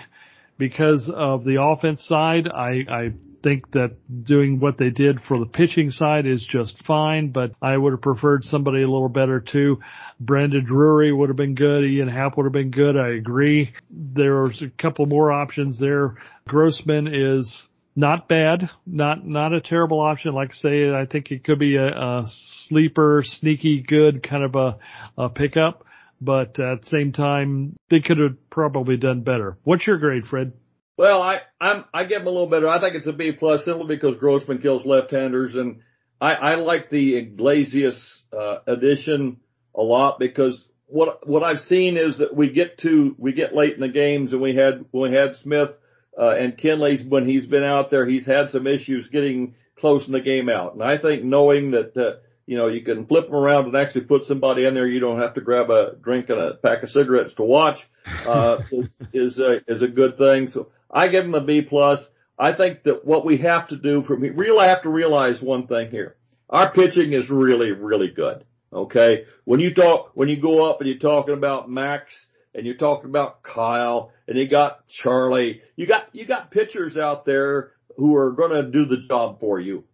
because 0.59 1.11
of 1.13 1.45
the 1.45 1.61
offense 1.61 2.07
side. 2.07 2.49
I, 2.49 2.85
I 2.89 3.13
think 3.43 3.71
that 3.73 3.97
doing 4.25 4.61
what 4.61 4.79
they 4.79 4.91
did 4.91 5.21
for 5.23 5.39
the 5.39 5.47
pitching 5.47 5.91
side 5.91 6.27
is 6.27 6.45
just 6.49 6.83
fine, 6.87 7.31
but 7.31 7.53
I 7.61 7.77
would 7.77 7.93
have 7.93 8.03
preferred 8.03 8.45
somebody 8.45 8.83
a 8.83 8.91
little 8.91 9.09
better 9.09 9.41
too. 9.41 9.81
Brandon 10.21 10.65
Drury 10.65 11.13
would 11.13 11.29
have 11.29 11.37
been 11.37 11.55
good. 11.55 11.85
Ian 11.85 12.09
Happ 12.09 12.37
would 12.37 12.45
have 12.45 12.53
been 12.53 12.71
good. 12.71 12.97
I 12.97 13.09
agree. 13.15 13.75
There's 13.91 14.63
a 14.63 14.71
couple 14.81 15.07
more 15.07 15.33
options 15.33 15.79
there. 15.79 16.17
Grossman 16.47 17.09
is 17.09 17.67
not 17.97 18.29
bad, 18.29 18.71
not 18.87 19.27
not 19.27 19.53
a 19.53 19.61
terrible 19.61 20.01
option. 20.01 20.35
Like 20.35 20.51
I 20.51 20.55
say, 20.55 20.91
I 20.91 21.07
think 21.07 21.31
it 21.31 21.45
could 21.45 21.59
be 21.59 21.77
a, 21.77 21.87
a 21.87 22.25
sleeper, 22.69 23.23
sneaky 23.25 23.85
good 23.87 24.23
kind 24.29 24.45
of 24.45 24.55
a, 24.55 24.79
a 25.17 25.29
pickup. 25.29 25.85
But 26.21 26.59
at 26.59 26.83
the 26.83 26.89
same 26.91 27.13
time, 27.13 27.77
they 27.91 28.01
could 28.01 28.19
have 28.19 28.51
probably 28.51 28.97
done 28.97 29.23
better. 29.23 29.59
What's 29.65 29.87
your 29.87 29.99
grade, 29.99 30.27
Fred? 30.27 30.53
Well, 30.97 31.21
I 31.21 31.41
I'm 31.61 31.85
I 31.93 32.05
give 32.05 32.21
them 32.21 32.29
a 32.29 32.31
little 32.31 32.49
better. 32.49 32.69
I 32.69 32.81
think 32.81 32.95
it's 32.95 33.07
a 33.07 33.13
B 33.13 33.33
plus 33.33 33.65
simply 33.65 33.97
because 33.97 34.17
Grossman 34.17 34.59
kills 34.59 34.87
left-handers, 34.87 35.55
and 35.55 35.81
I 36.21 36.33
I 36.33 36.55
like 36.57 36.91
the 36.91 37.17
Iglesias 37.17 38.23
uh, 38.33 38.59
addition 38.67 39.39
a 39.75 39.83
lot 39.83 40.19
because 40.19 40.67
what 40.87 41.27
what 41.29 41.43
I've 41.43 41.59
seen 41.61 41.97
is 41.97 42.19
that 42.19 42.35
we 42.35 42.51
get 42.51 42.79
to 42.79 43.15
we 43.19 43.33
get 43.33 43.55
late 43.55 43.75
in 43.75 43.81
the 43.81 43.89
games, 43.89 44.33
and 44.33 44.41
we 44.41 44.55
had 44.55 44.85
when 44.93 45.11
we 45.11 45.17
had 45.17 45.37
Smith 45.37 45.71
uh, 46.19 46.31
and 46.31 46.57
Kenley's 46.57 47.05
when 47.05 47.27
he's 47.27 47.47
been 47.47 47.65
out 47.65 47.91
there, 47.91 48.07
he's 48.07 48.27
had 48.27 48.51
some 48.51 48.67
issues 48.67 49.09
getting 49.09 49.55
close 49.77 50.07
in 50.07 50.13
the 50.13 50.21
game 50.21 50.49
out. 50.49 50.75
And 50.75 50.83
I 50.83 50.99
think 50.99 51.25
knowing 51.25 51.73
that, 51.73 51.97
uh, 51.97 52.21
you 52.47 52.57
know, 52.57 52.69
you 52.69 52.83
can 52.83 53.07
flip 53.07 53.27
them 53.27 53.35
around 53.35 53.67
and 53.67 53.77
actually 53.77 54.03
put 54.03 54.25
somebody 54.25 54.65
in 54.65 54.75
there, 54.75 54.87
you 54.87 55.01
don't 55.01 55.21
have 55.21 55.35
to 55.35 55.41
grab 55.41 55.71
a 55.71 55.97
drink 56.01 56.29
and 56.29 56.39
a 56.39 56.55
pack 56.55 56.83
of 56.83 56.91
cigarettes 56.91 57.35
to 57.35 57.43
watch, 57.43 57.79
uh, 58.27 58.59
is, 58.73 58.99
is 59.13 59.39
a, 59.39 59.61
is 59.67 59.83
a 59.83 59.89
good 59.89 60.17
thing. 60.19 60.51
So 60.51 60.69
I 60.91 61.09
give 61.09 61.25
him 61.25 61.35
a 61.35 61.45
B 61.45 61.63
plus. 61.63 62.01
I 62.39 62.53
think 62.53 62.83
that 62.85 63.05
what 63.05 63.25
we 63.25 63.39
have 63.39 63.69
to 63.69 63.77
do 63.77 64.03
from 64.03 64.23
here, 64.23 64.33
really 64.33 64.67
have 64.67 64.83
to 64.83 64.89
realize 64.89 65.41
one 65.41 65.67
thing 65.67 65.91
here. 65.91 66.17
Our 66.51 66.73
pitching 66.73 67.13
is 67.13 67.31
really, 67.31 67.73
really 67.73 68.11
good. 68.11 68.45
Okay. 68.73 69.25
When 69.45 69.61
you 69.61 69.73
talk, 69.73 70.11
when 70.15 70.29
you 70.29 70.41
go 70.41 70.69
up 70.69 70.81
and 70.81 70.89
you're 70.89 70.99
talking 70.99 71.35
about 71.35 71.71
Max, 71.71 72.13
and 72.55 72.67
you're 72.67 72.77
talking 72.77 73.11
about 73.11 73.43
Kyle 73.43 74.13
and 74.29 74.39
you 74.39 74.49
got 74.49 74.87
Charlie. 74.89 75.63
You 75.77 75.87
got, 75.87 76.05
you 76.13 76.27
got 76.27 76.51
pitchers 76.51 76.97
out 76.97 77.25
there 77.25 77.73
who 77.97 78.15
are 78.17 78.33
going 78.33 78.53
to 78.53 78.71
do 78.71 78.87
the 78.87 79.07
job 79.09 79.41
for 79.41 79.61
you. 79.61 79.85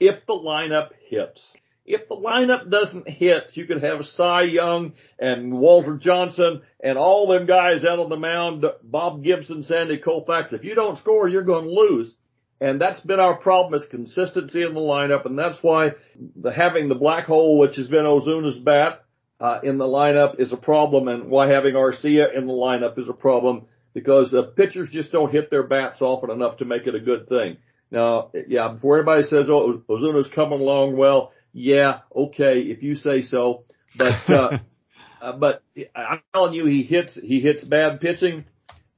If 0.00 0.26
the 0.26 0.34
lineup 0.34 0.90
hits, 1.08 1.42
if 1.86 2.08
the 2.08 2.16
lineup 2.16 2.70
doesn't 2.70 3.08
hit, 3.08 3.50
you 3.54 3.66
could 3.66 3.82
have 3.82 4.04
Cy 4.04 4.42
Young 4.42 4.94
and 5.18 5.52
Walter 5.52 5.96
Johnson 5.96 6.62
and 6.82 6.96
all 6.96 7.28
them 7.28 7.46
guys 7.46 7.84
out 7.84 7.98
on 7.98 8.08
the 8.08 8.16
mound, 8.16 8.64
Bob 8.82 9.22
Gibson, 9.22 9.64
Sandy 9.64 9.98
Koufax. 9.98 10.52
If 10.52 10.64
you 10.64 10.74
don't 10.74 10.98
score, 10.98 11.28
you're 11.28 11.42
going 11.42 11.64
to 11.64 11.70
lose. 11.70 12.14
And 12.60 12.80
that's 12.80 13.00
been 13.00 13.20
our 13.20 13.36
problem 13.36 13.80
is 13.80 13.86
consistency 13.88 14.62
in 14.62 14.72
the 14.72 14.80
lineup. 14.80 15.26
And 15.26 15.38
that's 15.38 15.58
why 15.60 15.90
the, 16.36 16.50
having 16.50 16.88
the 16.88 16.94
black 16.94 17.26
hole, 17.26 17.58
which 17.58 17.76
has 17.76 17.88
been 17.88 18.04
Ozuna's 18.04 18.58
bat, 18.58 19.03
uh, 19.40 19.60
in 19.62 19.78
the 19.78 19.84
lineup 19.84 20.40
is 20.40 20.52
a 20.52 20.56
problem 20.56 21.08
and 21.08 21.28
why 21.28 21.48
having 21.48 21.74
Arcia 21.74 22.36
in 22.36 22.46
the 22.46 22.52
lineup 22.52 22.98
is 22.98 23.08
a 23.08 23.12
problem 23.12 23.66
because 23.92 24.30
the 24.30 24.42
pitchers 24.42 24.90
just 24.90 25.12
don't 25.12 25.32
hit 25.32 25.50
their 25.50 25.62
bats 25.62 26.02
often 26.02 26.30
enough 26.30 26.58
to 26.58 26.64
make 26.64 26.86
it 26.86 26.94
a 26.94 27.00
good 27.00 27.28
thing. 27.28 27.56
Now, 27.90 28.30
yeah, 28.48 28.68
before 28.68 28.98
anybody 28.98 29.22
says, 29.22 29.46
oh, 29.48 29.82
Ozuna's 29.88 30.28
coming 30.34 30.60
along 30.60 30.96
well, 30.96 31.32
yeah, 31.52 32.00
okay, 32.14 32.60
if 32.60 32.82
you 32.82 32.96
say 32.96 33.22
so, 33.22 33.64
but, 33.96 34.28
uh, 34.28 34.58
uh, 35.22 35.32
but 35.32 35.62
I'm 35.94 36.20
telling 36.32 36.54
you, 36.54 36.66
he 36.66 36.82
hits, 36.82 37.14
he 37.14 37.40
hits 37.40 37.62
bad 37.62 38.00
pitching. 38.00 38.44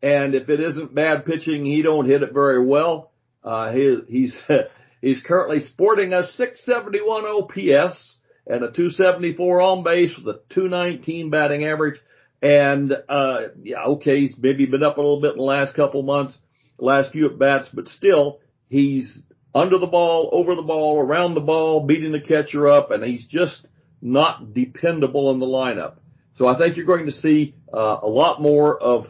And 0.02 0.34
if 0.34 0.48
it 0.48 0.60
isn't 0.60 0.94
bad 0.94 1.24
pitching, 1.24 1.66
he 1.66 1.82
don't 1.82 2.08
hit 2.08 2.22
it 2.22 2.32
very 2.32 2.64
well. 2.64 3.12
Uh, 3.42 3.72
he, 3.72 3.98
he's, 4.08 4.40
he's 5.02 5.20
currently 5.20 5.60
sporting 5.60 6.12
a 6.12 6.24
671 6.24 7.24
OPS 7.24 8.16
and 8.46 8.62
a 8.62 8.70
274 8.70 9.60
on 9.60 9.82
base 9.82 10.16
with 10.16 10.34
a 10.34 10.40
219 10.54 11.30
batting 11.30 11.64
average. 11.64 12.00
And, 12.42 12.92
uh, 13.08 13.38
yeah, 13.62 13.84
okay, 13.84 14.20
he's 14.20 14.36
maybe 14.38 14.66
been 14.66 14.82
up 14.82 14.98
a 14.98 15.00
little 15.00 15.20
bit 15.20 15.32
in 15.32 15.38
the 15.38 15.42
last 15.42 15.74
couple 15.74 16.02
months, 16.02 16.36
last 16.78 17.12
few 17.12 17.26
at 17.26 17.38
bats, 17.38 17.68
but 17.72 17.88
still, 17.88 18.40
he's 18.68 19.22
under 19.54 19.78
the 19.78 19.86
ball, 19.86 20.28
over 20.32 20.54
the 20.54 20.62
ball, 20.62 21.00
around 21.00 21.34
the 21.34 21.40
ball, 21.40 21.86
beating 21.86 22.12
the 22.12 22.20
catcher 22.20 22.68
up, 22.68 22.90
and 22.90 23.02
he's 23.02 23.24
just 23.26 23.66
not 24.02 24.52
dependable 24.52 25.32
in 25.32 25.40
the 25.40 25.46
lineup. 25.46 25.96
So 26.34 26.46
I 26.46 26.58
think 26.58 26.76
you're 26.76 26.86
going 26.86 27.06
to 27.06 27.12
see 27.12 27.54
uh, 27.72 27.98
a 28.02 28.08
lot 28.08 28.42
more 28.42 28.78
of 28.78 29.06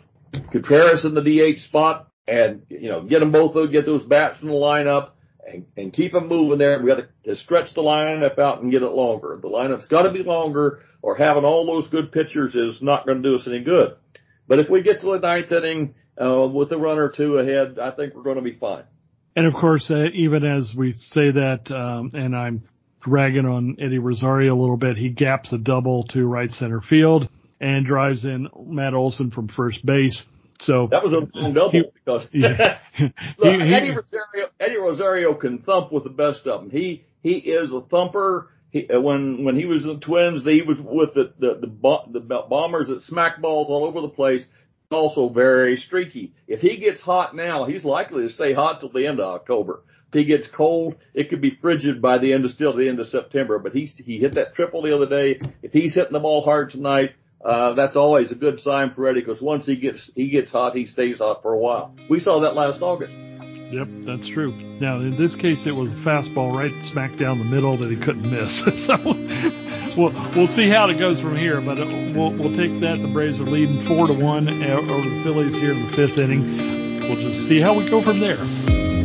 Contreras 0.52 1.04
in 1.04 1.14
the 1.14 1.22
DH 1.22 1.60
spot, 1.62 2.08
and 2.28 2.62
you 2.68 2.88
know 2.88 3.02
get 3.02 3.20
them 3.20 3.32
both 3.32 3.54
get 3.72 3.86
those 3.86 4.04
bats 4.04 4.40
in 4.40 4.48
the 4.48 4.54
lineup 4.54 5.10
and, 5.46 5.66
and 5.76 5.92
keep 5.92 6.12
them 6.12 6.28
moving 6.28 6.58
there. 6.58 6.80
We 6.80 6.88
got 6.88 7.02
to 7.24 7.36
stretch 7.36 7.74
the 7.74 7.82
lineup 7.82 8.38
out 8.38 8.62
and 8.62 8.70
get 8.70 8.82
it 8.82 8.90
longer. 8.90 9.38
The 9.40 9.48
lineup's 9.48 9.86
got 9.86 10.02
to 10.02 10.12
be 10.12 10.22
longer, 10.22 10.80
or 11.02 11.16
having 11.16 11.44
all 11.44 11.66
those 11.66 11.88
good 11.90 12.12
pitchers 12.12 12.54
is 12.54 12.82
not 12.82 13.06
going 13.06 13.22
to 13.22 13.28
do 13.28 13.36
us 13.36 13.46
any 13.46 13.62
good. 13.62 13.96
But 14.48 14.58
if 14.58 14.68
we 14.68 14.82
get 14.82 15.00
to 15.00 15.12
the 15.12 15.18
ninth 15.18 15.52
inning 15.52 15.94
uh, 16.20 16.46
with 16.46 16.72
a 16.72 16.78
run 16.78 16.98
or 16.98 17.10
two 17.10 17.38
ahead, 17.38 17.78
I 17.78 17.90
think 17.92 18.14
we're 18.14 18.22
going 18.22 18.36
to 18.36 18.42
be 18.42 18.56
fine. 18.58 18.84
And 19.34 19.46
of 19.46 19.54
course, 19.54 19.90
uh, 19.90 20.06
even 20.14 20.44
as 20.44 20.72
we 20.76 20.92
say 20.92 21.30
that, 21.30 21.70
um, 21.70 22.12
and 22.14 22.34
I'm 22.34 22.62
dragging 23.02 23.44
on 23.44 23.76
Eddie 23.78 23.98
Rosario 23.98 24.54
a 24.54 24.58
little 24.58 24.78
bit, 24.78 24.96
he 24.96 25.10
gaps 25.10 25.52
a 25.52 25.58
double 25.58 26.04
to 26.08 26.24
right 26.24 26.50
center 26.50 26.80
field 26.80 27.28
and 27.60 27.86
drives 27.86 28.24
in 28.24 28.48
Matt 28.66 28.94
Olson 28.94 29.30
from 29.30 29.48
first 29.48 29.84
base. 29.84 30.24
So 30.60 30.88
that 30.90 31.02
was 31.02 31.12
a 31.12 31.38
long 31.38 31.54
double 31.54 31.70
he, 31.70 31.82
because 31.92 32.26
yeah. 32.32 32.78
Look, 33.38 33.60
he, 33.60 33.74
Eddie 33.74 33.90
Rosario 33.90 34.48
Eddie 34.58 34.76
Rosario 34.76 35.34
can 35.34 35.58
thump 35.58 35.92
with 35.92 36.04
the 36.04 36.10
best 36.10 36.46
of 36.46 36.62
them. 36.62 36.70
He 36.70 37.04
he 37.22 37.32
is 37.32 37.72
a 37.72 37.80
thumper. 37.82 38.50
He, 38.70 38.88
uh, 38.88 39.00
when 39.00 39.44
when 39.44 39.56
he 39.56 39.64
was 39.64 39.84
in 39.84 39.94
the 39.94 40.00
Twins, 40.00 40.44
he 40.44 40.62
was 40.62 40.78
with 40.80 41.14
the 41.14 41.32
the 41.38 41.60
the, 41.60 42.20
the 42.20 42.20
bombers 42.20 42.88
that 42.88 43.02
smack 43.02 43.40
balls 43.40 43.68
all 43.68 43.84
over 43.84 44.00
the 44.00 44.08
place 44.08 44.46
also 44.90 45.28
very 45.28 45.76
streaky. 45.76 46.32
If 46.46 46.60
he 46.60 46.76
gets 46.76 47.00
hot 47.00 47.34
now, 47.34 47.64
he's 47.64 47.84
likely 47.84 48.28
to 48.28 48.34
stay 48.34 48.52
hot 48.52 48.80
till 48.80 48.92
the 48.92 49.06
end 49.06 49.20
of 49.20 49.26
October. 49.26 49.82
If 50.08 50.14
he 50.14 50.24
gets 50.24 50.48
cold, 50.48 50.94
it 51.14 51.28
could 51.30 51.40
be 51.40 51.58
frigid 51.60 52.00
by 52.00 52.18
the 52.18 52.32
end 52.32 52.44
of 52.44 52.52
still 52.52 52.76
the 52.76 52.88
end 52.88 53.00
of 53.00 53.08
September. 53.08 53.58
But 53.58 53.72
he's 53.72 53.94
he 53.96 54.18
hit 54.18 54.34
that 54.34 54.54
triple 54.54 54.82
the 54.82 54.94
other 54.94 55.08
day. 55.08 55.40
If 55.62 55.72
he's 55.72 55.94
hitting 55.94 56.12
the 56.12 56.20
ball 56.20 56.42
hard 56.42 56.70
tonight, 56.70 57.12
uh, 57.46 57.74
that's 57.74 57.94
always 57.94 58.32
a 58.32 58.34
good 58.34 58.58
sign 58.60 58.92
for 58.94 59.08
Eddie 59.08 59.20
because 59.20 59.40
once 59.40 59.66
he 59.66 59.76
gets 59.76 60.10
he 60.16 60.30
gets 60.30 60.50
hot, 60.50 60.74
he 60.74 60.86
stays 60.86 61.18
hot 61.18 61.42
for 61.42 61.52
a 61.52 61.58
while. 61.58 61.94
We 62.10 62.18
saw 62.18 62.40
that 62.40 62.54
last 62.54 62.82
August. 62.82 63.14
Yep, 63.14 63.88
that's 64.02 64.28
true. 64.28 64.52
Now 64.80 65.00
in 65.00 65.16
this 65.16 65.34
case, 65.36 65.62
it 65.66 65.70
was 65.70 65.88
a 65.90 65.98
fastball 66.02 66.54
right 66.54 66.72
smack 66.90 67.16
down 67.18 67.38
the 67.38 67.44
middle 67.44 67.78
that 67.78 67.90
he 67.90 67.96
couldn't 67.96 68.26
miss. 68.26 68.50
so 68.86 68.98
we'll 69.96 70.12
we'll 70.34 70.50
see 70.54 70.68
how 70.68 70.90
it 70.90 70.98
goes 70.98 71.20
from 71.20 71.36
here. 71.36 71.60
But 71.60 71.78
we'll 71.78 72.34
we'll 72.34 72.56
take 72.56 72.80
that. 72.82 72.98
The 73.00 73.10
Braves 73.12 73.38
are 73.38 73.46
leading 73.46 73.86
four 73.86 74.08
to 74.08 74.14
one 74.14 74.48
over 74.48 75.08
the 75.08 75.22
Phillies 75.22 75.54
here 75.54 75.72
in 75.72 75.86
the 75.86 75.96
fifth 75.96 76.18
inning. 76.18 77.06
We'll 77.08 77.22
just 77.30 77.48
see 77.48 77.60
how 77.60 77.78
we 77.78 77.88
go 77.88 78.02
from 78.02 78.18
there. 78.18 78.95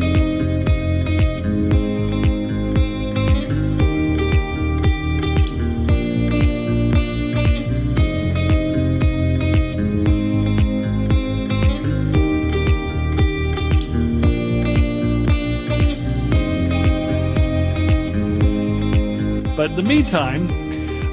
But 19.61 19.69
in 19.69 19.75
the 19.75 19.83
meantime, 19.83 20.47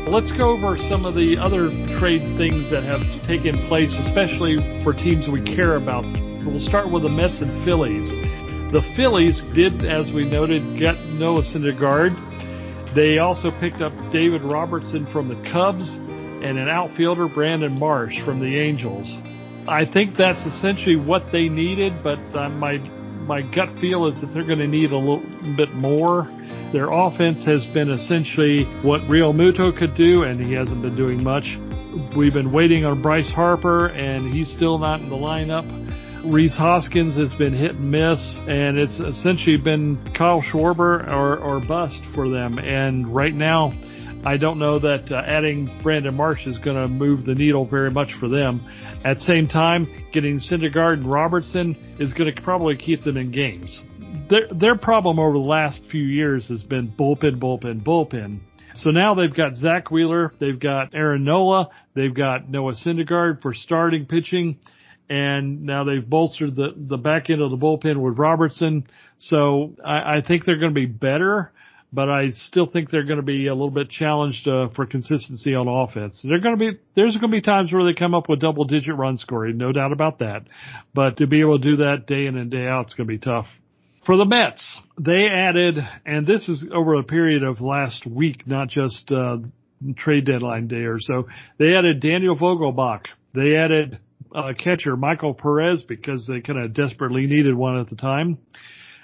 Let's 0.08 0.32
go 0.32 0.52
over 0.52 0.78
some 0.88 1.04
of 1.04 1.14
the 1.14 1.36
other 1.36 1.68
trade 1.98 2.22
things 2.38 2.70
that 2.70 2.82
have 2.82 3.02
taken 3.26 3.58
place, 3.68 3.94
especially 4.06 4.56
for 4.82 4.94
teams 4.94 5.28
we 5.28 5.42
care 5.42 5.76
about. 5.76 6.02
We'll 6.46 6.58
start 6.58 6.90
with 6.90 7.02
the 7.02 7.10
Mets 7.10 7.42
and 7.42 7.62
Phillies. 7.62 8.08
The 8.72 8.80
Phillies 8.96 9.42
did, 9.52 9.84
as 9.84 10.10
we 10.10 10.24
noted, 10.24 10.78
get 10.78 10.96
Noah 11.12 11.42
Syndergaard. 11.42 12.14
They 12.94 13.18
also 13.18 13.50
picked 13.60 13.82
up 13.82 13.92
David 14.10 14.40
Robertson 14.40 15.04
from 15.12 15.28
the 15.28 15.50
Cubs 15.52 15.86
and 15.90 16.58
an 16.58 16.70
outfielder, 16.70 17.28
Brandon 17.28 17.78
Marsh, 17.78 18.18
from 18.24 18.40
the 18.40 18.58
Angels. 18.58 19.18
I 19.68 19.84
think 19.84 20.16
that's 20.16 20.46
essentially 20.46 20.96
what 20.96 21.30
they 21.32 21.50
needed, 21.50 22.02
but 22.02 22.18
uh, 22.34 22.48
my 22.48 22.78
my 23.28 23.42
gut 23.42 23.78
feel 23.78 24.06
is 24.06 24.18
that 24.22 24.32
they're 24.32 24.46
going 24.46 24.58
to 24.60 24.66
need 24.66 24.92
a 24.92 24.96
little 24.96 25.20
bit 25.54 25.74
more. 25.74 26.26
Their 26.72 26.90
offense 26.90 27.44
has 27.46 27.64
been 27.72 27.88
essentially 27.88 28.64
what 28.82 29.00
Realmuto 29.02 29.76
could 29.76 29.94
do, 29.94 30.24
and 30.24 30.38
he 30.38 30.52
hasn't 30.52 30.82
been 30.82 30.96
doing 30.96 31.22
much. 31.24 31.58
We've 32.14 32.34
been 32.34 32.52
waiting 32.52 32.84
on 32.84 33.00
Bryce 33.00 33.30
Harper, 33.30 33.86
and 33.86 34.34
he's 34.34 34.50
still 34.50 34.76
not 34.76 35.00
in 35.00 35.08
the 35.08 35.16
lineup. 35.16 35.64
Rhys 36.30 36.54
Hoskins 36.54 37.16
has 37.16 37.32
been 37.34 37.54
hit 37.54 37.76
and 37.76 37.90
miss, 37.90 38.20
and 38.46 38.76
it's 38.76 39.00
essentially 39.00 39.56
been 39.56 40.12
Kyle 40.14 40.42
Schwarber 40.42 41.10
or, 41.10 41.38
or 41.38 41.60
bust 41.60 42.02
for 42.14 42.28
them. 42.28 42.58
And 42.58 43.14
right 43.14 43.34
now, 43.34 43.72
I 44.26 44.36
don't 44.36 44.58
know 44.58 44.78
that 44.78 45.10
uh, 45.10 45.22
adding 45.26 45.70
Brandon 45.82 46.14
Marsh 46.14 46.46
is 46.46 46.58
going 46.58 46.76
to 46.76 46.86
move 46.86 47.24
the 47.24 47.34
needle 47.34 47.64
very 47.64 47.90
much 47.90 48.12
for 48.20 48.28
them. 48.28 48.60
At 49.06 49.20
the 49.20 49.24
same 49.24 49.48
time, 49.48 49.86
getting 50.12 50.38
Syndergaard 50.38 50.94
and 50.94 51.10
Robertson 51.10 51.96
is 51.98 52.12
going 52.12 52.34
to 52.34 52.42
probably 52.42 52.76
keep 52.76 53.04
them 53.04 53.16
in 53.16 53.30
games 53.30 53.80
their 54.28 54.48
their 54.48 54.76
problem 54.76 55.18
over 55.18 55.32
the 55.32 55.38
last 55.38 55.82
few 55.90 56.02
years 56.02 56.48
has 56.48 56.62
been 56.62 56.92
bullpen, 56.92 57.38
bullpen, 57.38 57.82
bullpen. 57.82 58.40
So 58.74 58.90
now 58.90 59.14
they've 59.14 59.34
got 59.34 59.56
Zack 59.56 59.90
Wheeler, 59.90 60.32
they've 60.38 60.58
got 60.58 60.94
Aaron 60.94 61.24
Nola, 61.24 61.68
they've 61.94 62.14
got 62.14 62.48
Noah 62.48 62.74
Syndergaard 62.74 63.42
for 63.42 63.52
starting 63.52 64.06
pitching, 64.06 64.58
and 65.08 65.64
now 65.64 65.84
they've 65.84 66.08
bolstered 66.08 66.54
the 66.54 66.74
the 66.76 66.96
back 66.96 67.30
end 67.30 67.40
of 67.40 67.50
the 67.50 67.56
bullpen 67.56 67.96
with 67.96 68.18
Robertson. 68.18 68.86
So 69.18 69.74
I, 69.84 70.18
I 70.18 70.22
think 70.26 70.44
they're 70.44 70.58
going 70.58 70.74
to 70.74 70.80
be 70.80 70.86
better, 70.86 71.50
but 71.92 72.08
I 72.08 72.32
still 72.46 72.66
think 72.66 72.90
they're 72.90 73.04
going 73.04 73.16
to 73.16 73.24
be 73.24 73.48
a 73.48 73.54
little 73.54 73.70
bit 73.70 73.90
challenged 73.90 74.46
uh, 74.46 74.68
for 74.76 74.86
consistency 74.86 75.54
on 75.54 75.66
offense. 75.66 76.20
They're 76.22 76.40
going 76.40 76.56
to 76.56 76.72
be 76.72 76.78
there's 76.94 77.16
going 77.16 77.32
to 77.32 77.36
be 77.36 77.40
times 77.40 77.72
where 77.72 77.84
they 77.84 77.98
come 77.98 78.14
up 78.14 78.28
with 78.28 78.40
double 78.40 78.64
digit 78.64 78.94
run 78.94 79.16
scoring, 79.16 79.56
no 79.56 79.72
doubt 79.72 79.92
about 79.92 80.20
that. 80.20 80.42
But 80.94 81.16
to 81.16 81.26
be 81.26 81.40
able 81.40 81.58
to 81.58 81.64
do 81.64 81.76
that 81.78 82.06
day 82.06 82.26
in 82.26 82.36
and 82.36 82.50
day 82.50 82.66
out, 82.66 82.86
it's 82.86 82.94
going 82.94 83.08
to 83.08 83.12
be 83.12 83.18
tough. 83.18 83.46
For 84.08 84.16
the 84.16 84.24
Mets, 84.24 84.78
they 84.98 85.26
added, 85.26 85.76
and 86.06 86.26
this 86.26 86.48
is 86.48 86.64
over 86.72 86.94
a 86.94 87.02
period 87.02 87.42
of 87.42 87.60
last 87.60 88.06
week, 88.06 88.46
not 88.46 88.68
just 88.68 89.12
uh, 89.12 89.36
trade 89.98 90.24
deadline 90.24 90.66
day 90.66 90.86
or 90.86 90.98
so. 90.98 91.28
They 91.58 91.74
added 91.74 92.00
Daniel 92.00 92.34
Vogelbach. 92.34 93.02
They 93.34 93.54
added 93.54 93.98
uh, 94.34 94.54
catcher 94.58 94.96
Michael 94.96 95.34
Perez 95.34 95.82
because 95.82 96.26
they 96.26 96.40
kind 96.40 96.58
of 96.58 96.72
desperately 96.72 97.26
needed 97.26 97.54
one 97.54 97.78
at 97.78 97.90
the 97.90 97.96
time. 97.96 98.38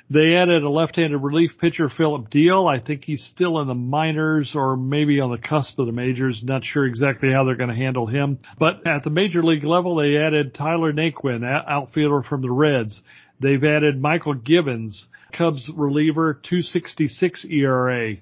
They 0.09 0.37
added 0.37 0.63
a 0.63 0.71
left-handed 0.71 1.19
relief 1.19 1.53
pitcher, 1.61 1.91
Phillip 1.91 2.31
Diehl. 2.31 2.67
I 2.67 2.83
think 2.83 3.05
he's 3.05 3.25
still 3.25 3.61
in 3.61 3.69
the 3.69 3.75
minors 3.75 4.53
or 4.55 4.75
maybe 4.77 5.21
on 5.21 5.31
the 5.31 5.39
cusp 5.39 5.79
of 5.79 5.85
the 5.85 5.93
majors. 5.93 6.41
Not 6.43 6.65
sure 6.65 6.87
exactly 6.87 7.31
how 7.31 7.45
they're 7.45 7.57
going 7.57 7.71
to 7.71 7.77
handle 7.77 8.07
him. 8.07 8.39
But 8.59 8.87
at 8.87 9.03
the 9.05 9.11
major 9.11 9.43
league 9.43 9.65
level, 9.65 9.97
they 9.97 10.17
added 10.17 10.55
Tyler 10.55 10.95
Naquin, 10.95 11.43
outfielder 11.45 12.23
from 12.23 12.41
the 12.41 12.51
Reds. 12.51 13.03
They've 13.45 13.63
added 13.63 14.01
Mychal 14.01 14.43
Givens, 14.43 15.05
Cubs 15.37 15.71
reliever, 15.77 16.33
266 16.33 17.45
ERA, 17.51 18.15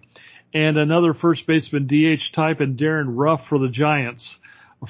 and 0.53 0.77
another 0.77 1.15
first 1.15 1.47
baseman 1.47 1.87
DH 1.87 2.35
type 2.35 2.59
and 2.59 2.77
Darin 2.77 3.15
Ruf 3.15 3.43
for 3.49 3.61
the 3.61 3.69
Giants, 3.69 4.39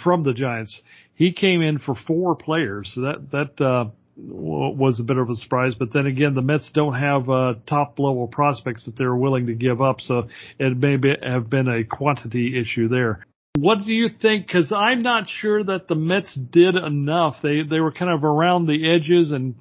from 0.02 0.22
the 0.22 0.32
Giants. 0.32 0.80
He 1.14 1.34
came 1.34 1.60
in 1.60 1.78
for 1.78 1.94
four 1.94 2.34
players, 2.34 2.92
so 2.94 3.02
that, 3.02 3.30
that, 3.32 3.62
uh, 3.62 3.90
was 4.16 5.00
a 5.00 5.04
bit 5.04 5.18
of 5.18 5.28
a 5.28 5.34
surprise, 5.34 5.74
but 5.78 5.92
then 5.92 6.06
again, 6.06 6.34
the 6.34 6.40
Mets 6.40 6.70
don't 6.72 6.94
have 6.94 7.28
uh, 7.28 7.54
top 7.66 7.98
level 7.98 8.26
prospects 8.26 8.86
that 8.86 8.96
they're 8.96 9.14
willing 9.14 9.48
to 9.48 9.54
give 9.54 9.82
up, 9.82 10.00
so 10.00 10.28
it 10.58 10.78
may 10.78 10.96
be, 10.96 11.14
have 11.22 11.50
been 11.50 11.68
a 11.68 11.84
quantity 11.84 12.58
issue 12.58 12.88
there. 12.88 13.26
What 13.58 13.84
do 13.84 13.92
you 13.92 14.08
think? 14.08 14.46
Because 14.46 14.72
I'm 14.72 15.02
not 15.02 15.28
sure 15.28 15.62
that 15.62 15.86
the 15.86 15.94
Mets 15.94 16.34
did 16.34 16.74
enough. 16.74 17.36
They 17.42 17.60
they 17.62 17.80
were 17.80 17.92
kind 17.92 18.10
of 18.10 18.24
around 18.24 18.66
the 18.66 18.90
edges 18.90 19.30
and 19.30 19.54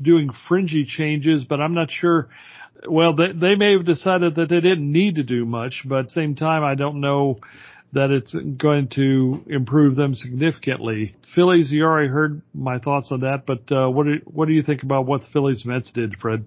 doing 0.00 0.30
fringy 0.48 0.84
changes, 0.84 1.44
but 1.44 1.60
I'm 1.60 1.74
not 1.74 1.90
sure. 1.90 2.28
Well, 2.88 3.14
they, 3.14 3.32
they 3.32 3.54
may 3.56 3.72
have 3.72 3.84
decided 3.84 4.36
that 4.36 4.48
they 4.48 4.60
didn't 4.60 4.90
need 4.90 5.16
to 5.16 5.22
do 5.22 5.44
much, 5.44 5.82
but 5.84 5.98
at 5.98 6.04
the 6.06 6.12
same 6.12 6.34
time, 6.34 6.64
I 6.64 6.74
don't 6.74 7.00
know 7.00 7.40
that 7.92 8.10
it's 8.10 8.34
going 8.56 8.88
to 8.88 9.42
improve 9.48 9.96
them 9.96 10.14
significantly. 10.14 11.16
Phillies, 11.34 11.70
you 11.70 11.84
already 11.84 12.08
heard 12.08 12.40
my 12.54 12.78
thoughts 12.78 13.08
on 13.10 13.20
that, 13.20 13.44
but 13.46 13.70
uh, 13.72 13.88
what 13.88 14.06
do 14.06 14.20
what 14.26 14.46
do 14.46 14.54
you 14.54 14.62
think 14.62 14.82
about 14.82 15.06
what 15.06 15.22
the 15.22 15.28
Phillies 15.32 15.64
Mets 15.64 15.90
did, 15.92 16.16
Fred? 16.20 16.44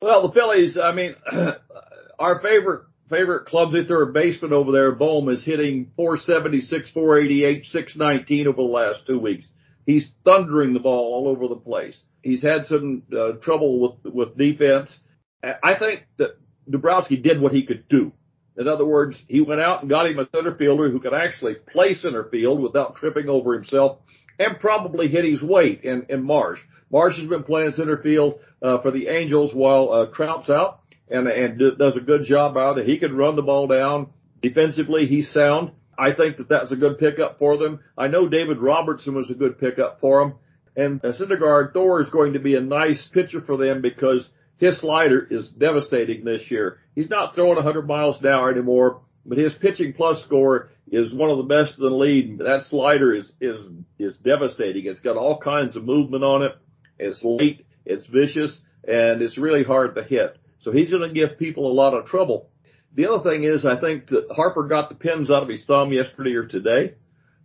Well, 0.00 0.28
the 0.28 0.34
Phillies, 0.34 0.76
I 0.76 0.92
mean, 0.92 1.14
our 2.18 2.40
favorite 2.40 2.84
favorite 3.08 3.46
clubs 3.46 3.74
third 3.88 4.12
baseman 4.12 4.52
over 4.52 4.72
there, 4.72 4.92
Bohm, 4.92 5.28
is 5.28 5.44
hitting 5.44 5.92
476, 5.96 6.90
488, 6.90 7.66
619 7.66 8.48
over 8.48 8.56
the 8.56 8.62
last 8.62 9.06
two 9.06 9.18
weeks. 9.18 9.48
He's 9.86 10.10
thundering 10.24 10.74
the 10.74 10.80
ball 10.80 11.14
all 11.14 11.28
over 11.28 11.48
the 11.48 11.56
place. 11.60 12.00
He's 12.22 12.42
had 12.42 12.66
some 12.66 13.02
uh, 13.12 13.32
trouble 13.42 13.80
with 13.80 14.14
with 14.14 14.36
defense. 14.38 14.96
I 15.42 15.76
think 15.78 16.06
that 16.18 16.36
Dombrowski 16.70 17.16
did 17.16 17.40
what 17.40 17.52
he 17.52 17.66
could 17.66 17.88
do. 17.88 18.12
In 18.56 18.68
other 18.68 18.86
words, 18.86 19.20
he 19.28 19.40
went 19.40 19.60
out 19.60 19.80
and 19.80 19.90
got 19.90 20.06
him 20.06 20.18
a 20.18 20.28
center 20.34 20.54
fielder 20.54 20.90
who 20.90 21.00
could 21.00 21.14
actually 21.14 21.54
play 21.54 21.94
center 21.94 22.24
field 22.24 22.60
without 22.60 22.96
tripping 22.96 23.28
over 23.28 23.54
himself 23.54 23.98
and 24.38 24.60
probably 24.60 25.08
hit 25.08 25.24
his 25.24 25.42
weight 25.42 25.82
in, 25.82 26.06
in 26.08 26.22
Marsh. 26.22 26.60
Marsh 26.90 27.18
has 27.18 27.28
been 27.28 27.42
playing 27.42 27.72
center 27.72 27.96
field 28.02 28.38
uh, 28.62 28.80
for 28.82 28.90
the 28.90 29.08
Angels 29.08 29.52
while 29.54 29.90
uh, 29.90 30.06
Trout's 30.14 30.48
out. 30.50 30.80
and 31.10 31.26
and 31.28 31.60
does 31.78 31.96
a 31.96 32.00
good 32.00 32.24
job 32.24 32.56
out. 32.56 32.78
He 32.84 32.98
can 32.98 33.16
run 33.16 33.36
the 33.36 33.42
ball 33.42 33.66
down. 33.66 34.10
Defensively, 34.40 35.06
he's 35.06 35.30
sound. 35.32 35.72
I 35.98 36.12
think 36.14 36.38
that 36.38 36.48
that's 36.48 36.72
a 36.72 36.76
good 36.76 36.98
pickup 36.98 37.38
for 37.38 37.56
them. 37.56 37.80
I 37.96 38.08
know 38.08 38.28
David 38.28 38.58
Robertson 38.58 39.14
was 39.14 39.30
a 39.30 39.34
good 39.34 39.58
pickup 39.58 40.00
for 40.00 40.20
them. 40.20 40.34
And 40.74 41.04
uh, 41.04 41.12
Syndergaard 41.12 41.72
Thor 41.72 42.00
is 42.00 42.10
going 42.10 42.32
to 42.32 42.38
be 42.38 42.54
a 42.54 42.60
nice 42.60 43.10
pitcher 43.12 43.42
for 43.42 43.56
them 43.56 43.82
because 43.82 44.28
his 44.56 44.80
slider 44.80 45.26
is 45.30 45.50
devastating 45.50 46.24
this 46.24 46.50
year. 46.50 46.78
He's 46.94 47.10
not 47.10 47.34
throwing 47.34 47.56
100 47.56 47.86
miles 47.86 48.20
an 48.20 48.28
hour 48.28 48.50
anymore, 48.50 49.02
but 49.26 49.38
his 49.38 49.54
pitching 49.54 49.92
plus 49.92 50.22
score 50.24 50.70
is 50.90 51.14
one 51.14 51.30
of 51.30 51.36
the 51.36 51.42
best 51.42 51.78
in 51.78 51.84
the 51.84 51.90
league. 51.90 52.38
That 52.38 52.64
slider 52.68 53.14
is, 53.14 53.30
is, 53.40 53.60
is 53.98 54.16
devastating. 54.18 54.86
It's 54.86 55.00
got 55.00 55.16
all 55.16 55.38
kinds 55.38 55.76
of 55.76 55.84
movement 55.84 56.24
on 56.24 56.42
it. 56.42 56.52
It's 56.98 57.22
late. 57.22 57.66
It's 57.84 58.06
vicious 58.06 58.60
and 58.84 59.22
it's 59.22 59.38
really 59.38 59.64
hard 59.64 59.94
to 59.96 60.02
hit. 60.02 60.38
So 60.60 60.72
he's 60.72 60.90
going 60.90 61.08
to 61.08 61.14
give 61.14 61.38
people 61.38 61.70
a 61.70 61.74
lot 61.74 61.94
of 61.94 62.06
trouble. 62.06 62.48
The 62.94 63.06
other 63.06 63.22
thing 63.22 63.44
is, 63.44 63.64
I 63.64 63.80
think 63.80 64.08
that 64.08 64.26
Harper 64.30 64.64
got 64.64 64.88
the 64.88 64.94
pins 64.94 65.30
out 65.30 65.42
of 65.42 65.48
his 65.48 65.64
thumb 65.64 65.92
yesterday 65.92 66.34
or 66.34 66.46
today. 66.46 66.94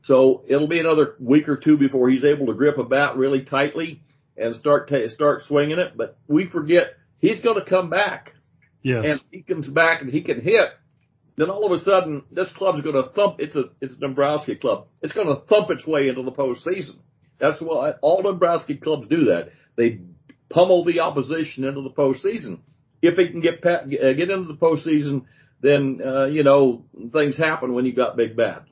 So 0.04 0.43
it'll 0.48 0.68
be 0.68 0.80
another 0.80 1.16
week 1.20 1.50
or 1.50 1.58
two 1.58 1.78
before 1.78 2.10
he's 2.10 2.24
able 2.24 2.48
to 2.48 2.54
grip 2.54 2.78
a 2.78 2.84
bat 2.84 3.18
really 3.18 3.43
tightly 3.43 4.02
and 4.38 4.56
start 4.56 4.89
t- 4.89 5.08
start 5.10 5.43
swinging 5.43 5.80
it. 5.80 5.98
But 5.98 6.18
we 6.28 6.45
forget 6.48 6.93
he's 7.20 7.41
going 7.41 7.60
to 7.62 7.70
come 7.70 7.89
back. 7.89 8.34
Yes. 8.84 9.04
And 9.06 9.22
he 9.32 9.41
comes 9.41 9.68
back 9.68 10.02
and 10.02 10.12
he 10.12 10.22
can 10.22 10.41
hit. 10.41 10.70
Then 11.36 11.50
all 11.50 11.72
of 11.72 11.80
a 11.80 11.84
sudden, 11.84 12.24
this 12.32 12.52
club's 12.54 12.82
going 12.82 12.95
to 12.95 13.10
thump. 13.12 13.38
It's 13.39 13.56
a 13.56 13.66
it's 13.82 13.93
a 13.93 13.98
Dombrowski 13.98 14.56
club. 14.56 14.88
It's 15.02 15.14
going 15.14 15.28
to 15.28 15.41
thump 15.48 15.70
its 15.72 15.86
way 15.86 16.08
into 16.10 16.24
the 16.24 16.32
postseason. 16.32 16.98
That's 17.39 17.62
why 17.62 17.91
all 18.02 18.24
Dombrowski 18.24 18.78
clubs 18.78 19.08
do 19.08 19.26
that. 19.26 19.52
They 19.76 20.00
pummel 20.50 20.84
the 20.84 21.02
opposition 21.02 21.64
into 21.64 21.82
the 21.82 21.91
postseason. 21.91 22.60
If 23.02 23.18
he 23.18 23.30
can 23.30 23.41
get 23.41 23.66
uh, 23.66 23.86
get 23.86 24.30
into 24.30 24.48
the 24.48 24.58
postseason, 24.60 25.26
then 25.62 26.00
uh, 26.06 26.26
you 26.26 26.43
know 26.43 26.86
things 27.14 27.38
happen 27.38 27.74
when 27.74 27.86
you 27.86 27.93
got 27.93 28.18
big 28.18 28.36
bad. 28.36 28.64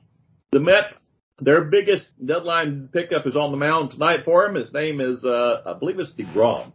The 0.52 0.60
Mets, 0.60 1.08
their 1.38 1.64
biggest 1.64 2.06
deadline 2.24 2.88
pickup 2.92 3.26
is 3.26 3.36
on 3.36 3.50
the 3.50 3.56
mound 3.56 3.90
tonight 3.90 4.20
for 4.24 4.46
him. 4.46 4.54
His 4.54 4.72
name 4.72 5.00
is 5.00 5.24
uh, 5.24 5.62
I 5.66 5.78
believe 5.78 5.98
it's 5.98 6.12
Degrom, 6.12 6.72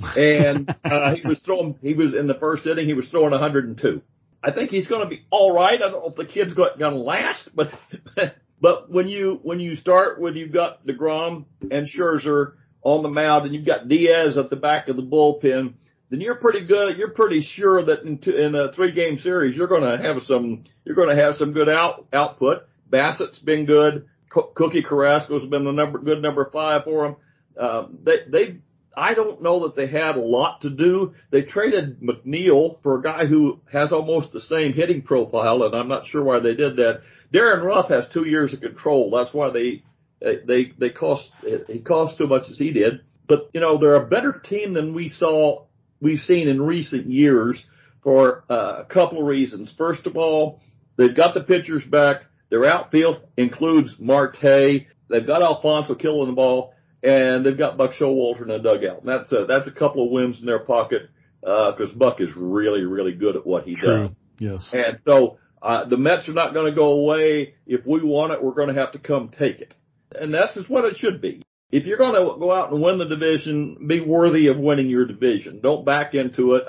and 0.00 0.74
uh, 0.84 1.14
he 1.14 1.26
was 1.26 1.40
throwing. 1.44 1.76
He 1.82 1.94
was 1.94 2.14
in 2.14 2.26
the 2.26 2.34
first 2.34 2.66
inning. 2.66 2.86
He 2.86 2.94
was 2.94 3.08
throwing 3.08 3.30
102. 3.30 4.02
I 4.44 4.50
think 4.50 4.70
he's 4.70 4.88
going 4.88 5.02
to 5.02 5.08
be 5.08 5.24
all 5.30 5.54
right. 5.54 5.80
I 5.80 5.90
don't 5.90 5.92
know 5.92 6.08
if 6.08 6.16
the 6.16 6.24
kid's 6.24 6.54
going 6.54 6.78
to 6.78 6.90
last, 6.90 7.48
but 7.54 7.68
but 8.60 8.90
when 8.90 9.08
you 9.08 9.38
when 9.42 9.60
you 9.60 9.76
start 9.76 10.20
when 10.20 10.34
you've 10.34 10.52
got 10.52 10.86
Degrom 10.86 11.44
and 11.70 11.88
Scherzer 11.88 12.54
on 12.82 13.02
the 13.02 13.08
mound 13.08 13.46
and 13.46 13.54
you've 13.54 13.66
got 13.66 13.88
Diaz 13.88 14.36
at 14.36 14.50
the 14.50 14.56
back 14.56 14.88
of 14.88 14.96
the 14.96 15.02
bullpen, 15.02 15.74
then 16.12 16.20
you're 16.20 16.36
pretty 16.36 16.66
good. 16.66 16.98
You're 16.98 17.12
pretty 17.12 17.40
sure 17.40 17.82
that 17.86 18.02
in, 18.02 18.18
two, 18.18 18.36
in 18.36 18.54
a 18.54 18.70
three 18.70 18.92
game 18.92 19.16
series 19.18 19.56
you're 19.56 19.66
going 19.66 19.80
to 19.82 19.96
have 19.96 20.22
some 20.24 20.64
you're 20.84 20.94
going 20.94 21.08
to 21.08 21.20
have 21.20 21.36
some 21.36 21.54
good 21.54 21.70
out 21.70 22.06
output. 22.12 22.64
Bassitt's 22.88 23.38
been 23.38 23.64
good. 23.64 24.06
Cookie 24.28 24.82
Carrasco's 24.82 25.48
been 25.48 25.64
the 25.64 25.72
number 25.72 25.98
good 25.98 26.20
number 26.20 26.50
five 26.52 26.84
for 26.84 27.04
them. 27.04 27.16
Uh, 27.58 27.86
they 28.04 28.16
they 28.30 28.56
I 28.94 29.14
don't 29.14 29.42
know 29.42 29.62
that 29.62 29.74
they 29.74 29.86
had 29.86 30.16
a 30.16 30.20
lot 30.20 30.60
to 30.62 30.70
do. 30.70 31.14
They 31.30 31.42
traded 31.42 32.00
McNeil 32.00 32.82
for 32.82 32.98
a 32.98 33.02
guy 33.02 33.24
who 33.24 33.60
has 33.72 33.90
almost 33.90 34.32
the 34.32 34.42
same 34.42 34.74
hitting 34.74 35.00
profile, 35.00 35.62
and 35.62 35.74
I'm 35.74 35.88
not 35.88 36.06
sure 36.06 36.22
why 36.22 36.40
they 36.40 36.54
did 36.54 36.76
that. 36.76 37.00
Darin 37.32 37.64
Ruf 37.64 37.88
has 37.88 38.06
two 38.12 38.26
years 38.26 38.52
of 38.52 38.60
control. 38.60 39.10
That's 39.10 39.32
why 39.32 39.48
they 39.48 39.82
they 40.20 40.72
they 40.78 40.90
cost 40.90 41.30
he 41.68 41.78
cost 41.80 42.18
so 42.18 42.26
much 42.26 42.50
as 42.50 42.58
he 42.58 42.70
did. 42.70 43.00
But 43.26 43.48
you 43.54 43.60
know 43.62 43.78
they're 43.78 43.94
a 43.94 44.06
better 44.06 44.32
team 44.32 44.74
than 44.74 44.92
we 44.92 45.08
saw 45.08 45.64
we've 46.02 46.18
seen 46.18 46.48
in 46.48 46.60
recent 46.60 47.06
years 47.06 47.64
for 48.02 48.44
uh, 48.50 48.82
a 48.82 48.84
couple 48.84 49.20
of 49.20 49.26
reasons. 49.26 49.72
First 49.78 50.06
of 50.06 50.16
all, 50.16 50.60
they've 50.96 51.16
got 51.16 51.34
the 51.34 51.42
pitchers 51.42 51.84
back. 51.84 52.24
Their 52.50 52.66
outfield 52.66 53.22
includes 53.36 53.94
Marte. 53.98 54.86
They've 55.08 55.26
got 55.26 55.40
Alonso 55.40 55.94
killing 55.94 56.28
the 56.28 56.34
ball, 56.34 56.74
and 57.02 57.46
they've 57.46 57.56
got 57.56 57.78
Buck 57.78 57.92
Showalter 57.92 58.42
in 58.42 58.48
the 58.48 58.58
dugout. 58.58 59.00
And 59.00 59.08
that's 59.08 59.32
a, 59.32 59.46
that's 59.48 59.68
a 59.68 59.72
couple 59.72 60.04
of 60.04 60.10
wins 60.10 60.40
in 60.40 60.46
their 60.46 60.58
pocket 60.58 61.02
because 61.40 61.90
uh, 61.90 61.96
Buck 61.98 62.20
is 62.20 62.30
really 62.36 62.82
really 62.82 63.12
good 63.12 63.36
at 63.36 63.46
what 63.46 63.64
he 63.64 63.76
True. 63.76 64.08
does. 64.08 64.16
Yes. 64.38 64.70
And 64.72 65.00
so 65.06 65.38
uh, 65.62 65.88
the 65.88 65.96
Mets 65.96 66.28
are 66.28 66.34
not 66.34 66.52
going 66.52 66.70
to 66.70 66.76
go 66.76 66.92
away. 66.92 67.54
If 67.66 67.86
we 67.86 68.02
want 68.02 68.32
it, 68.32 68.42
we're 68.42 68.54
going 68.54 68.74
to 68.74 68.80
have 68.80 68.92
to 68.92 68.98
come 68.98 69.30
take 69.30 69.60
it. 69.60 69.74
And 70.12 70.34
that's 70.34 70.54
just 70.54 70.68
what 70.68 70.84
it 70.84 70.96
should 70.96 71.20
be. 71.20 71.41
If 71.72 71.86
you're 71.86 71.96
going 71.96 72.14
to 72.14 72.38
go 72.38 72.52
out 72.52 72.70
and 72.70 72.82
win 72.82 72.98
the 72.98 73.06
division, 73.06 73.86
be 73.88 74.00
worthy 74.00 74.48
of 74.48 74.58
winning 74.58 74.90
your 74.90 75.06
division. 75.06 75.60
Don't 75.62 75.86
back 75.86 76.14
into 76.14 76.54
it. 76.56 76.64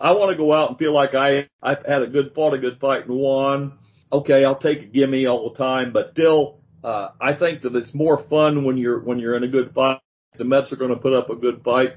I 0.00 0.12
want 0.12 0.30
to 0.30 0.36
go 0.36 0.50
out 0.50 0.70
and 0.70 0.78
feel 0.78 0.94
like 0.94 1.14
I, 1.14 1.48
I've 1.62 1.84
had 1.84 2.02
a 2.02 2.06
good, 2.06 2.32
fought 2.34 2.54
a 2.54 2.58
good 2.58 2.80
fight 2.80 3.06
and 3.06 3.14
won. 3.14 3.78
Okay, 4.10 4.46
I'll 4.46 4.58
take 4.58 4.80
a 4.80 4.86
gimme 4.86 5.26
all 5.26 5.50
the 5.50 5.58
time, 5.58 5.92
but 5.92 6.12
still, 6.12 6.60
uh, 6.82 7.08
I 7.20 7.34
think 7.34 7.62
that 7.62 7.76
it's 7.76 7.92
more 7.92 8.24
fun 8.30 8.64
when 8.64 8.78
you're, 8.78 9.00
when 9.00 9.18
you're 9.18 9.36
in 9.36 9.44
a 9.44 9.48
good 9.48 9.74
fight. 9.74 10.00
The 10.38 10.44
Mets 10.44 10.72
are 10.72 10.76
going 10.76 10.90
to 10.90 11.00
put 11.00 11.12
up 11.12 11.28
a 11.28 11.36
good 11.36 11.62
fight. 11.62 11.96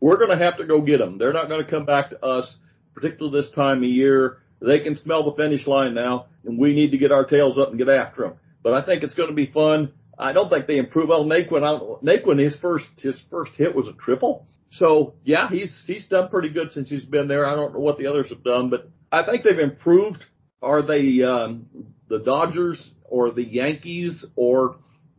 We're 0.00 0.18
going 0.18 0.36
to 0.36 0.44
have 0.44 0.58
to 0.58 0.64
go 0.66 0.82
get 0.82 0.98
them. 0.98 1.18
They're 1.18 1.32
not 1.32 1.48
going 1.48 1.64
to 1.64 1.70
come 1.70 1.86
back 1.86 2.10
to 2.10 2.24
us, 2.24 2.56
particularly 2.94 3.40
this 3.40 3.50
time 3.50 3.78
of 3.78 3.84
year. 3.84 4.38
They 4.60 4.80
can 4.80 4.94
smell 4.94 5.24
the 5.24 5.36
finish 5.36 5.66
line 5.66 5.94
now, 5.94 6.26
and 6.44 6.58
we 6.58 6.72
need 6.72 6.92
to 6.92 6.98
get 6.98 7.10
our 7.12 7.24
tails 7.24 7.58
up 7.58 7.70
and 7.70 7.78
get 7.78 7.88
after 7.88 8.22
them. 8.22 8.34
But 8.62 8.74
I 8.74 8.84
think 8.84 9.02
it's 9.02 9.14
going 9.14 9.28
to 9.28 9.34
be 9.34 9.46
fun. 9.46 9.92
I 10.18 10.32
don't 10.32 10.48
think 10.48 10.66
they 10.66 10.78
improve. 10.78 11.08
Well, 11.08 11.24
Naquin, 11.24 12.02
Naquin, 12.02 12.42
his 12.42 12.56
first 12.56 12.88
his 12.98 13.20
first 13.30 13.52
hit 13.56 13.74
was 13.74 13.86
a 13.88 13.92
triple. 13.92 14.46
So 14.70 15.14
yeah, 15.24 15.48
he's 15.48 15.84
he's 15.86 16.06
done 16.06 16.28
pretty 16.28 16.48
good 16.48 16.70
since 16.70 16.88
he's 16.90 17.04
been 17.04 17.28
there. 17.28 17.46
I 17.46 17.54
don't 17.54 17.74
know 17.74 17.80
what 17.80 17.98
the 17.98 18.06
others 18.06 18.30
have 18.30 18.42
done, 18.42 18.70
but 18.70 18.88
I 19.12 19.24
think 19.24 19.44
they've 19.44 19.58
improved. 19.58 20.24
Are 20.62 20.82
they 20.82 21.22
um, 21.22 21.66
the 22.08 22.18
Dodgers 22.18 22.90
or 23.04 23.30
the 23.30 23.44
Yankees 23.44 24.24
or 24.36 24.76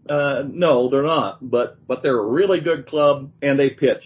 uh, 0.09 0.43
no, 0.47 0.89
they're 0.89 1.03
not. 1.03 1.37
But 1.41 1.85
but 1.87 2.03
they're 2.03 2.19
a 2.19 2.27
really 2.27 2.59
good 2.61 2.87
club 2.87 3.31
and 3.41 3.59
they 3.59 3.69
pitch. 3.69 4.03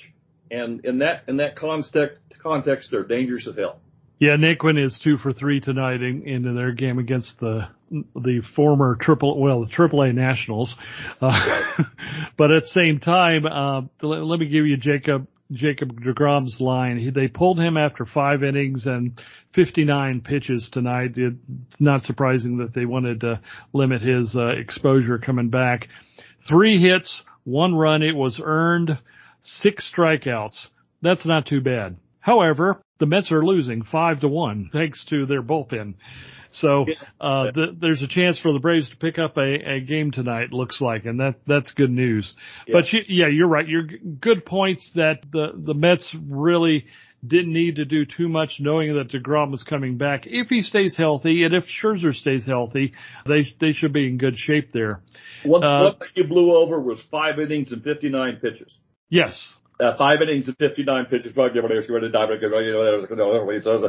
And 0.50 0.86
in 0.86 1.00
that 1.00 1.24
in 1.28 1.38
that 1.38 1.56
context 1.56 2.18
context, 2.42 2.90
they're 2.92 3.06
dangerous 3.06 3.48
as 3.48 3.56
hell. 3.56 3.81
Yeah, 4.22 4.36
Naquin 4.38 4.78
is 4.78 5.00
two 5.04 5.18
for 5.18 5.34
three 5.34 5.60
tonight 5.62 6.04
in, 6.04 6.28
in 6.28 6.56
their 6.56 6.74
game 6.74 7.00
against 7.00 7.40
the 7.40 7.70
the 7.90 8.44
former 8.56 8.96
triple 9.02 9.42
well 9.42 9.62
the 9.62 9.72
Triple 9.72 10.04
A 10.04 10.14
Nationals. 10.14 10.76
Uh, 11.20 11.74
but 12.38 12.52
at 12.52 12.62
the 12.62 12.68
same 12.68 13.00
time, 13.00 13.48
uh, 13.48 13.82
let, 14.04 14.24
let, 14.24 14.40
me 14.40 14.48
give 14.48 14.68
you 14.68 14.78
Jacob 14.78 15.26
Jacob 15.52 16.04
Degrom's 16.04 16.58
line. 16.60 17.00
He, 17.00 17.10
they 17.10 17.30
pulled 17.30 17.60
him 17.60 17.78
after 17.78 18.06
five 18.06 18.44
innings 18.44 18.86
and 18.86 19.20
59 19.56 20.22
pitches 20.22 20.70
tonight. 20.72 21.14
It's 21.16 21.36
not 21.80 22.04
surprising 22.04 22.58
that 22.58 22.76
they 22.76 22.86
wanted 22.86 23.22
to 23.22 23.42
limit 23.74 24.04
his 24.04 24.36
uh, 24.36 24.50
exposure 24.50 25.18
coming 25.18 25.50
back. 25.50 25.88
Three 26.48 26.80
hits, 26.80 27.24
one 27.44 27.74
run. 27.74 28.04
It 28.04 28.16
was 28.16 28.40
earned. 28.44 29.00
Six 29.42 29.92
strikeouts. 29.92 30.68
That's 31.02 31.26
not 31.26 31.48
too 31.48 31.62
bad. 31.62 31.98
However, 32.22 32.82
the 33.00 33.06
Mets 33.06 33.32
are 33.32 33.44
losing 33.44 33.84
five 33.84 34.22
to 34.22 34.28
one 34.28 34.70
thanks 34.72 35.06
to 35.10 35.26
their 35.26 35.42
bullpen. 35.42 35.96
So 36.54 36.86
uh, 37.20 37.46
the, 37.54 37.76
there's 37.80 38.02
a 38.02 38.08
chance 38.08 38.40
for 38.40 38.54
the 38.54 38.60
Braves 38.60 38.90
to 38.90 38.96
pick 38.98 39.18
up 39.18 39.38
a, 39.38 39.76
a 39.76 39.80
game 39.80 40.12
tonight. 40.12 40.52
Looks 40.52 40.82
like, 40.82 41.06
and 41.06 41.20
that 41.20 41.36
that's 41.48 41.72
good 41.72 41.92
news. 41.92 42.32
Yeah. 42.68 42.74
But 42.74 42.92
you, 42.92 43.00
yeah, 43.08 43.28
you're 43.28 43.48
right. 43.48 43.68
You're 43.68 43.88
good 44.20 44.46
points 44.46 44.90
that 44.96 45.22
the 45.32 45.52
the 45.56 45.74
Mets 45.74 46.16
really 46.28 46.86
didn't 47.26 47.54
need 47.54 47.76
to 47.76 47.86
do 47.86 48.06
too 48.06 48.28
much, 48.28 48.58
knowing 48.60 48.96
that 48.96 49.12
Degrom 49.12 49.52
was 49.52 49.64
coming 49.64 49.98
back. 49.98 50.24
If 50.26 50.48
he 50.50 50.62
stays 50.62 50.96
healthy, 50.98 51.44
and 51.44 51.54
if 51.54 51.66
Scherzer 51.66 52.14
stays 52.14 52.46
healthy, 52.46 52.94
they 53.26 53.54
they 53.60 53.74
should 53.74 53.94
be 53.94 54.08
in 54.08 54.18
good 54.18 54.38
shape 54.38 54.72
there. 54.74 55.02
One, 55.46 55.64
uh, 55.64 55.84
one 55.84 56.00
thing 56.00 56.10
you 56.16 56.24
blew 56.26 56.56
over 56.56 56.80
was 56.80 57.02
five 57.10 57.40
innings 57.40 57.72
and 57.72 57.84
59 57.84 58.40
pitches. 58.42 58.74
Yes, 59.10 59.56
uh, 59.82 59.98
five 59.98 60.22
innings 60.22 60.48
and 60.48 60.58
59 60.58 61.06
pitches. 61.06 61.36
Well, 61.36 61.50
give 61.50 61.66
it, 61.66 61.86
she 61.86 61.92
went 61.92 62.06
a 62.06 62.12
dive. 62.12 62.30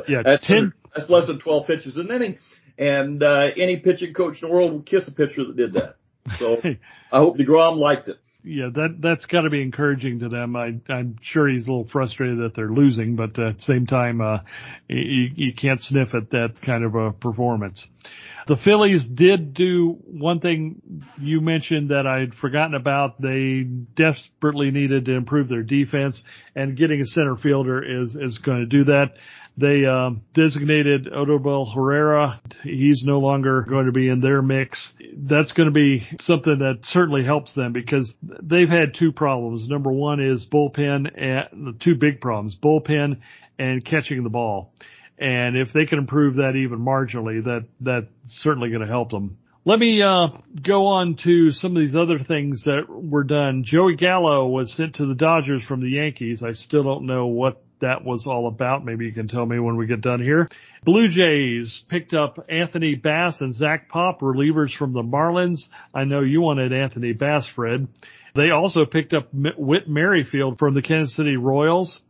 Yeah, 0.08 0.22
that's, 0.24 0.46
10. 0.46 0.72
That's 0.96 1.10
less 1.10 1.26
than 1.26 1.38
12 1.38 1.66
pitches 1.66 1.96
an 1.96 2.10
inning. 2.10 2.38
And, 2.78 3.22
uh, 3.22 3.48
any 3.56 3.76
pitching 3.76 4.14
coach 4.14 4.42
in 4.42 4.48
the 4.48 4.54
world 4.54 4.72
would 4.72 4.86
kiss 4.86 5.06
a 5.06 5.12
pitcher 5.12 5.44
that 5.44 5.56
did 5.56 5.74
that. 5.74 5.96
So 6.38 6.56
I 7.12 7.18
hope 7.18 7.36
DeGrom 7.36 7.76
liked 7.76 8.08
it. 8.08 8.16
Yeah, 8.44 8.70
that, 8.74 8.96
that's 9.00 9.26
gotta 9.26 9.50
be 9.50 9.62
encouraging 9.62 10.18
to 10.20 10.28
them. 10.28 10.56
I, 10.56 10.74
I'm 10.88 11.16
sure 11.22 11.48
he's 11.48 11.68
a 11.68 11.70
little 11.70 11.88
frustrated 11.92 12.38
that 12.38 12.56
they're 12.56 12.72
losing, 12.72 13.14
but 13.14 13.38
at 13.38 13.56
the 13.56 13.62
same 13.62 13.86
time, 13.86 14.20
uh, 14.20 14.38
you, 14.88 15.30
you 15.36 15.54
can't 15.54 15.80
sniff 15.80 16.12
at 16.12 16.30
that 16.30 16.54
kind 16.66 16.84
of 16.84 16.96
a 16.96 17.12
performance. 17.12 17.86
The 18.46 18.56
Phillies 18.64 19.06
did 19.06 19.54
do 19.54 19.98
one 20.04 20.40
thing 20.40 21.02
you 21.18 21.40
mentioned 21.40 21.90
that 21.90 22.06
I'd 22.06 22.34
forgotten 22.34 22.74
about. 22.74 23.20
They 23.20 23.62
desperately 23.62 24.70
needed 24.70 25.04
to 25.04 25.12
improve 25.12 25.48
their 25.48 25.62
defense 25.62 26.22
and 26.56 26.76
getting 26.76 27.00
a 27.00 27.06
center 27.06 27.36
fielder 27.36 27.82
is, 28.02 28.16
is 28.16 28.38
going 28.38 28.60
to 28.60 28.66
do 28.66 28.84
that. 28.84 29.12
They 29.56 29.84
um, 29.84 30.22
designated 30.34 31.06
Odubel 31.12 31.74
Herrera. 31.74 32.40
He's 32.62 33.02
no 33.04 33.18
longer 33.18 33.66
going 33.68 33.84
to 33.84 33.92
be 33.92 34.08
in 34.08 34.20
their 34.20 34.40
mix. 34.40 34.92
That's 35.14 35.52
going 35.52 35.66
to 35.66 35.72
be 35.72 36.06
something 36.20 36.58
that 36.58 36.78
certainly 36.84 37.24
helps 37.24 37.54
them 37.54 37.72
because 37.72 38.12
they've 38.22 38.68
had 38.68 38.94
two 38.98 39.12
problems. 39.12 39.68
Number 39.68 39.92
one 39.92 40.20
is 40.20 40.46
bullpen 40.50 41.10
and 41.20 41.80
two 41.82 41.96
big 41.96 42.20
problems, 42.20 42.56
bullpen 42.56 43.18
and 43.58 43.84
catching 43.84 44.22
the 44.22 44.30
ball. 44.30 44.72
And 45.22 45.56
if 45.56 45.72
they 45.72 45.86
can 45.86 45.98
improve 45.98 46.36
that 46.36 46.56
even 46.56 46.80
marginally, 46.80 47.44
that 47.44 47.66
that's 47.80 48.06
certainly 48.26 48.70
going 48.70 48.80
to 48.80 48.88
help 48.88 49.10
them. 49.10 49.38
Let 49.64 49.78
me 49.78 50.02
uh, 50.02 50.26
go 50.60 50.86
on 50.86 51.16
to 51.22 51.52
some 51.52 51.76
of 51.76 51.80
these 51.80 51.94
other 51.94 52.18
things 52.18 52.64
that 52.64 52.86
were 52.88 53.22
done. 53.22 53.62
Joey 53.64 53.94
Gallo 53.94 54.48
was 54.48 54.76
sent 54.76 54.96
to 54.96 55.06
the 55.06 55.14
Dodgers 55.14 55.62
from 55.62 55.80
the 55.80 55.90
Yankees. 55.90 56.42
I 56.42 56.54
still 56.54 56.82
don't 56.82 57.06
know 57.06 57.26
what 57.26 57.62
that 57.80 58.04
was 58.04 58.26
all 58.26 58.48
about. 58.48 58.84
Maybe 58.84 59.04
you 59.04 59.12
can 59.12 59.28
tell 59.28 59.46
me 59.46 59.60
when 59.60 59.76
we 59.76 59.86
get 59.86 60.00
done 60.00 60.20
here. 60.20 60.48
Blue 60.82 61.06
Jays 61.06 61.82
picked 61.88 62.14
up 62.14 62.44
Anthony 62.48 62.96
Bass 62.96 63.40
and 63.40 63.54
Zach 63.54 63.88
Pop, 63.88 64.22
relievers 64.22 64.76
from 64.76 64.92
the 64.92 65.02
Marlins. 65.02 65.68
I 65.94 66.02
know 66.02 66.22
you 66.22 66.40
wanted 66.40 66.72
Anthony 66.72 67.12
Bass, 67.12 67.46
Fred. 67.54 67.86
They 68.34 68.50
also 68.50 68.86
picked 68.86 69.14
up 69.14 69.28
Whit 69.32 69.88
Merrifield 69.88 70.58
from 70.58 70.74
the 70.74 70.82
Kansas 70.82 71.14
City 71.14 71.36
Royals. 71.36 72.00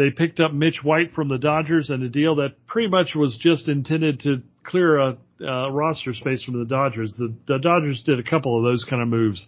They 0.00 0.10
picked 0.10 0.40
up 0.40 0.54
Mitch 0.54 0.82
White 0.82 1.12
from 1.12 1.28
the 1.28 1.36
Dodgers 1.36 1.90
and 1.90 2.02
a 2.02 2.08
deal 2.08 2.36
that 2.36 2.66
pretty 2.66 2.88
much 2.88 3.14
was 3.14 3.36
just 3.36 3.68
intended 3.68 4.20
to 4.20 4.40
clear 4.64 4.98
a, 4.98 5.18
roster 5.70 6.14
space 6.14 6.42
from 6.42 6.58
the 6.58 6.64
Dodgers. 6.64 7.14
The, 7.18 7.34
the 7.46 7.58
Dodgers 7.58 8.02
did 8.02 8.18
a 8.18 8.22
couple 8.22 8.56
of 8.56 8.64
those 8.64 8.82
kind 8.88 9.02
of 9.02 9.08
moves. 9.08 9.46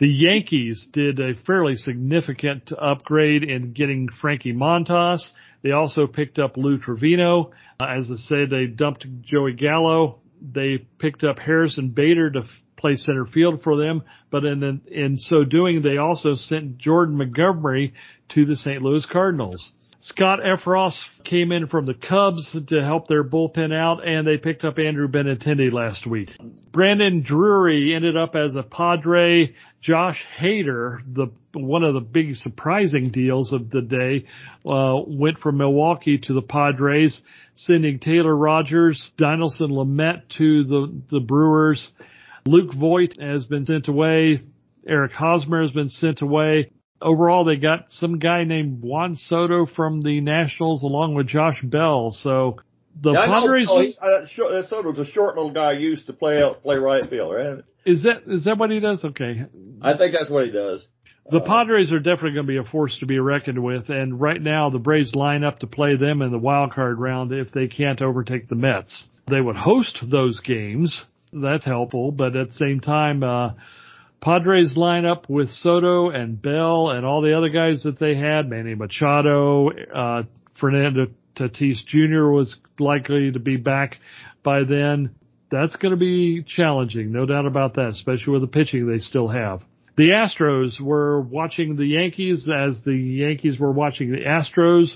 The 0.00 0.08
Yankees 0.08 0.86
did 0.92 1.20
a 1.20 1.34
fairly 1.46 1.76
significant 1.76 2.70
upgrade 2.78 3.44
in 3.44 3.72
getting 3.72 4.10
Frankie 4.20 4.52
Montas. 4.52 5.26
They 5.62 5.70
also 5.70 6.06
picked 6.06 6.38
up 6.38 6.58
Lou 6.58 6.76
Trivino. 6.76 7.52
Uh, 7.80 7.86
as 7.86 8.10
I 8.10 8.16
said, 8.16 8.50
they 8.50 8.66
dumped 8.66 9.06
Joey 9.22 9.54
Gallo. 9.54 10.18
They 10.42 10.86
picked 10.98 11.24
up 11.24 11.38
Harrison 11.38 11.88
Bader 11.88 12.30
to 12.32 12.40
f- 12.40 12.46
play 12.76 12.96
center 12.96 13.24
field 13.24 13.62
for 13.62 13.78
them, 13.78 14.02
but 14.30 14.44
in 14.44 14.82
in 14.86 15.16
so 15.16 15.44
doing, 15.44 15.80
they 15.80 15.96
also 15.96 16.34
sent 16.34 16.76
Jordan 16.76 17.16
Montgomery 17.16 17.94
to 18.34 18.44
the 18.44 18.56
St. 18.56 18.82
Louis 18.82 19.06
Cardinals. 19.10 19.72
Scott 20.04 20.40
Effross 20.40 21.00
came 21.24 21.50
in 21.50 21.66
from 21.66 21.86
the 21.86 21.94
Cubs 21.94 22.54
to 22.68 22.82
help 22.82 23.08
their 23.08 23.24
bullpen 23.24 23.72
out, 23.72 24.06
and 24.06 24.26
they 24.26 24.36
picked 24.36 24.62
up 24.62 24.78
Andrew 24.78 25.08
Benintendi 25.08 25.72
last 25.72 26.06
week. 26.06 26.28
Brandon 26.70 27.22
Drury 27.22 27.94
ended 27.94 28.14
up 28.14 28.36
as 28.36 28.54
a 28.54 28.62
Padre. 28.62 29.54
Josh 29.80 30.22
Hader, 30.38 30.98
the 31.10 31.32
one 31.54 31.84
of 31.84 31.94
the 31.94 32.00
big 32.00 32.34
surprising 32.34 33.12
deals 33.12 33.54
of 33.54 33.70
the 33.70 33.80
day, 33.80 34.26
uh, 34.70 35.00
went 35.06 35.38
from 35.38 35.56
Milwaukee 35.56 36.18
to 36.18 36.34
the 36.34 36.42
Padres, 36.42 37.22
sending 37.54 37.98
Taylor 37.98 38.36
Rogers, 38.36 39.10
Dinelson 39.18 39.70
Lamet 39.70 40.28
to 40.36 40.64
the 40.64 41.02
the 41.12 41.20
Brewers. 41.20 41.92
Luke 42.44 42.74
Voit 42.74 43.18
has 43.18 43.46
been 43.46 43.64
sent 43.64 43.88
away. 43.88 44.38
Eric 44.86 45.12
Hosmer 45.12 45.62
has 45.62 45.72
been 45.72 45.88
sent 45.88 46.20
away 46.20 46.70
overall, 47.04 47.44
they 47.44 47.56
got 47.56 47.86
some 47.90 48.18
guy 48.18 48.44
named 48.44 48.82
Juan 48.82 49.14
Soto 49.14 49.66
from 49.66 50.00
the 50.00 50.20
Nationals 50.20 50.82
along 50.82 51.14
with 51.14 51.28
Josh 51.28 51.60
Bell. 51.62 52.10
So 52.10 52.56
the 53.00 53.12
yeah, 53.12 53.26
Padres. 53.26 53.68
Oh, 53.70 53.80
he, 53.80 53.94
uh, 54.00 54.26
short, 54.34 54.52
uh, 54.52 54.66
Soto's 54.66 54.98
a 54.98 55.06
short 55.06 55.36
little 55.36 55.52
guy 55.52 55.72
used 55.72 56.06
to 56.06 56.12
play 56.12 56.42
out, 56.42 56.62
play 56.62 56.76
right 56.76 57.08
field, 57.08 57.34
right? 57.34 57.64
Is 57.84 58.02
that 58.04 58.22
is 58.26 58.44
that 58.44 58.58
what 58.58 58.70
he 58.70 58.80
does? 58.80 59.04
Okay. 59.04 59.44
I 59.82 59.96
think 59.96 60.14
that's 60.18 60.30
what 60.30 60.46
he 60.46 60.52
does. 60.52 60.84
The 61.30 61.38
uh, 61.38 61.46
Padres 61.46 61.92
are 61.92 61.98
definitely 61.98 62.32
going 62.32 62.46
to 62.46 62.52
be 62.52 62.56
a 62.58 62.64
force 62.64 62.98
to 63.00 63.06
be 63.06 63.18
reckoned 63.18 63.62
with, 63.62 63.88
and 63.88 64.20
right 64.20 64.40
now 64.40 64.70
the 64.70 64.78
Braves 64.78 65.14
line 65.14 65.44
up 65.44 65.60
to 65.60 65.66
play 65.66 65.96
them 65.96 66.22
in 66.22 66.30
the 66.30 66.38
wild 66.38 66.72
card 66.72 66.98
round 66.98 67.32
if 67.32 67.50
they 67.52 67.66
can't 67.66 68.02
overtake 68.02 68.48
the 68.48 68.54
Mets. 68.54 69.08
They 69.28 69.40
would 69.40 69.56
host 69.56 69.98
those 70.02 70.40
games. 70.40 71.04
That's 71.32 71.64
helpful, 71.64 72.12
but 72.12 72.36
at 72.36 72.48
the 72.48 72.54
same 72.54 72.80
time, 72.80 73.22
uh, 73.22 73.52
Padres 74.20 74.74
lineup 74.76 75.28
with 75.28 75.50
Soto 75.50 76.10
and 76.10 76.40
Bell 76.40 76.90
and 76.90 77.04
all 77.04 77.20
the 77.20 77.36
other 77.36 77.50
guys 77.50 77.82
that 77.82 77.98
they 77.98 78.16
had, 78.16 78.48
Manny 78.48 78.74
Machado, 78.74 79.70
uh, 79.70 80.22
Fernando 80.58 81.06
Tatis 81.36 81.84
Jr. 81.86 82.28
was 82.28 82.56
likely 82.78 83.32
to 83.32 83.38
be 83.38 83.56
back 83.56 83.96
by 84.42 84.64
then. 84.64 85.14
That's 85.50 85.76
going 85.76 85.92
to 85.92 85.98
be 85.98 86.42
challenging, 86.42 87.12
no 87.12 87.26
doubt 87.26 87.46
about 87.46 87.74
that, 87.74 87.90
especially 87.90 88.32
with 88.32 88.42
the 88.42 88.48
pitching 88.48 88.86
they 88.86 88.98
still 88.98 89.28
have. 89.28 89.62
The 89.96 90.10
Astros 90.10 90.80
were 90.80 91.20
watching 91.20 91.76
the 91.76 91.86
Yankees 91.86 92.48
as 92.48 92.76
the 92.84 92.94
Yankees 92.96 93.58
were 93.60 93.70
watching 93.70 94.10
the 94.10 94.24
Astros. 94.26 94.92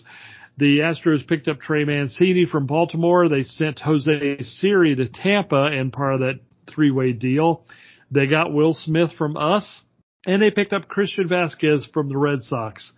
The 0.57 0.79
Astros 0.79 1.27
picked 1.27 1.47
up 1.47 1.61
Trey 1.61 1.85
Mancini 1.85 2.47
from 2.47 2.66
Baltimore. 2.66 3.29
They 3.29 3.45
sent 3.45 3.79
Jose 3.79 4.39
Siri 4.43 4.97
to 4.97 5.07
Tampa 5.09 5.66
in 5.66 5.93
part 5.93 6.14
of 6.14 6.21
that 6.21 6.41
three-way 6.66 7.12
deal. 7.12 7.64
They 8.11 8.26
got 8.26 8.52
Will 8.52 8.74
Smith 8.74 9.12
from 9.18 9.36
us, 9.36 9.82
and 10.26 10.40
they 10.40 10.50
picked 10.50 10.72
up 10.72 10.88
Christian 10.88 11.28
Vázquez 11.28 11.90
from 11.92 12.09
the 12.09 12.16
Red 12.16 12.42
Sox. 12.42 12.92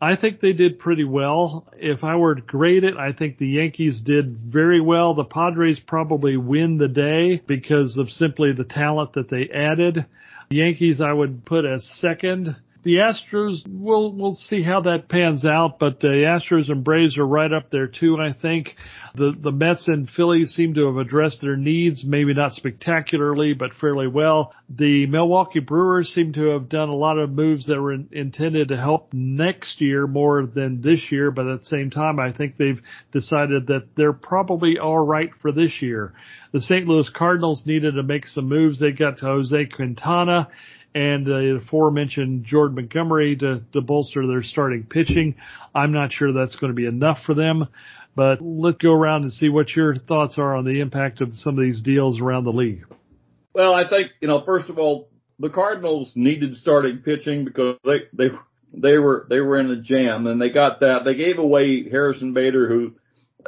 I 0.00 0.16
think 0.16 0.40
they 0.40 0.52
did 0.52 0.78
pretty 0.78 1.04
well. 1.04 1.66
If 1.78 2.04
I 2.04 2.16
were 2.16 2.34
to 2.34 2.42
grade 2.42 2.84
it, 2.84 2.96
I 2.96 3.12
think 3.12 3.38
the 3.38 3.48
Yankees 3.48 4.00
did 4.00 4.36
very 4.36 4.80
well. 4.80 5.14
The 5.14 5.24
Padres 5.24 5.80
probably 5.80 6.36
win 6.36 6.78
the 6.78 6.88
day 6.88 7.40
because 7.46 7.96
of 7.96 8.10
simply 8.10 8.52
the 8.52 8.64
talent 8.64 9.14
that 9.14 9.30
they 9.30 9.48
added. 9.48 10.04
The 10.50 10.56
Yankees 10.56 11.00
I 11.00 11.12
would 11.12 11.44
put 11.44 11.64
as 11.64 11.88
second 12.00 12.56
the 12.84 12.96
Astros, 12.96 13.62
we'll, 13.66 14.12
we'll 14.12 14.34
see 14.34 14.62
how 14.62 14.82
that 14.82 15.08
pans 15.08 15.44
out, 15.44 15.78
but 15.78 16.00
the 16.00 16.08
Astros 16.08 16.70
and 16.70 16.84
Braves 16.84 17.18
are 17.18 17.26
right 17.26 17.52
up 17.52 17.70
there 17.70 17.86
too, 17.86 18.18
I 18.20 18.32
think. 18.32 18.76
The, 19.14 19.32
the 19.38 19.50
Mets 19.50 19.88
and 19.88 20.08
Phillies 20.08 20.50
seem 20.50 20.74
to 20.74 20.86
have 20.86 20.96
addressed 20.96 21.40
their 21.40 21.56
needs, 21.56 22.04
maybe 22.04 22.34
not 22.34 22.52
spectacularly, 22.52 23.54
but 23.54 23.70
fairly 23.80 24.06
well. 24.06 24.52
The 24.68 25.06
Milwaukee 25.06 25.60
Brewers 25.60 26.08
seem 26.14 26.34
to 26.34 26.50
have 26.50 26.68
done 26.68 26.90
a 26.90 26.94
lot 26.94 27.18
of 27.18 27.30
moves 27.30 27.66
that 27.66 27.80
were 27.80 27.94
in, 27.94 28.08
intended 28.12 28.68
to 28.68 28.76
help 28.76 29.12
next 29.12 29.80
year 29.80 30.06
more 30.06 30.46
than 30.46 30.82
this 30.82 31.10
year, 31.10 31.30
but 31.30 31.46
at 31.46 31.60
the 31.60 31.66
same 31.66 31.90
time, 31.90 32.20
I 32.20 32.32
think 32.32 32.56
they've 32.56 32.82
decided 33.12 33.68
that 33.68 33.88
they're 33.96 34.12
probably 34.12 34.78
alright 34.78 35.30
for 35.40 35.52
this 35.52 35.80
year. 35.80 36.12
The 36.52 36.60
St. 36.60 36.86
Louis 36.86 37.10
Cardinals 37.14 37.64
needed 37.66 37.94
to 37.94 38.02
make 38.02 38.26
some 38.26 38.48
moves. 38.48 38.78
They 38.78 38.92
got 38.92 39.18
to 39.18 39.24
Jose 39.24 39.66
Quintana 39.74 40.48
and 40.94 41.26
the 41.26 41.60
aforementioned 41.62 42.44
Jordan 42.44 42.76
Montgomery 42.76 43.36
to, 43.36 43.62
to 43.72 43.80
bolster 43.80 44.26
their 44.26 44.42
starting 44.42 44.84
pitching. 44.84 45.34
I'm 45.74 45.92
not 45.92 46.12
sure 46.12 46.32
that's 46.32 46.54
going 46.54 46.70
to 46.70 46.76
be 46.76 46.86
enough 46.86 47.18
for 47.26 47.34
them, 47.34 47.66
but 48.14 48.40
let's 48.40 48.78
go 48.78 48.92
around 48.92 49.24
and 49.24 49.32
see 49.32 49.48
what 49.48 49.74
your 49.74 49.96
thoughts 49.96 50.38
are 50.38 50.54
on 50.54 50.64
the 50.64 50.80
impact 50.80 51.20
of 51.20 51.34
some 51.34 51.58
of 51.58 51.64
these 51.64 51.82
deals 51.82 52.20
around 52.20 52.44
the 52.44 52.52
league. 52.52 52.84
Well, 53.54 53.74
I 53.74 53.88
think, 53.88 54.12
you 54.20 54.28
know, 54.28 54.44
first 54.44 54.70
of 54.70 54.78
all, 54.78 55.08
the 55.40 55.50
Cardinals 55.50 56.12
needed 56.14 56.56
starting 56.56 56.98
pitching 56.98 57.44
because 57.44 57.76
they, 57.84 58.02
they, 58.12 58.28
they 58.72 58.98
were, 58.98 59.26
they 59.28 59.40
were 59.40 59.58
in 59.58 59.70
a 59.70 59.80
jam 59.80 60.28
and 60.28 60.40
they 60.40 60.50
got 60.50 60.80
that. 60.80 61.00
They 61.04 61.14
gave 61.14 61.38
away 61.38 61.88
Harrison 61.90 62.34
Bader, 62.34 62.68
who, 62.68 62.92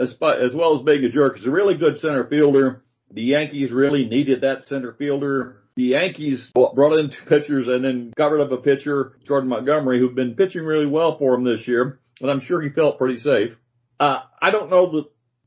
as, 0.00 0.10
as 0.10 0.52
well 0.52 0.76
as 0.76 0.82
being 0.84 1.04
a 1.04 1.10
jerk, 1.10 1.38
is 1.38 1.46
a 1.46 1.50
really 1.50 1.76
good 1.76 2.00
center 2.00 2.26
fielder. 2.26 2.82
The 3.12 3.22
Yankees 3.22 3.70
really 3.70 4.04
needed 4.04 4.40
that 4.40 4.64
center 4.64 4.94
fielder 4.94 5.62
the 5.76 5.84
Yankees 5.84 6.50
brought 6.54 6.98
in 6.98 7.10
two 7.10 7.24
pitchers 7.28 7.68
and 7.68 7.84
then 7.84 8.12
got 8.16 8.32
rid 8.32 8.40
of 8.40 8.50
a 8.50 8.56
pitcher, 8.56 9.18
Jordan 9.26 9.50
Montgomery, 9.50 10.00
who've 10.00 10.14
been 10.14 10.34
pitching 10.34 10.64
really 10.64 10.86
well 10.86 11.18
for 11.18 11.34
him 11.34 11.44
this 11.44 11.68
year, 11.68 12.00
and 12.20 12.30
I'm 12.30 12.40
sure 12.40 12.62
he 12.62 12.70
felt 12.70 12.98
pretty 12.98 13.20
safe. 13.20 13.50
Uh, 14.00 14.20
I 14.40 14.50
don't 14.50 14.70
know 14.70 14.92
that 14.92 15.04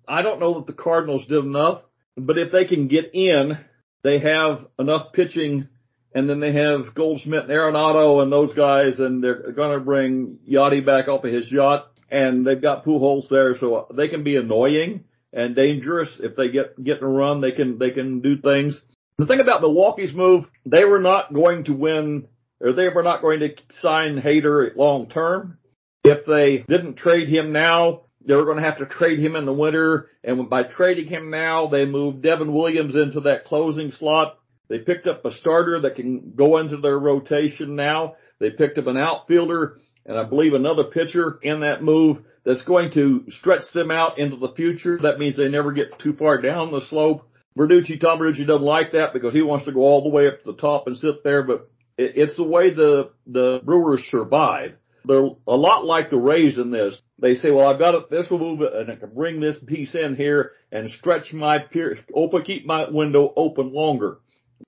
I 0.07 0.21
don't 0.21 0.39
know 0.39 0.55
that 0.55 0.67
the 0.67 0.81
Cardinals 0.81 1.25
did 1.25 1.43
enough, 1.43 1.81
but 2.15 2.37
if 2.37 2.51
they 2.51 2.65
can 2.65 2.87
get 2.87 3.11
in, 3.13 3.57
they 4.03 4.19
have 4.19 4.65
enough 4.77 5.13
pitching, 5.13 5.67
and 6.13 6.29
then 6.29 6.39
they 6.39 6.53
have 6.53 6.93
Goldschmidt 6.95 7.43
and 7.43 7.51
Arenado 7.51 8.21
and 8.21 8.31
those 8.31 8.53
guys, 8.53 8.99
and 8.99 9.23
they're 9.23 9.51
going 9.51 9.77
to 9.77 9.83
bring 9.83 10.39
Yachty 10.49 10.85
back 10.85 11.07
off 11.07 11.23
of 11.23 11.33
his 11.33 11.51
yacht, 11.51 11.91
and 12.09 12.45
they've 12.45 12.61
got 12.61 12.85
Pujols 12.85 13.29
there, 13.29 13.55
so 13.57 13.87
they 13.95 14.07
can 14.07 14.23
be 14.23 14.35
annoying 14.35 15.05
and 15.31 15.55
dangerous 15.55 16.09
if 16.19 16.35
they 16.35 16.49
get 16.49 16.81
get 16.83 16.99
in 16.99 17.03
a 17.03 17.07
run. 17.07 17.41
They 17.41 17.51
can 17.51 17.79
they 17.79 17.91
can 17.91 18.21
do 18.21 18.37
things. 18.41 18.79
The 19.19 19.25
thing 19.25 19.41
about 19.41 19.59
Milwaukee's 19.59 20.13
move, 20.13 20.45
they 20.65 20.85
were 20.85 21.01
not 21.01 21.33
going 21.33 21.65
to 21.65 21.73
win, 21.73 22.29
or 22.61 22.71
they 22.71 22.87
were 22.87 23.03
not 23.03 23.21
going 23.21 23.41
to 23.41 23.49
sign 23.81 24.15
Hader 24.15 24.73
long 24.77 25.09
term. 25.09 25.57
If 26.05 26.25
they 26.25 26.63
didn't 26.73 26.95
trade 26.95 27.27
him 27.27 27.51
now, 27.51 28.03
they 28.25 28.33
were 28.33 28.45
going 28.45 28.59
to 28.59 28.63
have 28.63 28.77
to 28.77 28.85
trade 28.85 29.19
him 29.19 29.35
in 29.35 29.45
the 29.45 29.51
winter. 29.51 30.07
And 30.23 30.49
by 30.49 30.63
trading 30.63 31.07
him 31.07 31.31
now, 31.31 31.67
they 31.67 31.83
moved 31.83 32.21
Devin 32.21 32.53
Williams 32.53 32.95
into 32.95 33.19
that 33.21 33.43
closing 33.43 33.91
slot. 33.91 34.39
They 34.69 34.79
picked 34.79 35.05
up 35.05 35.25
a 35.25 35.33
starter 35.33 35.81
that 35.81 35.97
can 35.97 36.31
go 36.33 36.57
into 36.57 36.77
their 36.77 36.97
rotation 36.97 37.75
now. 37.75 38.15
They 38.39 38.51
picked 38.51 38.77
up 38.77 38.87
an 38.87 38.95
outfielder 38.95 39.79
and 40.05 40.17
I 40.17 40.23
believe 40.23 40.53
another 40.53 40.85
pitcher 40.85 41.39
in 41.41 41.59
that 41.59 41.83
move 41.83 42.19
that's 42.45 42.63
going 42.63 42.91
to 42.93 43.25
stretch 43.27 43.69
them 43.73 43.91
out 43.91 44.17
into 44.17 44.37
the 44.37 44.53
future. 44.55 44.97
That 45.01 45.19
means 45.19 45.35
they 45.35 45.49
never 45.49 45.73
get 45.73 45.99
too 45.99 46.13
far 46.13 46.41
down 46.41 46.71
the 46.71 46.85
slope. 46.89 47.25
Verducci, 47.59 47.99
Tom 47.99 48.19
Verducci 48.19 48.47
doesn't 48.47 48.61
like 48.61 48.93
that 48.93 49.11
because 49.11 49.33
he 49.33 49.41
wants 49.41 49.65
to 49.65 49.73
go 49.73 49.81
all 49.81 50.03
the 50.03 50.09
way 50.09 50.27
up 50.27 50.41
to 50.41 50.53
the 50.53 50.57
top 50.57 50.87
and 50.87 50.97
sit 50.97 51.23
there, 51.25 51.43
but 51.43 51.69
it, 51.97 52.13
it's 52.15 52.35
the 52.37 52.43
way 52.43 52.73
the, 52.73 53.11
the 53.27 53.59
Brewers 53.63 54.01
survive. 54.09 54.75
They're 55.03 55.29
a 55.47 55.55
lot 55.55 55.85
like 55.85 56.09
the 56.09 56.17
Rays 56.17 56.57
in 56.57 56.71
this. 56.71 56.99
They 57.21 57.35
say, 57.35 57.51
well, 57.51 57.67
I've 57.67 57.79
got 57.79 57.95
it, 57.95 58.09
this 58.09 58.29
will 58.29 58.39
move 58.39 58.61
it 58.61 58.73
and 58.73 58.89
I 58.89 58.95
can 58.95 59.13
bring 59.13 59.41
this 59.41 59.57
piece 59.65 59.93
in 59.93 60.15
here 60.15 60.53
and 60.71 60.89
stretch 60.89 61.33
my 61.33 61.59
pier, 61.59 61.97
open, 62.15 62.43
keep 62.43 62.65
my 62.65 62.89
window 62.89 63.33
open 63.35 63.73
longer 63.73 64.19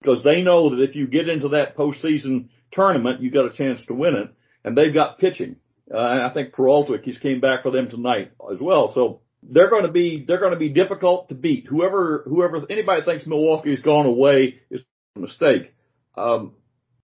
because 0.01 0.23
they 0.23 0.41
know 0.41 0.69
that 0.75 0.81
if 0.81 0.95
you 0.95 1.07
get 1.07 1.29
into 1.29 1.49
that 1.49 1.77
postseason 1.77 2.49
tournament, 2.71 3.21
you 3.21 3.31
got 3.31 3.45
a 3.45 3.55
chance 3.55 3.85
to 3.85 3.93
win 3.93 4.15
it 4.15 4.33
and 4.65 4.77
they've 4.77 4.93
got 4.93 5.19
pitching. 5.19 5.55
Uh, 5.93 6.29
I 6.29 6.33
think 6.33 6.53
Peralta, 6.53 6.97
he's 7.01 7.17
came 7.17 7.39
back 7.39 7.63
for 7.63 7.71
them 7.71 7.89
tonight 7.89 8.31
as 8.51 8.59
well. 8.61 8.93
So 8.93 9.21
they're 9.43 9.69
going 9.69 9.85
to 9.85 9.91
be, 9.91 10.23
they're 10.27 10.39
going 10.39 10.53
to 10.53 10.59
be 10.59 10.69
difficult 10.69 11.29
to 11.29 11.35
beat. 11.35 11.67
Whoever, 11.67 12.23
whoever, 12.27 12.61
anybody 12.69 13.03
thinks 13.03 13.25
Milwaukee's 13.25 13.81
gone 13.81 14.05
away 14.05 14.59
is 14.69 14.81
a 15.15 15.19
mistake. 15.19 15.73
Um, 16.15 16.53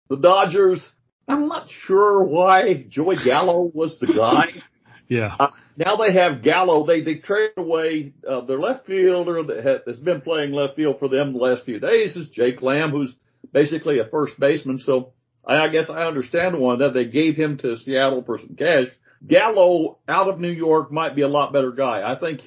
the 0.10 0.18
Dodgers, 0.18 0.86
I'm 1.28 1.48
not 1.48 1.70
sure 1.70 2.24
why 2.24 2.86
Joey 2.88 3.18
Gallo 3.24 3.70
was 3.74 3.98
the 4.00 4.08
guy. 4.08 4.64
yeah. 5.08 5.36
Uh, 5.40 5.50
now 5.78 5.96
they 5.96 6.14
have 6.14 6.42
Gallo. 6.44 6.86
They 6.86 7.02
they 7.02 7.16
traded 7.16 7.58
away 7.58 8.14
uh, 8.28 8.42
their 8.42 8.60
left 8.60 8.88
fielder 8.88 9.44
that 9.44 9.66
has, 9.66 9.80
has 9.86 9.98
been 9.98 10.22
playing 10.22 10.52
left 10.52 10.76
field 10.76 10.98
for 11.00 11.08
them 11.08 11.34
the 11.34 11.40
last 11.40 11.66
few 11.66 11.80
days 11.80 12.16
is 12.16 12.30
Jake 12.30 12.62
Lamb, 12.62 12.92
who's 12.92 13.14
basically 13.54 14.00
a 14.00 14.06
first 14.06 14.40
baseman. 14.40 14.80
So 14.80 15.14
I, 15.46 15.58
I 15.58 15.68
guess 15.70 15.90
I 15.90 16.08
understand 16.08 16.60
one 16.60 16.80
that 16.80 16.94
they 16.94 17.06
gave 17.06 17.36
him 17.36 17.58
to 17.60 17.78
Seattle 17.78 18.24
for 18.24 18.40
some 18.40 18.56
cash. 18.56 18.88
Gallo 19.26 20.00
out 20.08 20.30
of 20.30 20.40
New 20.40 20.52
York 20.52 20.92
might 20.92 21.16
be 21.16 21.22
a 21.22 21.28
lot 21.28 21.54
better 21.54 21.72
guy. 21.72 22.10
I 22.10 22.20
think 22.20 22.42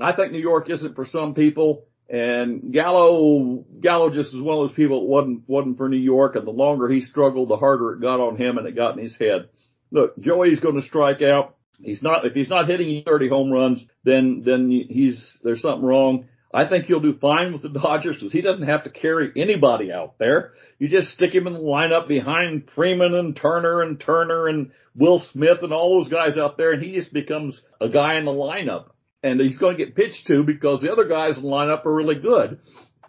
I 0.00 0.12
think 0.12 0.32
New 0.32 0.38
York 0.38 0.68
isn't 0.70 0.94
for 0.94 1.06
some 1.06 1.34
people. 1.34 1.84
And 2.08 2.72
Gallo, 2.72 3.64
Gallo 3.80 4.10
just 4.10 4.32
is 4.32 4.40
one 4.40 4.58
of 4.58 4.68
those 4.68 4.76
people 4.76 5.00
that 5.00 5.06
wasn't, 5.06 5.42
wasn't 5.48 5.78
for 5.78 5.88
New 5.88 5.96
York. 5.96 6.36
And 6.36 6.46
the 6.46 6.52
longer 6.52 6.88
he 6.88 7.00
struggled, 7.00 7.48
the 7.48 7.56
harder 7.56 7.94
it 7.94 8.00
got 8.00 8.20
on 8.20 8.36
him 8.36 8.58
and 8.58 8.66
it 8.66 8.76
got 8.76 8.96
in 8.96 9.02
his 9.02 9.16
head. 9.16 9.48
Look, 9.90 10.18
Joey's 10.18 10.60
going 10.60 10.76
to 10.76 10.86
strike 10.86 11.22
out. 11.22 11.56
He's 11.80 12.02
not, 12.02 12.24
if 12.24 12.32
he's 12.32 12.48
not 12.48 12.68
hitting 12.68 13.02
30 13.04 13.28
home 13.28 13.50
runs, 13.50 13.84
then, 14.04 14.42
then 14.44 14.70
he's, 14.70 15.38
there's 15.42 15.60
something 15.60 15.84
wrong. 15.84 16.28
I 16.52 16.68
think 16.68 16.84
he'll 16.84 17.00
do 17.00 17.18
fine 17.18 17.52
with 17.52 17.62
the 17.62 17.68
Dodgers 17.68 18.16
because 18.16 18.32
he 18.32 18.40
doesn't 18.40 18.66
have 18.66 18.84
to 18.84 18.90
carry 18.90 19.32
anybody 19.36 19.92
out 19.92 20.18
there. 20.18 20.52
You 20.78 20.88
just 20.88 21.08
stick 21.08 21.34
him 21.34 21.46
in 21.46 21.54
the 21.54 21.58
lineup 21.58 22.08
behind 22.08 22.70
Freeman 22.74 23.14
and 23.14 23.36
Turner 23.36 23.82
and 23.82 23.98
Turner 24.00 24.48
and 24.48 24.70
Will 24.94 25.20
Smith 25.32 25.58
and 25.62 25.72
all 25.72 26.00
those 26.00 26.10
guys 26.10 26.38
out 26.38 26.56
there 26.56 26.72
and 26.72 26.82
he 26.82 26.92
just 26.92 27.12
becomes 27.12 27.60
a 27.80 27.88
guy 27.88 28.16
in 28.16 28.24
the 28.24 28.32
lineup 28.32 28.90
and 29.22 29.40
he's 29.40 29.58
going 29.58 29.76
to 29.76 29.84
get 29.84 29.96
pitched 29.96 30.26
to 30.28 30.44
because 30.44 30.80
the 30.80 30.92
other 30.92 31.08
guys 31.08 31.36
in 31.36 31.42
the 31.42 31.48
lineup 31.48 31.84
are 31.84 31.94
really 31.94 32.20
good. 32.20 32.60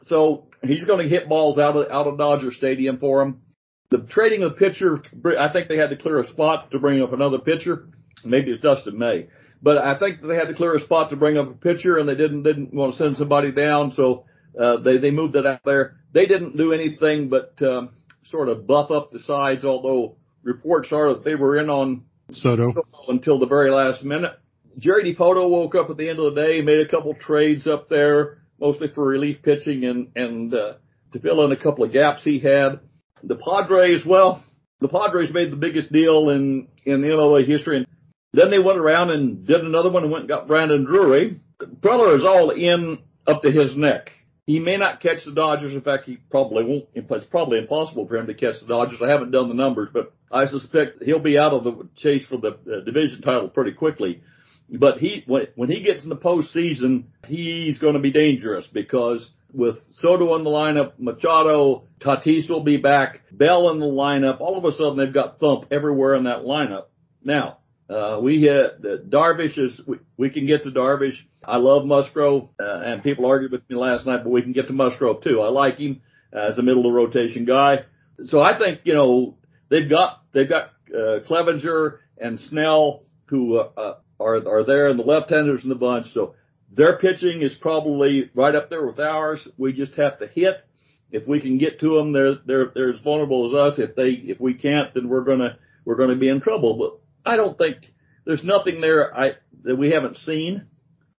So 0.03 0.47
he's 0.63 0.85
going 0.85 1.03
to 1.03 1.09
hit 1.09 1.29
balls 1.29 1.59
out 1.59 1.75
of 1.75 1.91
out 1.91 2.07
of 2.07 2.17
Dodger 2.17 2.51
Stadium 2.51 2.97
for 2.99 3.21
him. 3.21 3.41
The 3.89 3.99
trading 4.09 4.43
of 4.43 4.53
the 4.53 4.57
pitcher, 4.57 5.01
I 5.37 5.51
think 5.53 5.69
they 5.69 5.77
had 5.77 5.91
to 5.91 5.97
clear 5.97 6.19
a 6.19 6.27
spot 6.27 6.71
to 6.71 6.79
bring 6.79 7.01
up 7.01 7.13
another 7.13 7.39
pitcher. 7.39 7.87
Maybe 8.25 8.51
it's 8.51 8.59
Dustin 8.59 8.97
May, 8.97 9.27
but 9.61 9.77
I 9.77 9.97
think 9.97 10.21
they 10.21 10.35
had 10.35 10.47
to 10.47 10.53
clear 10.53 10.75
a 10.75 10.79
spot 10.79 11.09
to 11.09 11.15
bring 11.15 11.37
up 11.37 11.49
a 11.49 11.53
pitcher, 11.53 11.97
and 11.97 12.07
they 12.07 12.15
didn't 12.15 12.43
didn't 12.43 12.73
want 12.73 12.93
to 12.93 12.97
send 12.97 13.17
somebody 13.17 13.51
down, 13.51 13.91
so 13.91 14.25
uh, 14.59 14.77
they 14.77 14.97
they 14.97 15.11
moved 15.11 15.35
it 15.35 15.45
out 15.45 15.61
there. 15.65 15.97
They 16.13 16.25
didn't 16.25 16.57
do 16.57 16.73
anything 16.73 17.29
but 17.29 17.53
um, 17.61 17.89
sort 18.23 18.49
of 18.49 18.67
buff 18.67 18.91
up 18.91 19.11
the 19.11 19.19
sides, 19.19 19.65
although 19.65 20.17
reports 20.43 20.91
are 20.91 21.13
that 21.13 21.23
they 21.23 21.35
were 21.35 21.57
in 21.57 21.69
on 21.69 22.03
Soto 22.31 22.73
until 23.07 23.39
the 23.39 23.47
very 23.47 23.71
last 23.71 24.03
minute. 24.03 24.33
Jerry 24.77 25.15
Dipoto 25.15 25.49
woke 25.49 25.75
up 25.75 25.89
at 25.89 25.97
the 25.97 26.09
end 26.09 26.19
of 26.19 26.35
the 26.35 26.41
day, 26.41 26.61
made 26.61 26.79
a 26.79 26.87
couple 26.87 27.13
trades 27.15 27.67
up 27.67 27.89
there, 27.89 28.43
mostly 28.59 28.89
for 28.93 29.07
relief 29.07 29.41
pitching 29.41 29.85
and, 29.85 30.11
and, 30.15 30.53
uh, 30.53 30.73
to 31.13 31.19
fill 31.19 31.43
in 31.45 31.51
a 31.51 31.57
couple 31.57 31.83
of 31.83 31.93
gaps 31.93 32.23
he 32.23 32.39
had. 32.39 32.79
The 33.23 33.35
Padres, 33.35 34.05
well, 34.05 34.43
the 34.79 34.87
Padres 34.87 35.33
made 35.33 35.51
the 35.51 35.55
biggest 35.55 35.91
deal 35.91 36.29
in, 36.29 36.67
in 36.85 37.01
MLB 37.01 37.47
history. 37.47 37.77
And 37.77 37.87
then 38.37 38.51
they 38.51 38.59
went 38.59 38.77
around 38.77 39.09
and 39.09 39.45
did 39.45 39.61
another 39.61 39.91
one 39.91 40.03
and 40.03 40.11
went 40.11 40.23
and 40.23 40.29
got 40.29 40.47
Brandon 40.47 40.85
Drury. 40.85 41.39
Preller 41.59 42.15
is 42.15 42.23
all 42.23 42.51
in 42.51 42.99
up 43.25 43.41
to 43.41 43.51
his 43.51 43.75
neck. 43.75 44.11
He 44.45 44.59
may 44.59 44.77
not 44.77 45.01
catch 45.01 45.25
the 45.25 45.33
Dodgers. 45.33 45.73
In 45.73 45.81
fact, 45.81 46.05
he 46.05 46.17
probably 46.29 46.63
won't. 46.63 46.85
It's 46.93 47.25
probably 47.25 47.57
impossible 47.57 48.07
for 48.07 48.15
him 48.15 48.27
to 48.27 48.33
catch 48.33 48.61
the 48.61 48.67
Dodgers. 48.67 49.01
I 49.01 49.09
haven't 49.09 49.31
done 49.31 49.49
the 49.49 49.55
numbers, 49.55 49.89
but 49.91 50.13
I 50.31 50.45
suspect 50.45 51.03
he'll 51.03 51.19
be 51.19 51.37
out 51.37 51.53
of 51.53 51.63
the 51.63 51.89
chase 51.97 52.25
for 52.25 52.37
the 52.37 52.83
division 52.85 53.21
title 53.21 53.49
pretty 53.49 53.73
quickly. 53.73 54.21
But 54.69 54.99
he, 54.99 55.23
when 55.25 55.69
he 55.69 55.81
gets 55.81 56.03
in 56.03 56.09
the 56.09 56.15
postseason, 56.15 57.05
he's 57.27 57.79
going 57.79 57.93
to 57.93 57.99
be 57.99 58.11
dangerous 58.11 58.67
because 58.71 59.29
with 59.53 59.77
Soto 59.99 60.35
in 60.35 60.43
the 60.43 60.49
lineup, 60.49 60.93
Machado, 60.97 61.83
Tatis 61.99 62.49
will 62.49 62.63
be 62.63 62.77
back, 62.77 63.21
Bell 63.31 63.69
in 63.71 63.79
the 63.79 63.85
lineup. 63.85 64.41
All 64.41 64.57
of 64.57 64.65
a 64.65 64.71
sudden, 64.71 64.97
they've 64.97 65.13
got 65.13 65.39
thump 65.39 65.65
everywhere 65.71 66.15
in 66.15 66.25
that 66.25 66.43
lineup. 66.43 66.85
Now, 67.23 67.57
uh, 67.89 68.19
we 68.21 68.41
hit 68.41 68.81
the 68.81 69.03
Darvish 69.07 69.57
is 69.57 69.81
we, 69.87 69.97
we 70.17 70.29
can 70.29 70.45
get 70.45 70.63
to 70.63 70.71
Darvish. 70.71 71.15
I 71.43 71.57
love 71.57 71.85
Musgrove, 71.85 72.49
uh, 72.59 72.81
and 72.83 73.03
people 73.03 73.25
argued 73.25 73.51
with 73.51 73.69
me 73.69 73.77
last 73.77 74.05
night, 74.05 74.23
but 74.23 74.29
we 74.29 74.41
can 74.41 74.51
get 74.51 74.67
to 74.67 74.73
Musgrove 74.73 75.23
too. 75.23 75.41
I 75.41 75.49
like 75.49 75.77
him 75.77 76.01
as 76.33 76.57
a 76.57 76.61
middle 76.61 76.85
of 76.85 76.93
rotation 76.93 77.45
guy. 77.45 77.85
So 78.25 78.41
I 78.41 78.57
think 78.57 78.81
you 78.83 78.93
know 78.93 79.37
they've 79.69 79.89
got 79.89 80.21
they've 80.33 80.49
got 80.49 80.71
uh, 80.93 81.19
Clevinger 81.29 81.99
and 82.17 82.39
Snell 82.39 83.03
who 83.27 83.57
uh, 83.57 83.69
uh 83.77 83.93
are 84.19 84.47
are 84.47 84.65
there 84.65 84.89
and 84.89 84.99
the 84.99 85.03
left-handers 85.03 85.63
in 85.63 85.69
the 85.69 85.75
bunch. 85.75 86.07
So 86.13 86.35
their 86.71 86.97
pitching 86.97 87.41
is 87.41 87.55
probably 87.55 88.29
right 88.33 88.55
up 88.55 88.69
there 88.69 88.85
with 88.85 88.99
ours. 88.99 89.47
We 89.57 89.73
just 89.73 89.95
have 89.95 90.19
to 90.19 90.27
hit. 90.27 90.55
If 91.09 91.25
we 91.25 91.39
can 91.39 91.57
get 91.57 91.79
to 91.79 91.95
them, 91.95 92.11
they're 92.11 92.35
they're 92.45 92.71
they're 92.73 92.93
as 92.93 92.99
vulnerable 92.99 93.47
as 93.47 93.73
us. 93.73 93.79
If 93.79 93.95
they 93.95 94.09
if 94.09 94.41
we 94.41 94.55
can't, 94.55 94.93
then 94.93 95.07
we're 95.07 95.23
gonna 95.23 95.57
we're 95.85 95.95
gonna 95.95 96.17
be 96.17 96.27
in 96.27 96.41
trouble. 96.41 96.77
But 96.77 97.06
I 97.27 97.35
don't 97.35 97.57
think 97.57 97.77
there's 98.25 98.43
nothing 98.43 98.81
there 98.81 99.15
I 99.15 99.31
that 99.63 99.75
we 99.75 99.91
haven't 99.91 100.17
seen. 100.17 100.67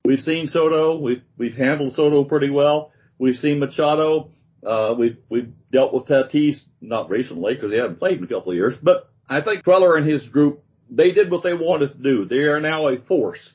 We've 0.05 0.21
seen 0.21 0.49
Soto. 0.49 0.99
We've 0.99 1.23
we've 1.37 1.55
handled 1.55 1.95
Soto 1.95 2.25
pretty 2.25 2.51
well. 2.51 2.93
We've 3.19 3.37
seen 3.37 3.59
Machado. 3.59 4.31
Uh, 4.65 4.95
we've 4.99 5.19
we've 5.29 5.53
dealt 5.71 5.93
with 5.93 6.07
Tatis 6.07 6.57
not 6.81 7.11
recently 7.11 7.55
because 7.55 7.71
he 7.71 7.79
hasn't 7.79 7.99
played 7.99 8.19
in 8.19 8.25
a 8.25 8.29
couple 8.29 8.53
of 8.53 8.57
years. 8.57 8.75
But 8.83 9.11
I 9.29 9.43
think 9.43 9.65
Preller 9.65 9.99
and 9.99 10.09
his 10.09 10.27
group 10.29 10.65
they 10.91 11.13
did 11.13 11.31
what 11.31 11.43
they 11.43 11.55
wanted 11.55 11.93
to 11.93 12.03
do. 12.03 12.25
They 12.25 12.45
are 12.45 12.61
now 12.61 12.89
a 12.89 13.01
force. 13.03 13.51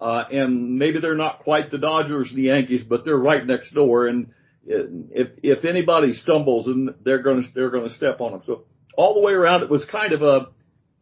Uh, 0.00 0.24
and 0.30 0.78
maybe 0.78 1.00
they're 1.00 1.16
not 1.16 1.40
quite 1.40 1.70
the 1.70 1.78
Dodgers 1.78 2.30
and 2.30 2.38
the 2.38 2.44
Yankees, 2.44 2.84
but 2.84 3.04
they're 3.04 3.18
right 3.18 3.44
next 3.44 3.74
door. 3.74 4.06
And 4.06 4.32
if, 4.64 5.28
if 5.42 5.64
anybody 5.64 6.12
stumbles 6.12 6.66
and 6.68 6.94
they're 7.02 7.22
going 7.22 7.42
to, 7.42 7.48
they're 7.54 7.70
going 7.70 7.88
to 7.88 7.94
step 7.94 8.20
on 8.20 8.32
them. 8.32 8.42
So 8.46 8.64
all 8.96 9.14
the 9.14 9.20
way 9.20 9.32
around, 9.32 9.62
it 9.62 9.70
was 9.70 9.84
kind 9.84 10.12
of 10.12 10.22
a, 10.22 10.46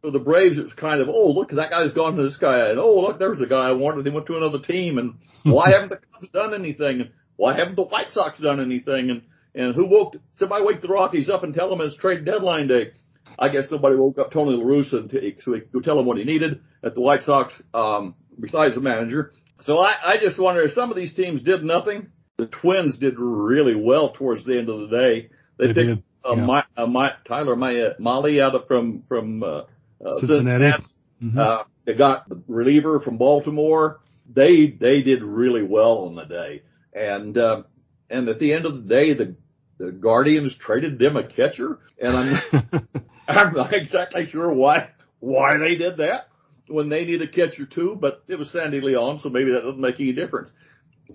for 0.06 0.12
the 0.12 0.20
Braves, 0.20 0.56
it 0.56 0.62
was 0.62 0.72
kind 0.72 1.00
of, 1.00 1.08
oh, 1.08 1.32
look, 1.32 1.50
that 1.50 1.70
guy's 1.70 1.92
gone 1.92 2.14
to 2.14 2.22
this 2.22 2.36
guy. 2.36 2.70
And 2.70 2.78
oh, 2.78 3.00
look, 3.00 3.18
there's 3.18 3.40
a 3.40 3.46
guy 3.46 3.68
I 3.68 3.72
wanted. 3.72 4.06
He 4.06 4.12
went 4.12 4.26
to 4.28 4.36
another 4.36 4.60
team. 4.60 4.98
And 4.98 5.14
why 5.42 5.72
haven't 5.72 5.88
the 5.88 5.96
Cubs 5.96 6.30
done 6.30 6.54
anything? 6.54 7.00
And 7.00 7.10
why 7.34 7.56
haven't 7.56 7.74
the 7.74 7.82
White 7.82 8.12
Sox 8.12 8.38
done 8.38 8.60
anything? 8.60 9.10
And, 9.10 9.22
and 9.52 9.74
who 9.74 9.86
woke, 9.86 10.14
somebody 10.38 10.64
wake 10.64 10.80
the 10.80 10.86
Rockies 10.86 11.28
up 11.28 11.42
and 11.42 11.52
tell 11.52 11.68
them 11.68 11.80
it's 11.80 11.96
trade 11.96 12.24
deadline 12.24 12.68
day. 12.68 12.92
I 13.36 13.48
guess 13.48 13.64
nobody 13.68 13.96
woke 13.96 14.16
up 14.18 14.30
Tony 14.30 14.56
La 14.56 14.64
Russa 14.64 15.10
so 15.42 15.54
he 15.54 15.60
could 15.60 15.82
tell 15.82 15.98
him 15.98 16.06
what 16.06 16.18
he 16.18 16.24
needed 16.24 16.60
at 16.84 16.94
the 16.94 17.00
White 17.00 17.24
Sox, 17.24 17.60
um, 17.74 18.14
besides 18.38 18.76
the 18.76 18.80
manager. 18.80 19.32
So 19.62 19.78
I, 19.78 20.12
I 20.12 20.14
just 20.22 20.38
wonder 20.38 20.62
if 20.62 20.72
some 20.72 20.90
of 20.90 20.96
these 20.96 21.14
teams 21.14 21.42
did 21.42 21.64
nothing. 21.64 22.12
The 22.38 22.46
Twins 22.46 22.96
did 22.96 23.14
really 23.18 23.74
well 23.74 24.12
towards 24.12 24.44
the 24.44 24.56
end 24.56 24.68
of 24.68 24.88
the 24.88 24.96
day. 24.96 25.30
They, 25.58 25.66
They 25.66 25.74
picked 25.74 25.88
did, 25.88 26.02
uh, 26.24 26.36
yeah. 26.36 26.46
my, 26.46 26.62
uh, 26.76 26.86
my, 26.86 27.10
Tyler 27.26 27.56
my, 27.56 27.74
uh, 27.74 27.94
Molly 27.98 28.40
out 28.40 28.54
of 28.54 28.68
from 28.68 29.02
from 29.08 29.42
uh, 29.42 29.62
uh, 30.04 30.12
Cincinnati. 30.20 30.84
Mhm. 31.22 31.38
Uh, 31.38 31.64
they 31.84 31.94
got 31.94 32.28
the 32.28 32.42
reliever 32.48 33.00
from 33.00 33.16
Baltimore. 33.16 34.00
They 34.32 34.66
they 34.66 35.02
did 35.02 35.22
really 35.22 35.62
well 35.62 36.06
on 36.06 36.14
the 36.14 36.24
day, 36.24 36.62
and 36.92 37.36
uh, 37.38 37.62
and 38.10 38.28
at 38.28 38.38
the 38.38 38.52
end 38.52 38.66
of 38.66 38.74
the 38.74 38.88
day, 38.88 39.14
the 39.14 39.36
the 39.78 39.92
Guardians 39.92 40.54
traded 40.58 40.98
them 40.98 41.16
a 41.16 41.26
catcher, 41.26 41.78
and 42.00 42.16
I'm 42.16 42.88
I'm 43.28 43.54
not 43.54 43.72
exactly 43.72 44.26
sure 44.26 44.52
why 44.52 44.90
why 45.20 45.56
they 45.58 45.76
did 45.76 45.98
that 45.98 46.28
when 46.68 46.88
they 46.88 47.04
need 47.04 47.22
a 47.22 47.28
catcher 47.28 47.66
too, 47.66 47.96
but 48.00 48.24
it 48.28 48.38
was 48.38 48.50
Sandy 48.50 48.80
Leon, 48.80 49.20
so 49.22 49.28
maybe 49.28 49.52
that 49.52 49.60
doesn't 49.62 49.80
make 49.80 50.00
any 50.00 50.12
difference. 50.12 50.50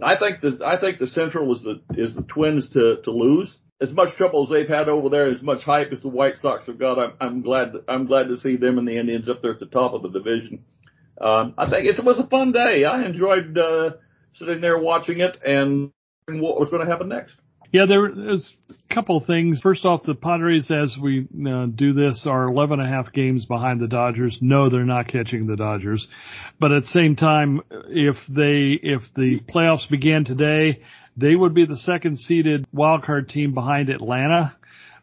I 0.01 0.17
think 0.17 0.41
the 0.41 0.65
I 0.65 0.79
think 0.79 0.99
the 0.99 1.07
Central 1.07 1.53
is 1.53 1.63
the 1.63 1.81
is 1.95 2.15
the 2.15 2.21
Twins 2.23 2.69
to 2.71 3.01
to 3.03 3.11
lose. 3.11 3.57
As 3.81 3.91
much 3.91 4.15
trouble 4.15 4.43
as 4.43 4.49
they've 4.49 4.67
had 4.67 4.89
over 4.89 5.09
there, 5.09 5.29
as 5.29 5.41
much 5.41 5.63
hype 5.63 5.91
as 5.91 6.01
the 6.01 6.07
White 6.07 6.37
Sox 6.39 6.67
have 6.67 6.77
got, 6.77 6.99
I'm, 6.99 7.13
I'm 7.19 7.41
glad 7.41 7.73
I'm 7.87 8.05
glad 8.05 8.27
to 8.27 8.39
see 8.39 8.55
them 8.55 8.77
and 8.77 8.87
the 8.87 8.97
Indians 8.97 9.27
up 9.27 9.41
there 9.41 9.51
at 9.51 9.59
the 9.59 9.65
top 9.65 9.93
of 9.93 10.03
the 10.03 10.09
division. 10.09 10.63
Um, 11.19 11.53
I 11.57 11.69
think 11.69 11.85
it 11.85 12.03
was 12.03 12.19
a 12.19 12.27
fun 12.27 12.51
day. 12.51 12.85
I 12.85 13.05
enjoyed 13.05 13.57
uh, 13.57 13.91
sitting 14.33 14.61
there 14.61 14.79
watching 14.79 15.19
it 15.19 15.37
and 15.45 15.91
what 16.27 16.59
was 16.59 16.69
going 16.69 16.85
to 16.85 16.91
happen 16.91 17.09
next. 17.09 17.35
Yeah, 17.71 17.85
there, 17.85 18.11
there's 18.13 18.53
a 18.69 18.93
couple 18.93 19.15
of 19.15 19.25
things. 19.25 19.61
First 19.63 19.85
off, 19.85 20.03
the 20.03 20.13
Padres, 20.13 20.69
as 20.69 20.97
we 21.01 21.25
uh, 21.47 21.67
do 21.67 21.93
this, 21.93 22.25
are 22.27 22.47
11 22.49 22.81
and 22.81 22.89
a 22.89 22.91
half 22.91 23.13
games 23.13 23.45
behind 23.45 23.79
the 23.79 23.87
Dodgers. 23.87 24.37
No, 24.41 24.69
they're 24.69 24.83
not 24.83 25.07
catching 25.07 25.47
the 25.47 25.55
Dodgers. 25.55 26.05
But 26.59 26.73
at 26.73 26.83
the 26.83 26.89
same 26.89 27.15
time, 27.15 27.61
if 27.87 28.17
they, 28.27 28.77
if 28.83 29.03
the 29.15 29.39
playoffs 29.49 29.89
began 29.89 30.25
today, 30.25 30.81
They 31.17 31.35
would 31.35 31.53
be 31.53 31.65
the 31.65 31.77
second 31.77 32.19
seeded 32.19 32.65
wildcard 32.73 33.29
team 33.29 33.53
behind 33.53 33.89
Atlanta, 33.89 34.55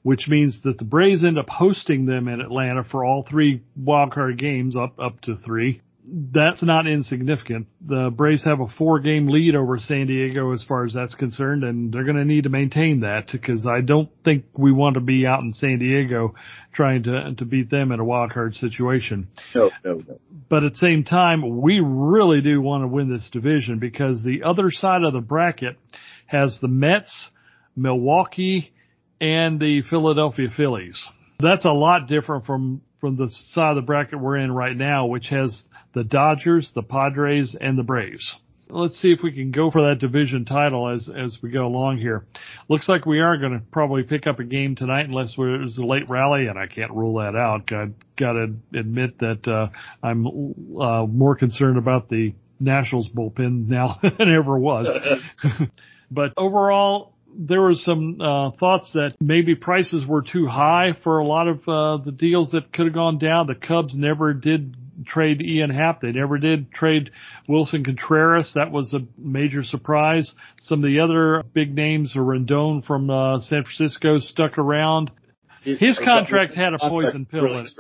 which 0.03 0.29
means 0.29 0.63
that 0.63 0.79
the 0.79 0.85
Braves 0.85 1.25
end 1.25 1.39
up 1.39 1.49
hosting 1.49 2.07
them 2.07 2.29
in 2.29 2.41
Atlanta 2.41 2.85
for 2.85 3.05
all 3.05 3.23
three 3.23 3.63
wildcard 3.79 4.39
games 4.39 4.77
up, 4.77 4.99
up 4.99 5.21
to 5.23 5.37
three 5.37 5.83
that's 6.11 6.63
not 6.63 6.87
insignificant. 6.87 7.67
The 7.87 8.11
Braves 8.15 8.45
have 8.45 8.61
a 8.61 8.69
four 8.79 9.01
game 9.01 9.29
lead 9.29 9.55
over 9.55 9.79
San 9.79 10.07
Diego 10.07 10.53
as 10.53 10.63
far 10.63 10.85
as 10.85 10.95
that's 10.95 11.15
concerned, 11.15 11.65
and 11.65 11.93
they're 11.93 12.05
going 12.05 12.17
to 12.17 12.25
need 12.25 12.45
to 12.45 12.49
maintain 12.49 13.01
that 13.01 13.29
because 13.31 13.67
I 13.67 13.83
don't 13.83 14.09
think 14.25 14.45
we 14.57 14.73
want 14.73 14.95
to 14.95 15.01
be 15.01 15.27
out 15.27 15.43
in 15.43 15.53
San 15.53 15.79
Diego 15.79 16.35
trying 16.73 17.03
to, 17.05 17.35
to 17.37 17.45
beat 17.45 17.71
them 17.71 17.93
in 17.93 18.01
a 18.01 18.05
wild 18.05 18.33
card 18.33 18.55
situation. 18.57 19.29
No, 19.55 19.71
no, 19.85 20.03
no. 20.09 20.19
But 20.49 20.65
at 20.65 20.73
the 20.73 20.79
same 20.79 21.05
time, 21.05 21.61
we 21.61 21.81
really 21.81 22.41
do 22.41 22.61
want 22.61 22.85
to 22.85 22.89
win 22.89 23.13
this 23.13 23.29
division 23.31 23.79
because 23.79 24.23
the 24.23 24.45
other 24.45 24.71
side 24.71 25.03
of 25.03 25.13
the 25.13 25.21
bracket 25.21 25.77
has 26.27 26.59
the 26.61 26.69
Mets, 26.69 27.13
Milwaukee, 27.77 28.73
and 29.21 29.61
the 29.61 29.83
Philadelphia 29.89 30.49
Phillies. 30.57 31.05
That's 31.41 31.65
a 31.65 31.73
lot 31.73 32.09
different 32.09 32.47
from 32.47 32.83
from 33.01 33.17
the 33.17 33.29
side 33.53 33.71
of 33.71 33.77
the 33.77 33.83
bracket 33.83 34.21
we're 34.21 34.39
in 34.39 34.51
right 34.51 34.77
now, 34.77 35.07
which 35.07 35.29
has 35.29 35.63
the 35.95 36.05
Dodgers, 36.05 36.71
the 36.75 36.83
Padres, 36.83 37.57
and 37.61 37.79
the 37.79 37.83
Braves. 37.83 38.37
Let's 38.71 39.01
see 39.01 39.13
if 39.13 39.21
we 39.23 39.33
can 39.33 39.51
go 39.51 39.71
for 39.71 39.89
that 39.89 39.99
division 39.99 40.45
title 40.45 40.89
as 40.89 41.09
as 41.09 41.39
we 41.43 41.51
go 41.51 41.67
along 41.67 41.99
here. 41.99 42.27
Looks 42.69 42.87
like 42.87 43.07
we 43.07 43.21
are 43.21 43.39
going 43.39 43.53
to 43.53 43.63
probably 43.73 44.03
pick 44.03 44.27
up 44.27 44.41
a 44.41 44.45
game 44.45 44.77
tonight 44.77 45.07
unless 45.07 45.37
there's 45.39 45.79
a 45.79 45.85
late 45.85 46.09
rally, 46.11 46.49
and 46.49 46.59
I 46.59 46.67
can't 46.67 46.93
rule 46.93 47.15
that 47.19 47.35
out. 47.35 47.73
I've 47.73 47.95
got 48.17 48.33
to 48.33 48.55
admit 48.79 49.19
that 49.21 49.49
uh, 49.49 49.69
I'm 50.03 50.27
uh, 50.79 51.07
more 51.07 51.35
concerned 51.35 51.79
about 51.79 52.11
the 52.11 52.35
Nationals 52.61 53.09
bullpen 53.09 53.69
now 53.69 53.99
than 54.19 54.35
ever 54.35 54.59
was. 54.59 54.87
but 56.11 56.35
overall, 56.37 57.15
there 57.35 57.63
were 57.63 57.75
some 57.75 58.21
uh, 58.21 58.51
thoughts 58.59 58.91
that 58.93 59.15
maybe 59.21 59.55
prices 59.55 60.05
were 60.07 60.23
too 60.23 60.47
high 60.47 60.91
for 61.05 61.19
a 61.19 61.27
lot 61.27 61.49
of 61.49 61.57
uh, 61.69 62.05
the 62.05 62.13
deals 62.13 62.51
that 62.51 62.73
could 62.73 62.87
have 62.87 62.95
gone 62.95 63.19
down. 63.19 63.47
The 63.47 63.55
Cubs 63.55 63.95
never 63.97 64.35
did 64.35 64.77
trade 65.07 65.41
Ian 65.41 65.71
Happ. 65.71 66.01
They 66.01 66.13
never 66.13 66.39
did 66.39 66.73
trade 66.73 67.11
Willson 67.49 67.85
Contreras. 67.85 68.53
That 68.55 68.71
was 68.71 68.95
a 68.95 69.01
major 69.17 69.65
surprise. 69.65 70.33
Some 70.63 70.85
of 70.85 70.91
the 70.91 71.01
other 71.01 71.43
big 71.53 71.75
names, 71.75 72.15
Rendon 72.15 72.85
from 72.85 73.11
uh, 73.11 73.41
San 73.41 73.65
Francisco, 73.65 74.19
stuck 74.19 74.59
around. 74.59 75.11
His 75.63 75.99
contract 76.03 76.55
had 76.55 76.75
a 76.75 76.79
poison 76.79 77.27
pill 77.27 77.59
in 77.59 77.67
it. 77.67 77.73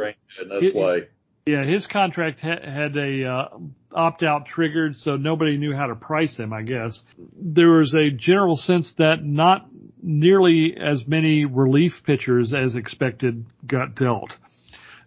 That's 0.48 0.74
why. 0.74 1.00
Yeah, 1.46 1.64
his 1.64 1.86
contract 1.86 2.40
ha- 2.40 2.60
had 2.62 2.94
a 2.96 3.24
uh, 3.24 3.58
opt 3.92 4.22
out 4.22 4.46
triggered, 4.46 4.98
so 4.98 5.16
nobody 5.16 5.56
knew 5.56 5.74
how 5.74 5.86
to 5.86 5.94
price 5.94 6.36
him. 6.36 6.52
I 6.52 6.60
guess 6.60 7.00
there 7.40 7.70
was 7.70 7.94
a 7.94 8.10
general 8.10 8.56
sense 8.56 8.92
that 8.98 9.24
not 9.24 9.66
nearly 10.02 10.76
as 10.76 11.04
many 11.06 11.46
relief 11.46 11.92
pitchers 12.04 12.52
as 12.52 12.74
expected 12.74 13.46
got 13.66 13.94
dealt. 13.94 14.32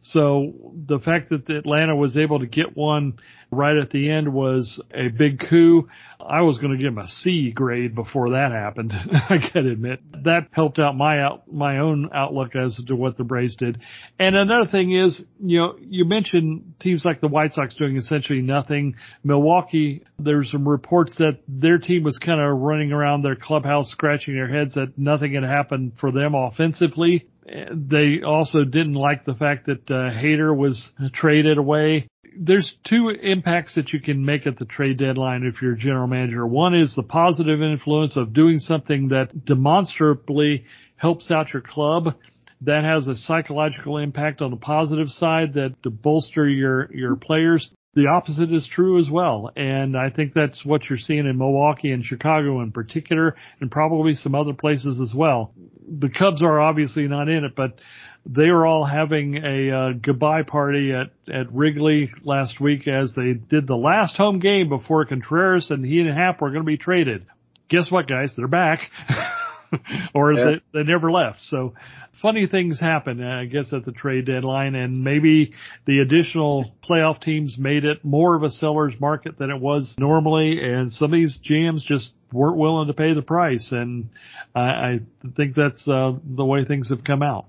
So 0.04 0.74
the 0.88 1.00
fact 1.00 1.30
that 1.30 1.50
Atlanta 1.50 1.96
was 1.96 2.18
able 2.18 2.40
to 2.40 2.48
get 2.48 2.76
one 2.76 3.20
right 3.52 3.76
at 3.76 3.92
the 3.92 4.10
end 4.10 4.34
was 4.34 4.82
a 4.94 5.10
big 5.10 5.40
coup. 5.50 5.90
I 6.20 6.42
was 6.42 6.58
going 6.58 6.72
to 6.72 6.78
give 6.78 6.94
him 6.94 6.98
a 6.98 7.08
C 7.08 7.52
grade 7.52 7.94
before 7.94 8.30
that 8.30 8.52
happened. 8.52 8.94
I 9.30 9.38
gotta 9.38 9.72
admit 9.72 10.00
that 10.24 10.48
helped 10.52 10.80
out 10.80 10.96
my 10.96 11.22
out, 11.22 11.52
my 11.52 11.80
own 11.80 12.10
outlook 12.14 12.56
as 12.56 12.80
to 12.88 12.96
what 12.96 13.18
the 13.18 13.24
Braves 13.24 13.56
did. 13.58 13.80
And 14.18 14.36
another 14.36 14.70
thing 14.70 14.96
is, 14.96 15.22
you 15.44 15.60
know, 15.60 15.76
you 15.80 16.06
mentioned 16.06 16.76
teams 16.80 17.04
like 17.04 17.20
the 17.20 17.28
White 17.28 17.54
Sox 17.54 17.76
doing 17.76 17.98
essentially 17.98 18.42
nothing. 18.42 18.96
Milwaukee, 19.24 20.06
there's 20.18 20.50
some 20.52 20.68
reports 20.68 21.16
that 21.18 21.40
their 21.48 21.78
team 21.78 22.04
was 22.04 22.18
kind 22.18 22.40
of 22.40 22.58
running 22.60 22.92
around 22.92 23.24
their 23.24 23.36
clubhouse 23.36 23.90
scratching 23.90 24.36
their 24.36 24.48
heads 24.48 24.76
that 24.76 24.98
nothing 24.98 25.34
had 25.34 25.44
happened 25.44 25.94
for 26.00 26.12
them 26.12 26.34
offensively. 26.36 27.28
They 27.74 28.22
also 28.26 28.64
didn't 28.64 28.94
like 28.94 29.26
the 29.26 29.34
fact 29.34 29.66
that 29.66 29.90
uh, 29.92 30.12
Hader 30.12 30.56
was 30.56 30.92
traded 31.14 31.58
away. 31.58 32.08
There's 32.38 32.74
two 32.88 33.10
impacts 33.10 33.76
that 33.76 33.92
you 33.92 34.00
can 34.00 34.24
make 34.24 34.48
at 34.48 34.58
the 34.58 34.66
trade 34.66 34.98
deadline 34.98 35.44
if 35.44 35.62
you're 35.62 35.74
a 35.74 35.78
general 35.78 36.08
manager. 36.08 36.48
One 36.48 36.74
is 36.74 36.96
the 36.96 37.04
positive 37.04 37.62
influence 37.62 38.16
of 38.16 38.34
doing 38.34 38.60
something 38.60 39.10
that 39.10 39.46
demonstrably 39.46 40.66
helps 40.96 41.30
out 41.30 41.52
your 41.52 41.62
club. 41.62 42.16
That 42.62 42.84
has 42.84 43.08
a 43.08 43.16
psychological 43.16 43.98
impact 43.98 44.42
on 44.42 44.52
the 44.52 44.58
positive 44.58 45.10
side 45.10 45.56
that 45.56 45.76
to 45.84 45.90
bolster 45.90 46.48
your, 46.48 46.94
your 46.94 47.16
players 47.16 47.70
the 47.94 48.08
opposite 48.08 48.54
is 48.54 48.68
true 48.68 49.00
as 49.00 49.10
well. 49.10 49.52
And 49.56 49.98
I 49.98 50.10
think 50.10 50.34
that's 50.34 50.64
what 50.64 50.90
you're 50.90 50.98
seeing 50.98 51.28
in 51.28 51.38
Milwaukee 51.38 51.92
and 51.92 52.04
Chicago 52.04 52.62
in 52.62 52.72
particular, 52.72 53.36
and 53.60 53.70
probably 53.70 54.16
some 54.16 54.36
other 54.36 54.54
places 54.54 55.00
as 55.00 55.14
well. 55.14 55.54
The 55.88 56.10
Cubs 56.10 56.42
are 56.42 56.60
obviously 56.60 57.08
not 57.08 57.28
in 57.28 57.44
it, 57.44 57.56
but 57.56 57.80
they 58.26 58.46
are 58.46 58.66
all 58.66 58.86
having 58.86 59.38
a 59.38 59.72
uh, 59.72 59.94
goodbye 59.94 60.44
party 60.44 60.94
at, 60.94 61.12
at 61.34 61.52
Wrigley 61.52 62.12
last 62.24 62.62
week 62.62 62.88
as 62.88 63.14
they 63.16 63.34
did 63.34 63.68
the 63.68 63.76
last 63.76 64.16
home 64.16 64.40
game 64.40 64.70
before 64.70 65.06
Contreras 65.06 65.72
and 65.72 65.86
he 65.86 66.00
and 66.00 66.10
Happ 66.10 66.40
were 66.40 66.52
going 66.52 66.62
to 66.62 66.66
be 66.66 66.78
traded. 66.78 67.26
Guess 67.68 67.90
what, 67.90 68.08
guys? 68.08 68.32
They're 68.38 68.48
back. 68.48 68.82
or 70.14 70.34
yeah. 70.34 70.46
they, 70.74 70.80
they 70.80 70.84
never 70.84 71.12
left. 71.12 71.42
So 71.42 71.74
funny 72.22 72.48
things 72.48 72.80
happen, 72.80 73.24
I 73.24 73.46
guess, 73.46 73.74
at 73.74 73.86
the 73.86 73.92
trade 73.92 74.26
deadline, 74.26 74.76
and 74.76 75.04
maybe 75.04 75.54
the 75.86 76.00
additional 76.00 76.74
playoff 76.88 77.22
teams 77.22 77.58
made 77.58 77.86
it 77.86 78.04
more 78.04 78.36
of 78.36 78.44
a 78.44 78.50
seller's 78.50 79.00
market 79.00 79.38
than 79.38 79.50
it 79.50 79.60
was 79.60 79.94
normally, 79.98 80.60
and 80.62 80.92
some 80.94 81.14
of 81.14 81.20
these 81.20 81.40
GMs 81.44 81.84
just 81.84 82.14
weren't 82.32 82.58
willing 82.58 82.88
to 82.88 82.94
pay 82.94 83.14
the 83.14 83.22
price, 83.22 83.70
and 83.72 84.10
I, 84.56 84.62
I 84.62 85.00
think 85.36 85.56
that's 85.56 85.88
uh, 85.88 86.14
the 86.24 86.46
way 86.46 86.66
things 86.66 86.90
have 86.90 87.04
come 87.04 87.24
out. 87.24 87.46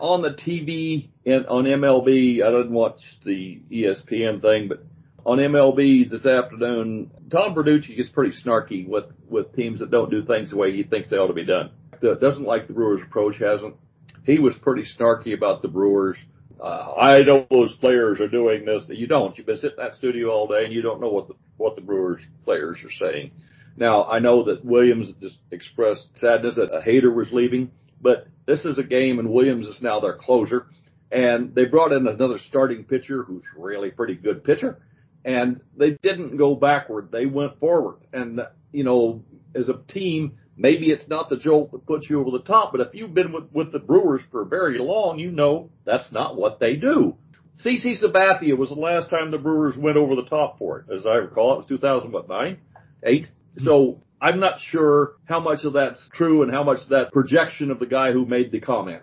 On 0.00 0.22
the 0.22 0.30
TV 0.30 1.08
and 1.26 1.46
on 1.46 1.64
MLB, 1.64 2.42
I 2.42 2.50
didn't 2.50 2.72
watch 2.72 3.00
the 3.24 3.60
ESPN 3.70 4.40
thing, 4.40 4.68
but 4.68 4.84
on 5.24 5.38
MLB 5.38 6.10
this 6.10 6.26
afternoon, 6.26 7.10
Tom 7.30 7.54
Verducci 7.54 7.98
is 7.98 8.08
pretty 8.08 8.36
snarky 8.44 8.86
with, 8.86 9.04
with 9.28 9.54
teams 9.54 9.80
that 9.80 9.90
don't 9.90 10.10
do 10.10 10.24
things 10.24 10.50
the 10.50 10.56
way 10.56 10.72
he 10.72 10.82
thinks 10.82 11.08
they 11.08 11.16
ought 11.16 11.28
to 11.28 11.32
be 11.32 11.44
done. 11.44 11.70
Doesn't 12.00 12.44
like 12.44 12.66
the 12.66 12.72
Brewers 12.72 13.00
approach, 13.02 13.38
hasn't. 13.38 13.76
He 14.24 14.38
was 14.38 14.54
pretty 14.54 14.82
snarky 14.82 15.34
about 15.34 15.62
the 15.62 15.68
Brewers. 15.68 16.18
Uh, 16.60 16.94
I 16.94 17.22
know 17.22 17.46
those 17.50 17.74
players 17.76 18.20
are 18.20 18.28
doing 18.28 18.64
this. 18.64 18.84
You 18.88 19.06
don't. 19.06 19.36
You've 19.36 19.46
been 19.46 19.56
sitting 19.56 19.78
in 19.78 19.84
that 19.84 19.94
studio 19.94 20.30
all 20.30 20.48
day 20.48 20.64
and 20.64 20.72
you 20.72 20.82
don't 20.82 21.00
know 21.00 21.08
what 21.08 21.28
the, 21.28 21.34
what 21.56 21.76
the 21.76 21.82
Brewers 21.82 22.22
players 22.44 22.78
are 22.84 22.90
saying. 22.90 23.32
Now, 23.76 24.04
I 24.04 24.18
know 24.18 24.44
that 24.44 24.64
Williams 24.64 25.08
just 25.20 25.38
expressed 25.50 26.08
sadness 26.16 26.56
that 26.56 26.74
a 26.74 26.80
Hader 26.80 27.14
was 27.14 27.32
leaving, 27.32 27.70
but 28.00 28.26
this 28.46 28.64
is 28.64 28.78
a 28.78 28.82
game 28.82 29.18
and 29.18 29.30
Williams 29.30 29.66
is 29.66 29.80
now 29.80 30.00
their 30.00 30.16
closer. 30.16 30.66
And 31.10 31.54
they 31.54 31.64
brought 31.64 31.92
in 31.92 32.06
another 32.06 32.38
starting 32.38 32.84
pitcher 32.84 33.22
who's 33.22 33.44
really 33.56 33.90
pretty 33.90 34.14
good 34.14 34.42
pitcher 34.44 34.78
and 35.24 35.60
they 35.76 35.98
didn't 36.02 36.36
go 36.36 36.54
backward. 36.54 37.10
They 37.12 37.26
went 37.26 37.58
forward. 37.58 37.98
And, 38.12 38.40
you 38.72 38.84
know, 38.84 39.24
as 39.54 39.68
a 39.68 39.80
team, 39.92 40.38
maybe 40.56 40.90
it's 40.90 41.08
not 41.08 41.28
the 41.28 41.36
jolt 41.36 41.72
that 41.72 41.86
puts 41.86 42.08
you 42.08 42.20
over 42.20 42.30
the 42.30 42.44
top, 42.44 42.72
but 42.72 42.80
if 42.80 42.94
you've 42.94 43.14
been 43.14 43.32
with, 43.32 43.44
with 43.52 43.72
the 43.72 43.78
Brewers 43.78 44.22
for 44.30 44.44
very 44.44 44.78
long, 44.78 45.18
you 45.18 45.30
know 45.30 45.70
that's 45.84 46.10
not 46.12 46.36
what 46.36 46.60
they 46.60 46.76
do. 46.76 47.16
CC 47.64 48.02
Sabathia 48.02 48.56
was 48.56 48.70
the 48.70 48.74
last 48.74 49.10
time 49.10 49.30
the 49.30 49.38
Brewers 49.38 49.76
went 49.76 49.96
over 49.96 50.16
the 50.16 50.28
top 50.28 50.58
for 50.58 50.80
it. 50.80 50.96
As 50.96 51.06
I 51.06 51.16
recall, 51.16 51.54
it 51.54 51.56
was 51.58 51.66
2009, 51.66 52.58
8. 53.04 53.22
Mm-hmm. 53.22 53.64
So 53.64 54.02
I'm 54.20 54.40
not 54.40 54.58
sure 54.60 55.12
how 55.26 55.40
much 55.40 55.64
of 55.64 55.74
that's 55.74 56.08
true 56.14 56.42
and 56.42 56.52
how 56.52 56.64
much 56.64 56.88
that 56.88 57.12
projection 57.12 57.70
of 57.70 57.78
the 57.78 57.86
guy 57.86 58.12
who 58.12 58.24
made 58.24 58.52
the 58.52 58.60
comment. 58.60 59.02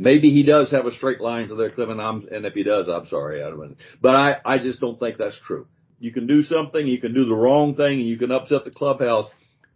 Maybe 0.00 0.30
he 0.30 0.44
does 0.44 0.70
have 0.70 0.86
a 0.86 0.92
straight 0.92 1.20
line 1.20 1.48
to 1.48 1.56
their 1.56 1.70
cliff, 1.70 1.88
and 1.88 2.00
I'm, 2.00 2.24
and 2.30 2.46
if 2.46 2.54
he 2.54 2.62
does, 2.62 2.86
I'm 2.88 3.06
sorry, 3.06 3.42
I 3.42 3.50
don't. 3.50 3.76
But 4.00 4.14
I, 4.14 4.36
I 4.44 4.58
just 4.58 4.80
don't 4.80 4.98
think 4.98 5.18
that's 5.18 5.38
true. 5.44 5.66
You 5.98 6.12
can 6.12 6.28
do 6.28 6.42
something, 6.42 6.86
you 6.86 7.00
can 7.00 7.12
do 7.12 7.24
the 7.24 7.34
wrong 7.34 7.74
thing, 7.74 7.98
and 7.98 8.08
you 8.08 8.16
can 8.16 8.30
upset 8.30 8.64
the 8.64 8.70
clubhouse. 8.70 9.26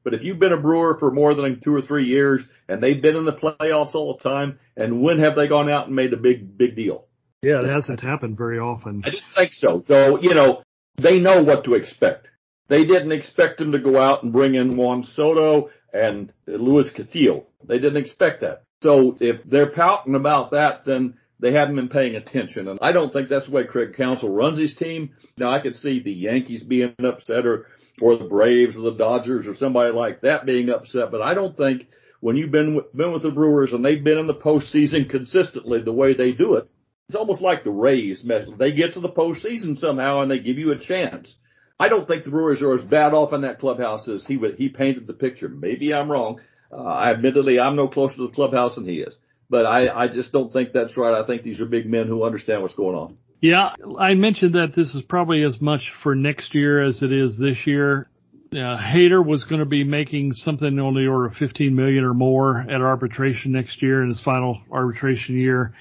But 0.04 0.14
if 0.14 0.22
you've 0.22 0.38
been 0.38 0.52
a 0.52 0.60
brewer 0.60 0.96
for 0.96 1.10
more 1.10 1.34
than 1.34 1.60
two 1.60 1.74
or 1.74 1.82
three 1.82 2.06
years, 2.06 2.40
and 2.68 2.80
they've 2.80 3.02
been 3.02 3.16
in 3.16 3.24
the 3.24 3.32
playoffs 3.32 3.96
all 3.96 4.16
the 4.16 4.22
time, 4.22 4.60
and 4.76 5.02
when 5.02 5.18
have 5.18 5.34
they 5.34 5.48
gone 5.48 5.68
out 5.68 5.88
and 5.88 5.96
made 5.96 6.12
a 6.12 6.16
big, 6.16 6.56
big 6.56 6.76
deal? 6.76 7.08
Yeah, 7.42 7.60
it 7.60 7.68
hasn't 7.68 8.00
happened 8.00 8.38
very 8.38 8.60
often. 8.60 9.02
I 9.04 9.10
didn't 9.10 9.24
think 9.34 9.52
so. 9.52 9.82
So, 9.84 10.20
you 10.20 10.34
know, 10.34 10.62
they 11.02 11.18
know 11.18 11.42
what 11.42 11.64
to 11.64 11.74
expect. 11.74 12.28
They 12.68 12.84
didn't 12.86 13.10
expect 13.10 13.60
him 13.60 13.72
to 13.72 13.80
go 13.80 14.00
out 14.00 14.22
and 14.22 14.32
bring 14.32 14.54
in 14.54 14.76
Juan 14.76 15.02
Soto 15.02 15.70
and 15.92 16.32
Luis 16.46 16.90
Castillo. 16.90 17.46
They 17.66 17.80
didn't 17.80 17.96
expect 17.96 18.42
that. 18.42 18.62
So 18.82 19.16
if 19.20 19.42
they're 19.44 19.70
pouting 19.70 20.14
about 20.14 20.50
that, 20.50 20.84
then 20.84 21.14
they 21.40 21.52
haven't 21.52 21.76
been 21.76 21.88
paying 21.88 22.14
attention. 22.14 22.68
And 22.68 22.78
I 22.80 22.92
don't 22.92 23.12
think 23.12 23.28
that's 23.28 23.46
the 23.46 23.52
way 23.52 23.64
Craig 23.64 23.94
Counsell 23.96 24.30
runs 24.30 24.58
his 24.58 24.76
team. 24.76 25.10
Now 25.36 25.52
I 25.52 25.60
could 25.60 25.76
see 25.76 26.00
the 26.00 26.12
Yankees 26.12 26.62
being 26.62 26.94
upset 27.04 27.46
or, 27.46 27.66
or 28.00 28.16
the 28.16 28.24
Braves 28.24 28.76
or 28.76 28.82
the 28.82 28.96
Dodgers 28.96 29.46
or 29.46 29.54
somebody 29.56 29.92
like 29.92 30.20
that 30.20 30.46
being 30.46 30.70
upset, 30.70 31.10
but 31.10 31.22
I 31.22 31.34
don't 31.34 31.56
think 31.56 31.86
when 32.20 32.36
you've 32.36 32.52
been 32.52 32.80
been 32.94 33.12
with 33.12 33.22
the 33.22 33.32
Brewers 33.32 33.72
and 33.72 33.84
they've 33.84 34.02
been 34.02 34.18
in 34.18 34.28
the 34.28 34.34
postseason 34.34 35.10
consistently 35.10 35.82
the 35.82 35.92
way 35.92 36.14
they 36.14 36.32
do 36.32 36.54
it, 36.54 36.68
it's 37.08 37.16
almost 37.16 37.40
like 37.40 37.64
the 37.64 37.70
Rays. 37.70 38.24
They 38.56 38.70
get 38.72 38.94
to 38.94 39.00
the 39.00 39.08
postseason 39.08 39.76
somehow 39.76 40.22
and 40.22 40.30
they 40.30 40.38
give 40.38 40.58
you 40.58 40.70
a 40.70 40.78
chance. 40.78 41.34
I 41.80 41.88
don't 41.88 42.06
think 42.06 42.22
the 42.22 42.30
Brewers 42.30 42.62
are 42.62 42.74
as 42.74 42.84
bad 42.84 43.12
off 43.12 43.32
in 43.32 43.40
that 43.40 43.58
clubhouse 43.58 44.08
as 44.08 44.24
he 44.24 44.36
would, 44.36 44.54
he 44.54 44.68
painted 44.68 45.08
the 45.08 45.12
picture. 45.12 45.48
Maybe 45.48 45.92
I'm 45.92 46.10
wrong. 46.10 46.40
Uh, 46.72 46.82
I 46.82 47.10
admittedly, 47.10 47.60
I'm 47.60 47.76
no 47.76 47.88
closer 47.88 48.16
to 48.16 48.26
the 48.28 48.32
clubhouse 48.32 48.76
than 48.76 48.86
he 48.86 49.00
is, 49.00 49.14
but 49.50 49.66
I, 49.66 49.88
I 49.88 50.08
just 50.08 50.32
don't 50.32 50.52
think 50.52 50.70
that's 50.72 50.96
right. 50.96 51.20
I 51.20 51.26
think 51.26 51.42
these 51.42 51.60
are 51.60 51.66
big 51.66 51.86
men 51.86 52.06
who 52.06 52.24
understand 52.24 52.62
what's 52.62 52.74
going 52.74 52.96
on. 52.96 53.18
Yeah, 53.40 53.74
I 53.98 54.14
mentioned 54.14 54.54
that 54.54 54.72
this 54.74 54.94
is 54.94 55.02
probably 55.02 55.42
as 55.42 55.60
much 55.60 55.90
for 56.02 56.14
next 56.14 56.54
year 56.54 56.82
as 56.82 57.02
it 57.02 57.12
is 57.12 57.36
this 57.36 57.66
year. 57.66 58.08
Uh, 58.52 58.78
Hader 58.78 59.24
was 59.24 59.44
going 59.44 59.58
to 59.58 59.66
be 59.66 59.82
making 59.82 60.34
something 60.34 60.78
on 60.78 60.94
the 60.94 61.06
order 61.06 61.26
of 61.26 61.34
15 61.34 61.74
million 61.74 62.04
or 62.04 62.14
more 62.14 62.60
at 62.60 62.80
arbitration 62.80 63.52
next 63.52 63.82
year 63.82 64.02
in 64.02 64.10
his 64.10 64.20
final 64.20 64.60
arbitration 64.70 65.38
year. 65.38 65.74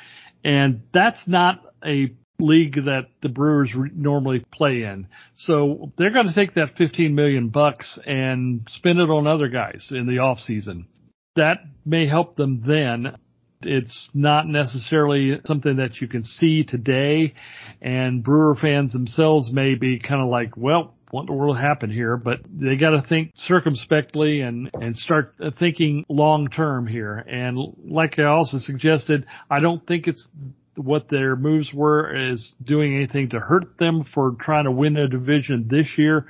And 0.43 0.81
that's 0.93 1.21
not 1.27 1.61
a 1.85 2.15
league 2.41 2.75
that 2.75 3.07
the 3.21 3.29
Brewers 3.29 3.71
normally 3.93 4.43
play 4.51 4.83
in. 4.83 5.07
So 5.35 5.91
they're 5.97 6.11
going 6.11 6.27
to 6.27 6.33
take 6.33 6.55
that 6.55 6.75
15 6.77 7.13
million 7.15 7.49
bucks 7.49 7.99
and 8.05 8.67
spend 8.69 8.99
it 8.99 9.09
on 9.09 9.27
other 9.27 9.47
guys 9.47 9.87
in 9.91 10.07
the 10.07 10.19
off 10.19 10.39
season. 10.39 10.87
That 11.35 11.59
may 11.85 12.07
help 12.07 12.35
them 12.35 12.63
then. 12.65 13.15
It's 13.63 14.09
not 14.13 14.47
necessarily 14.47 15.39
something 15.45 15.77
that 15.77 16.01
you 16.01 16.07
can 16.07 16.23
see 16.23 16.63
today 16.63 17.35
and 17.81 18.23
Brewer 18.23 18.55
fans 18.55 18.91
themselves 18.91 19.51
may 19.51 19.75
be 19.75 19.99
kind 19.99 20.21
of 20.21 20.29
like, 20.29 20.57
well, 20.57 20.95
what 21.11 21.21
in 21.21 21.25
the 21.27 21.33
world 21.33 21.57
happened 21.57 21.91
here? 21.91 22.17
But 22.17 22.39
they 22.49 22.75
got 22.75 22.91
to 22.91 23.03
think 23.07 23.31
circumspectly 23.35 24.41
and, 24.41 24.69
and 24.73 24.95
start 24.95 25.25
thinking 25.59 26.05
long 26.09 26.47
term 26.47 26.87
here. 26.87 27.17
And 27.17 27.57
like 27.85 28.17
I 28.17 28.23
also 28.23 28.57
suggested, 28.59 29.25
I 29.49 29.59
don't 29.59 29.85
think 29.85 30.07
it's 30.07 30.27
what 30.83 31.09
their 31.09 31.35
moves 31.35 31.71
were 31.73 32.31
is 32.31 32.53
doing 32.63 32.95
anything 32.95 33.29
to 33.29 33.39
hurt 33.39 33.77
them 33.77 34.05
for 34.13 34.35
trying 34.39 34.65
to 34.65 34.71
win 34.71 34.97
a 34.97 35.07
division 35.07 35.67
this 35.69 35.87
year. 35.97 36.27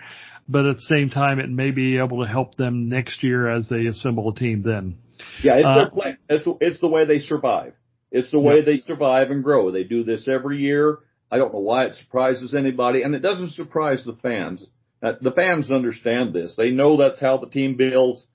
But 0.47 0.65
at 0.65 0.75
the 0.75 0.81
same 0.81 1.09
time, 1.09 1.39
it 1.39 1.49
may 1.49 1.71
be 1.71 1.97
able 1.97 2.23
to 2.23 2.29
help 2.29 2.55
them 2.55 2.89
next 2.89 3.23
year 3.23 3.49
as 3.49 3.69
they 3.69 3.85
assemble 3.85 4.29
a 4.29 4.35
team 4.35 4.63
then. 4.65 4.97
Yeah, 5.43 5.55
it's 5.55 5.65
uh, 5.65 5.75
their 5.75 5.89
plan. 5.89 6.17
It's, 6.29 6.43
it's 6.59 6.79
the 6.81 6.87
way 6.87 7.05
they 7.05 7.19
survive. 7.19 7.73
It's 8.11 8.31
the 8.31 8.39
way 8.39 8.57
yeah. 8.57 8.65
they 8.65 8.77
survive 8.77 9.31
and 9.31 9.43
grow. 9.43 9.71
They 9.71 9.83
do 9.83 10.03
this 10.03 10.27
every 10.27 10.59
year. 10.59 10.99
I 11.31 11.37
don't 11.37 11.53
know 11.53 11.59
why 11.59 11.85
it 11.85 11.95
surprises 11.95 12.53
anybody, 12.53 13.03
and 13.03 13.15
it 13.15 13.19
doesn't 13.19 13.53
surprise 13.53 14.03
the 14.03 14.17
fans. 14.21 14.65
Uh, 15.01 15.13
the 15.21 15.31
fans 15.31 15.71
understand 15.71 16.33
this. 16.33 16.53
They 16.57 16.71
know 16.71 16.97
that's 16.97 17.21
how 17.21 17.37
the 17.37 17.47
team 17.47 17.77
builds. 17.77 18.25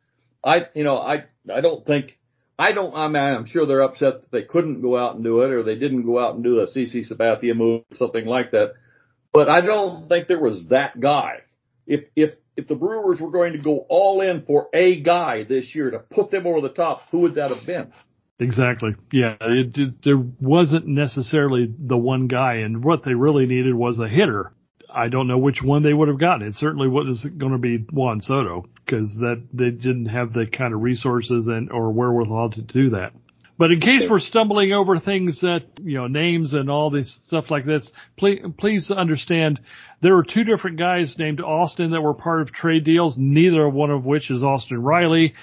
I, 0.42 0.62
you 0.74 0.84
know, 0.84 0.96
I, 0.96 1.24
I 1.52 1.60
don't 1.60 1.84
think 1.84 2.18
I 2.58 2.72
don't, 2.72 2.94
I 2.94 3.08
mean, 3.08 3.22
I'm 3.22 3.46
sure 3.46 3.66
they're 3.66 3.82
upset 3.82 4.22
that 4.22 4.30
they 4.30 4.42
couldn't 4.42 4.80
go 4.80 4.96
out 4.96 5.14
and 5.14 5.24
do 5.24 5.42
it 5.42 5.50
or 5.50 5.62
they 5.62 5.74
didn't 5.74 6.06
go 6.06 6.18
out 6.18 6.34
and 6.34 6.44
do 6.44 6.60
a 6.60 6.66
CC 6.66 7.06
Sabathia 7.06 7.54
move 7.54 7.82
or 7.90 7.96
something 7.96 8.24
like 8.24 8.52
that. 8.52 8.74
But 9.32 9.50
I 9.50 9.60
don't 9.60 10.08
think 10.08 10.28
there 10.28 10.40
was 10.40 10.62
that 10.70 10.98
guy. 10.98 11.40
If, 11.86 12.04
if, 12.16 12.34
if 12.56 12.66
the 12.66 12.74
Brewers 12.74 13.20
were 13.20 13.30
going 13.30 13.52
to 13.52 13.58
go 13.58 13.84
all 13.90 14.22
in 14.22 14.44
for 14.46 14.68
a 14.72 15.00
guy 15.00 15.44
this 15.44 15.74
year 15.74 15.90
to 15.90 15.98
put 15.98 16.30
them 16.30 16.46
over 16.46 16.62
the 16.62 16.70
top, 16.70 17.02
who 17.10 17.20
would 17.20 17.34
that 17.34 17.50
have 17.50 17.66
been? 17.66 17.92
Exactly. 18.38 18.94
Yeah. 19.12 19.36
It, 19.40 19.76
it, 19.76 19.94
there 20.02 20.22
wasn't 20.40 20.86
necessarily 20.86 21.72
the 21.78 21.96
one 21.96 22.26
guy 22.26 22.56
and 22.56 22.82
what 22.82 23.04
they 23.04 23.14
really 23.14 23.46
needed 23.46 23.74
was 23.74 23.98
a 23.98 24.08
hitter. 24.08 24.52
I 24.96 25.08
don't 25.08 25.28
know 25.28 25.36
which 25.36 25.62
one 25.62 25.82
they 25.82 25.92
would 25.92 26.08
have 26.08 26.18
gotten. 26.18 26.46
It 26.46 26.54
certainly 26.54 26.88
wasn't 26.88 27.38
going 27.38 27.52
to 27.52 27.58
be 27.58 27.76
Juan 27.92 28.20
Soto 28.22 28.64
because 28.84 29.14
that 29.16 29.42
they 29.52 29.70
didn't 29.70 30.06
have 30.06 30.32
the 30.32 30.46
kind 30.46 30.72
of 30.72 30.80
resources 30.80 31.46
and 31.46 31.70
or 31.70 31.92
wherewithal 31.92 32.50
to 32.52 32.62
do 32.62 32.90
that. 32.90 33.12
But 33.58 33.72
in 33.72 33.80
case 33.80 34.02
we're 34.08 34.20
stumbling 34.20 34.72
over 34.72 34.98
things 34.98 35.40
that, 35.40 35.62
you 35.82 35.96
know, 35.96 36.08
names 36.08 36.52
and 36.52 36.70
all 36.70 36.90
this 36.90 37.18
stuff 37.26 37.50
like 37.50 37.64
this, 37.64 37.90
please, 38.18 38.40
please 38.58 38.90
understand 38.90 39.60
there 40.02 40.14
were 40.14 40.24
two 40.24 40.44
different 40.44 40.78
guys 40.78 41.14
named 41.18 41.40
Austin 41.40 41.92
that 41.92 42.02
were 42.02 42.12
part 42.12 42.42
of 42.42 42.52
trade 42.52 42.84
deals, 42.84 43.14
neither 43.16 43.68
one 43.68 43.90
of 43.90 44.04
which 44.04 44.30
is 44.30 44.42
Austin 44.42 44.82
Riley. 44.82 45.34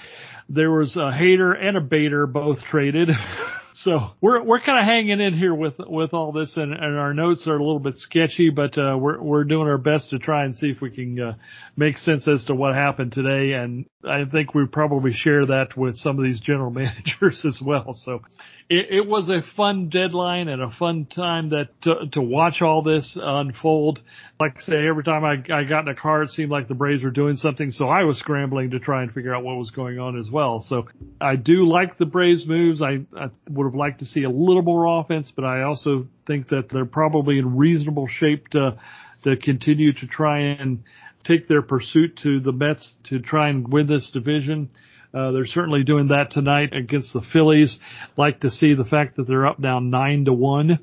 There 0.48 0.70
was 0.70 0.94
a 0.94 1.10
Hader 1.10 1.56
and 1.60 1.76
a 1.76 1.80
Bader 1.80 2.26
both 2.26 2.60
traded. 2.62 3.10
So 3.76 4.10
we're 4.20 4.40
we're 4.44 4.60
kind 4.60 4.78
of 4.78 4.84
hanging 4.84 5.20
in 5.20 5.36
here 5.36 5.52
with 5.52 5.74
with 5.78 6.14
all 6.14 6.30
this, 6.30 6.56
and, 6.56 6.72
and 6.72 6.96
our 6.96 7.12
notes 7.12 7.44
are 7.48 7.56
a 7.56 7.64
little 7.64 7.80
bit 7.80 7.98
sketchy, 7.98 8.50
but 8.50 8.78
uh, 8.78 8.96
we're 8.96 9.20
we're 9.20 9.42
doing 9.42 9.66
our 9.66 9.78
best 9.78 10.10
to 10.10 10.20
try 10.20 10.44
and 10.44 10.54
see 10.54 10.68
if 10.68 10.80
we 10.80 10.92
can 10.92 11.18
uh, 11.20 11.32
make 11.76 11.98
sense 11.98 12.28
as 12.28 12.44
to 12.44 12.54
what 12.54 12.76
happened 12.76 13.10
today. 13.10 13.54
And 13.54 13.86
I 14.08 14.26
think 14.30 14.54
we 14.54 14.66
probably 14.66 15.12
share 15.12 15.44
that 15.46 15.76
with 15.76 15.96
some 15.96 16.18
of 16.18 16.24
these 16.24 16.38
general 16.38 16.70
managers 16.72 17.44
as 17.44 17.60
well. 17.60 17.94
So 18.04 18.22
it, 18.68 18.86
it 18.90 19.06
was 19.06 19.28
a 19.28 19.42
fun 19.56 19.90
deadline 19.90 20.48
and 20.48 20.62
a 20.62 20.70
fun 20.70 21.06
time 21.06 21.50
that 21.50 21.68
to, 21.82 22.06
to 22.12 22.22
watch 22.22 22.62
all 22.62 22.82
this 22.82 23.16
unfold. 23.20 24.00
Like 24.40 24.56
I 24.58 24.60
say, 24.62 24.88
every 24.88 25.04
time 25.04 25.24
I, 25.24 25.34
I 25.52 25.64
got 25.64 25.80
in 25.80 25.88
a 25.88 25.94
car, 25.94 26.22
it 26.22 26.30
seemed 26.30 26.50
like 26.50 26.68
the 26.68 26.74
Braves 26.74 27.04
were 27.04 27.10
doing 27.10 27.36
something. 27.36 27.70
So 27.70 27.88
I 27.88 28.04
was 28.04 28.18
scrambling 28.18 28.70
to 28.70 28.78
try 28.78 29.02
and 29.02 29.12
figure 29.12 29.34
out 29.34 29.44
what 29.44 29.56
was 29.56 29.70
going 29.70 29.98
on 29.98 30.18
as 30.18 30.30
well. 30.30 30.64
So 30.66 30.88
I 31.20 31.36
do 31.36 31.68
like 31.68 31.98
the 31.98 32.06
Braves 32.06 32.46
moves. 32.46 32.80
I, 32.80 33.04
I 33.16 33.28
would 33.50 33.64
have 33.64 33.74
liked 33.74 34.00
to 34.00 34.06
see 34.06 34.22
a 34.22 34.30
little 34.30 34.62
more 34.62 35.00
offense, 35.00 35.30
but 35.34 35.44
I 35.44 35.62
also 35.62 36.06
think 36.26 36.48
that 36.48 36.68
they're 36.70 36.86
probably 36.86 37.38
in 37.38 37.56
reasonable 37.56 38.08
shape 38.08 38.48
to, 38.48 38.78
to 39.24 39.36
continue 39.36 39.92
to 39.92 40.06
try 40.06 40.40
and 40.40 40.84
take 41.24 41.48
their 41.48 41.62
pursuit 41.62 42.18
to 42.22 42.40
the 42.40 42.52
Mets 42.52 42.94
to 43.04 43.18
try 43.18 43.48
and 43.48 43.70
win 43.70 43.86
this 43.86 44.10
division. 44.12 44.70
Uh, 45.14 45.30
they're 45.30 45.46
certainly 45.46 45.84
doing 45.84 46.08
that 46.08 46.32
tonight 46.32 46.72
against 46.72 47.12
the 47.12 47.22
Phillies. 47.32 47.78
Like 48.16 48.40
to 48.40 48.50
see 48.50 48.74
the 48.74 48.84
fact 48.84 49.16
that 49.16 49.28
they're 49.28 49.46
up 49.46 49.60
down 49.60 49.90
nine 49.90 50.24
to 50.24 50.32
one. 50.32 50.80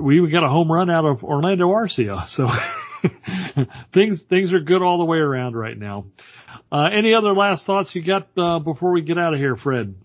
We 0.00 0.18
even 0.18 0.30
got 0.30 0.44
a 0.44 0.48
home 0.48 0.70
run 0.70 0.88
out 0.88 1.04
of 1.04 1.24
Orlando 1.24 1.68
Arcia. 1.68 2.26
So 2.32 2.46
things, 3.94 4.20
things 4.30 4.52
are 4.52 4.60
good 4.60 4.80
all 4.80 4.98
the 4.98 5.04
way 5.04 5.18
around 5.18 5.56
right 5.56 5.76
now. 5.76 6.06
Uh, 6.70 6.84
any 6.96 7.14
other 7.14 7.34
last 7.34 7.66
thoughts 7.66 7.90
you 7.94 8.04
got, 8.04 8.28
uh, 8.38 8.60
before 8.60 8.92
we 8.92 9.02
get 9.02 9.18
out 9.18 9.34
of 9.34 9.40
here, 9.40 9.56
Fred? 9.56 9.96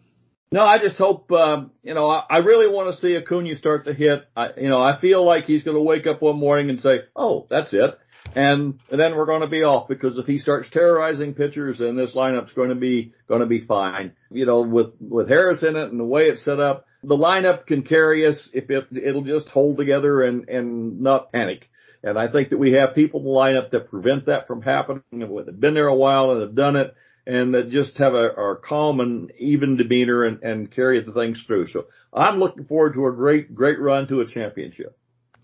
No, 0.52 0.62
I 0.62 0.80
just 0.80 0.98
hope, 0.98 1.32
uh, 1.32 1.66
you 1.84 1.94
know, 1.94 2.10
I, 2.10 2.24
I 2.30 2.38
really 2.38 2.68
want 2.68 2.94
to 2.94 3.00
see 3.00 3.16
Acuna 3.16 3.56
start 3.56 3.86
to 3.86 3.94
hit. 3.94 4.28
I, 4.36 4.48
you 4.58 4.70
know, 4.70 4.82
I 4.82 5.00
feel 5.00 5.24
like 5.24 5.46
he's 5.46 5.64
going 5.64 5.76
to 5.76 5.84
wake 5.84 6.08
up 6.08 6.22
one 6.22 6.38
morning 6.38 6.70
and 6.70 6.80
say, 6.80 7.02
oh, 7.16 7.46
that's 7.50 7.74
it 7.74 7.98
and, 8.36 8.80
and 8.90 9.00
then 9.00 9.16
we're 9.16 9.26
going 9.26 9.42
to 9.42 9.48
be 9.48 9.64
off 9.64 9.88
because 9.88 10.18
if 10.18 10.26
he 10.26 10.38
starts 10.38 10.70
terrorizing 10.70 11.34
pitchers, 11.34 11.80
then 11.80 11.96
this 11.96 12.14
lineup's 12.14 12.54
going 12.54 12.70
to 12.70 12.76
be 12.76 13.14
going 13.28 13.42
to 13.42 13.48
be 13.48 13.62
fine. 13.62 14.14
You 14.32 14.46
know, 14.46 14.62
with 14.62 14.94
with 15.00 15.30
Harris 15.30 15.64
in 15.64 15.76
it 15.76 15.92
and 15.92 16.00
the 16.00 16.06
way 16.06 16.24
it's 16.24 16.44
set 16.44 16.60
up, 16.60 16.86
the 17.04 17.16
lineup 17.16 17.66
can 17.66 17.84
carry 17.84 18.28
us 18.28 18.50
if 18.54 18.70
it 18.70 18.88
it'll 18.92 19.24
just 19.24 19.48
hold 19.50 19.78
together 19.78 20.24
and 20.24 20.48
and 20.50 21.02
not 21.02 21.32
panic. 21.32 21.70
And 22.04 22.18
I 22.18 22.28
think 22.32 22.50
that 22.50 22.58
we 22.58 22.74
have 22.74 22.96
people 22.96 23.22
in 23.22 23.26
the 23.26 23.32
lineup 23.32 23.72
that 23.72 23.90
prevent 23.90 24.28
that 24.28 24.48
from 24.48 24.62
happening 24.62 25.04
and 25.12 25.22
have 25.22 25.60
been 25.60 25.74
there 25.74 25.88
a 25.88 25.96
while 25.96 26.32
and 26.32 26.42
have 26.42 26.56
done 26.56 26.76
it 26.76 26.96
and 27.28 27.54
that 27.54 27.70
just 27.70 27.98
have 27.98 28.14
a, 28.14 28.56
calm 28.64 29.02
and 29.02 29.32
even 29.38 29.76
demeanor 29.76 30.24
and, 30.24 30.42
and 30.44 30.72
carry 30.72 31.04
the 31.04 31.12
things 31.12 31.44
through. 31.46 31.68
So 31.68 31.88
I'm 32.14 32.40
looking 32.40 32.64
forward 32.64 32.94
to 32.94 33.08
a 33.08 33.12
great, 33.12 33.54
great 33.54 33.80
run 33.80 34.08
to 34.08 34.22
a 34.22 34.28
championship. 34.28 34.97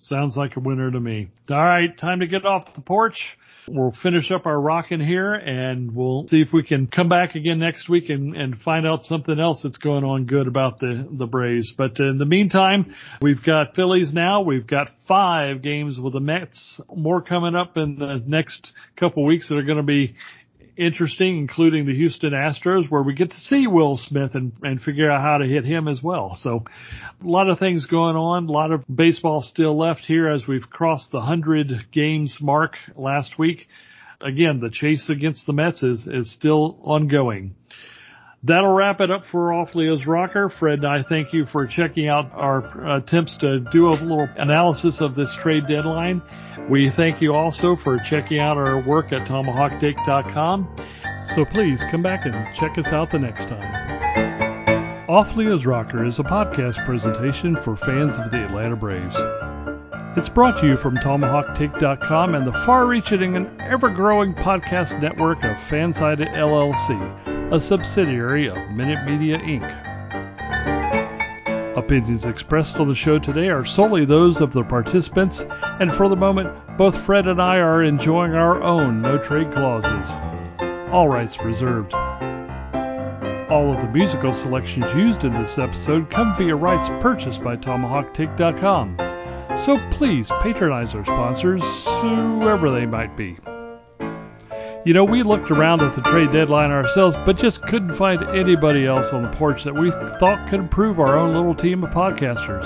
Sounds 0.04 0.36
like 0.36 0.58
a 0.58 0.60
winner 0.60 0.91
to 0.91 0.99
me. 0.99 1.30
All 1.49 1.64
right, 1.64 1.97
time 1.97 2.20
to 2.20 2.28
get 2.28 2.45
off 2.45 2.76
the 2.76 2.82
porch. 2.82 3.18
We'll 3.70 3.93
finish 4.04 4.30
up 4.32 4.45
our 4.45 4.60
rocking 4.60 4.99
here 4.99 5.34
and 5.34 5.95
we'll 5.95 6.28
see 6.28 6.41
if 6.41 6.51
we 6.51 6.64
can 6.64 6.88
come 6.88 7.08
back 7.08 7.36
again 7.36 7.60
next 7.60 7.88
week 7.88 8.10
and, 8.10 8.36
and 8.36 8.60
find 8.60 8.86
out 8.86 9.06
something 9.06 9.39
else 9.39 9.62
that's 9.64 9.78
going 9.78 10.04
on 10.04 10.26
good 10.26 10.47
about 10.47 10.82
the, 10.82 11.08
the 11.10 11.26
Braves. 11.26 11.74
But 11.78 11.97
in 11.99 12.18
the 12.18 12.26
meantime, 12.26 12.93
we've 13.22 13.41
got 13.41 13.76
Phillies 13.76 14.12
now. 14.14 14.41
We've 14.41 14.68
got 14.68 14.89
five 15.08 15.62
games 15.62 15.97
with 15.97 16.12
the 16.12 16.20
Mets. 16.20 16.82
More 16.93 17.22
coming 17.22 17.56
up 17.56 17.78
in 17.78 17.97
the 17.97 18.22
next 18.26 18.74
couple 18.99 19.26
weeks 19.26 19.47
that 19.47 19.56
are 19.56 19.64
going 19.64 19.78
to 19.78 19.84
be 19.84 20.18
interesting, 20.78 21.38
including 21.38 21.86
the 21.86 21.95
Houston 21.95 22.32
Astros, 22.32 22.89
where 22.89 23.03
we 23.03 23.13
get 23.13 23.32
to 23.32 23.38
see 23.38 23.67
Will 23.67 23.97
Smith 23.97 24.32
and, 24.34 24.53
and 24.61 24.82
figure 24.82 25.09
out 25.09 25.21
how 25.21 25.38
to 25.38 25.45
hit 25.45 25.65
him 25.65 25.88
as 25.88 26.01
well. 26.01 26.38
So 26.41 26.63
a 27.24 27.28
lot 27.28 27.49
of 27.49 27.59
things 27.59 27.86
going 27.86 28.15
on, 28.15 28.47
a 28.47 28.51
lot 28.51 28.71
of 28.71 28.84
baseball 28.93 29.41
still 29.41 29.78
left 29.78 30.01
here 30.01 30.30
as 30.30 30.47
we've 30.47 30.69
crossed 30.69 31.11
the 31.11 31.21
hundred 31.21 31.71
games 31.91 32.38
mark 32.41 32.76
last 32.95 33.38
week. 33.38 33.67
Again, 34.21 34.59
the 34.59 34.69
chase 34.69 35.09
against 35.09 35.45
the 35.45 35.53
Mets 35.53 35.84
is, 35.84 36.07
is 36.07 36.34
still 36.34 36.80
ongoing. 36.82 37.55
That'll 38.45 38.73
wrap 38.73 38.99
it 38.99 39.09
up 39.09 39.25
for 39.31 39.53
Off 39.53 39.73
Leo's 39.73 40.05
Rocker. 40.05 40.49
Fred, 40.49 40.83
I 40.83 41.03
thank 41.03 41.31
you 41.31 41.45
for 41.45 41.65
checking 41.65 42.09
out 42.09 42.29
our 42.33 42.97
attempts 42.97 43.37
to 43.37 43.59
do 43.71 43.87
a 43.87 43.91
little 43.91 44.27
analysis 44.35 44.99
of 44.99 45.15
this 45.15 45.33
trade 45.41 45.65
deadline. 45.67 46.21
We 46.69 46.91
thank 46.91 47.21
you 47.21 47.33
also 47.33 47.77
for 47.77 47.99
checking 47.99 48.39
out 48.39 48.57
our 48.57 48.81
work 48.81 49.13
at 49.13 49.27
tomahawktake.com. 49.27 50.75
So 51.35 51.45
please 51.45 51.83
come 51.89 52.03
back 52.03 52.25
and 52.25 52.33
check 52.55 52.77
us 52.77 52.87
out 52.87 53.11
the 53.11 53.19
next 53.19 53.47
time. 53.47 55.09
Off 55.09 55.35
Leo's 55.37 55.65
Rocker 55.65 56.05
is 56.05 56.19
a 56.19 56.23
podcast 56.23 56.85
presentation 56.85 57.55
for 57.55 57.77
fans 57.77 58.17
of 58.17 58.29
the 58.31 58.43
Atlanta 58.43 58.75
Braves. 58.75 59.15
It's 60.17 60.29
brought 60.29 60.59
to 60.59 60.67
you 60.67 60.75
from 60.75 60.97
TomahawkTake.com 60.97 62.35
and 62.35 62.45
the 62.45 62.51
far-reaching 62.51 63.35
and 63.35 63.61
ever-growing 63.61 64.33
podcast 64.33 65.01
network 65.01 65.43
of 65.43 65.57
Fansided 65.57 66.29
LLC, 66.33 67.32
a 67.54 67.62
subsidiary 67.62 68.47
of 68.49 68.58
Minute 68.72 69.06
Media 69.06 69.38
Inc. 69.38 69.62
Opinions 71.78 72.26
expressed 72.26 72.78
on 72.78 72.88
the 72.88 72.95
show 72.95 73.20
today 73.20 73.49
are 73.49 73.64
solely 73.64 74.06
those 74.06 74.41
of 74.41 74.54
the 74.54 74.64
participants, 74.64 75.45
and 75.80 75.93
for 75.93 76.10
the 76.10 76.16
moment, 76.16 76.49
both 76.80 76.97
Fred 76.97 77.28
and 77.28 77.39
I 77.39 77.60
are 77.60 77.84
enjoying 77.84 78.34
our 78.34 78.64
own 78.64 79.04
no 79.04 79.20
trade 79.20 79.51
clauses. 79.54 80.16
All 80.91 81.08
rights 81.08 81.39
reserved. 81.43 81.93
All 81.93 83.70
of 83.70 83.78
the 83.78 83.91
musical 83.93 84.34
selections 84.34 84.91
used 84.95 85.24
in 85.24 85.34
this 85.34 85.60
episode 85.60 86.10
come 86.10 86.36
via 86.36 86.56
rights 86.56 86.89
purchased 87.04 87.43
by 87.43 87.56
TomahawkTake.com. 87.56 88.97
So 89.64 89.78
please 89.91 90.28
patronize 90.41 90.95
our 90.95 91.06
sponsors, 91.06 91.62
whoever 91.86 92.72
they 92.72 92.88
might 92.88 93.16
be. 93.16 93.38
You 94.86 94.93
know, 94.93 95.05
we 95.05 95.23
looked 95.23 95.49
around 95.49 95.81
at 95.81 95.95
the 95.95 96.01
trade 96.01 96.34
deadline 96.34 96.69
ourselves, 96.69 97.15
but 97.25 97.38
just 97.38 97.61
couldn't 97.61 97.95
find 97.95 98.21
anybody 98.36 98.86
else 98.86 99.13
on 99.13 99.23
the 99.23 99.29
porch 99.29 99.63
that 99.63 99.73
we 99.73 99.91
thought 99.91 100.45
could 100.49 100.59
improve 100.59 100.99
our 100.99 101.15
own 101.17 101.34
little 101.34 101.55
team 101.55 101.86
of 101.86 101.91
podcasters. 101.91 102.65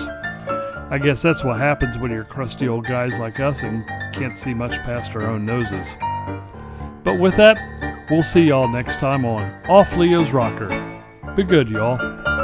I 0.90 0.98
guess 0.98 1.22
that's 1.22 1.44
what 1.44 1.60
happens 1.60 1.96
when 2.00 2.10
you're 2.10 2.24
crusty 2.24 2.68
old 2.68 2.86
guys 2.86 3.20
like 3.20 3.40
us 3.40 3.62
and 3.62 3.86
can't 4.14 4.36
see 4.36 4.56
much 4.56 4.72
past 4.84 5.12
our 5.16 5.28
own 5.28 5.46
noses. 5.46 5.88
But 7.04 7.20
with 7.20 7.38
that, 7.38 8.08
we'll 8.10 8.24
see 8.24 8.46
y'all 8.46 8.68
next 8.68 8.96
time 8.96 9.24
on 9.24 9.54
Off 9.70 9.96
Leo's 9.96 10.32
Rocker. 10.32 10.70
Be 11.36 11.44
good, 11.44 11.70
y'all. 11.70 12.37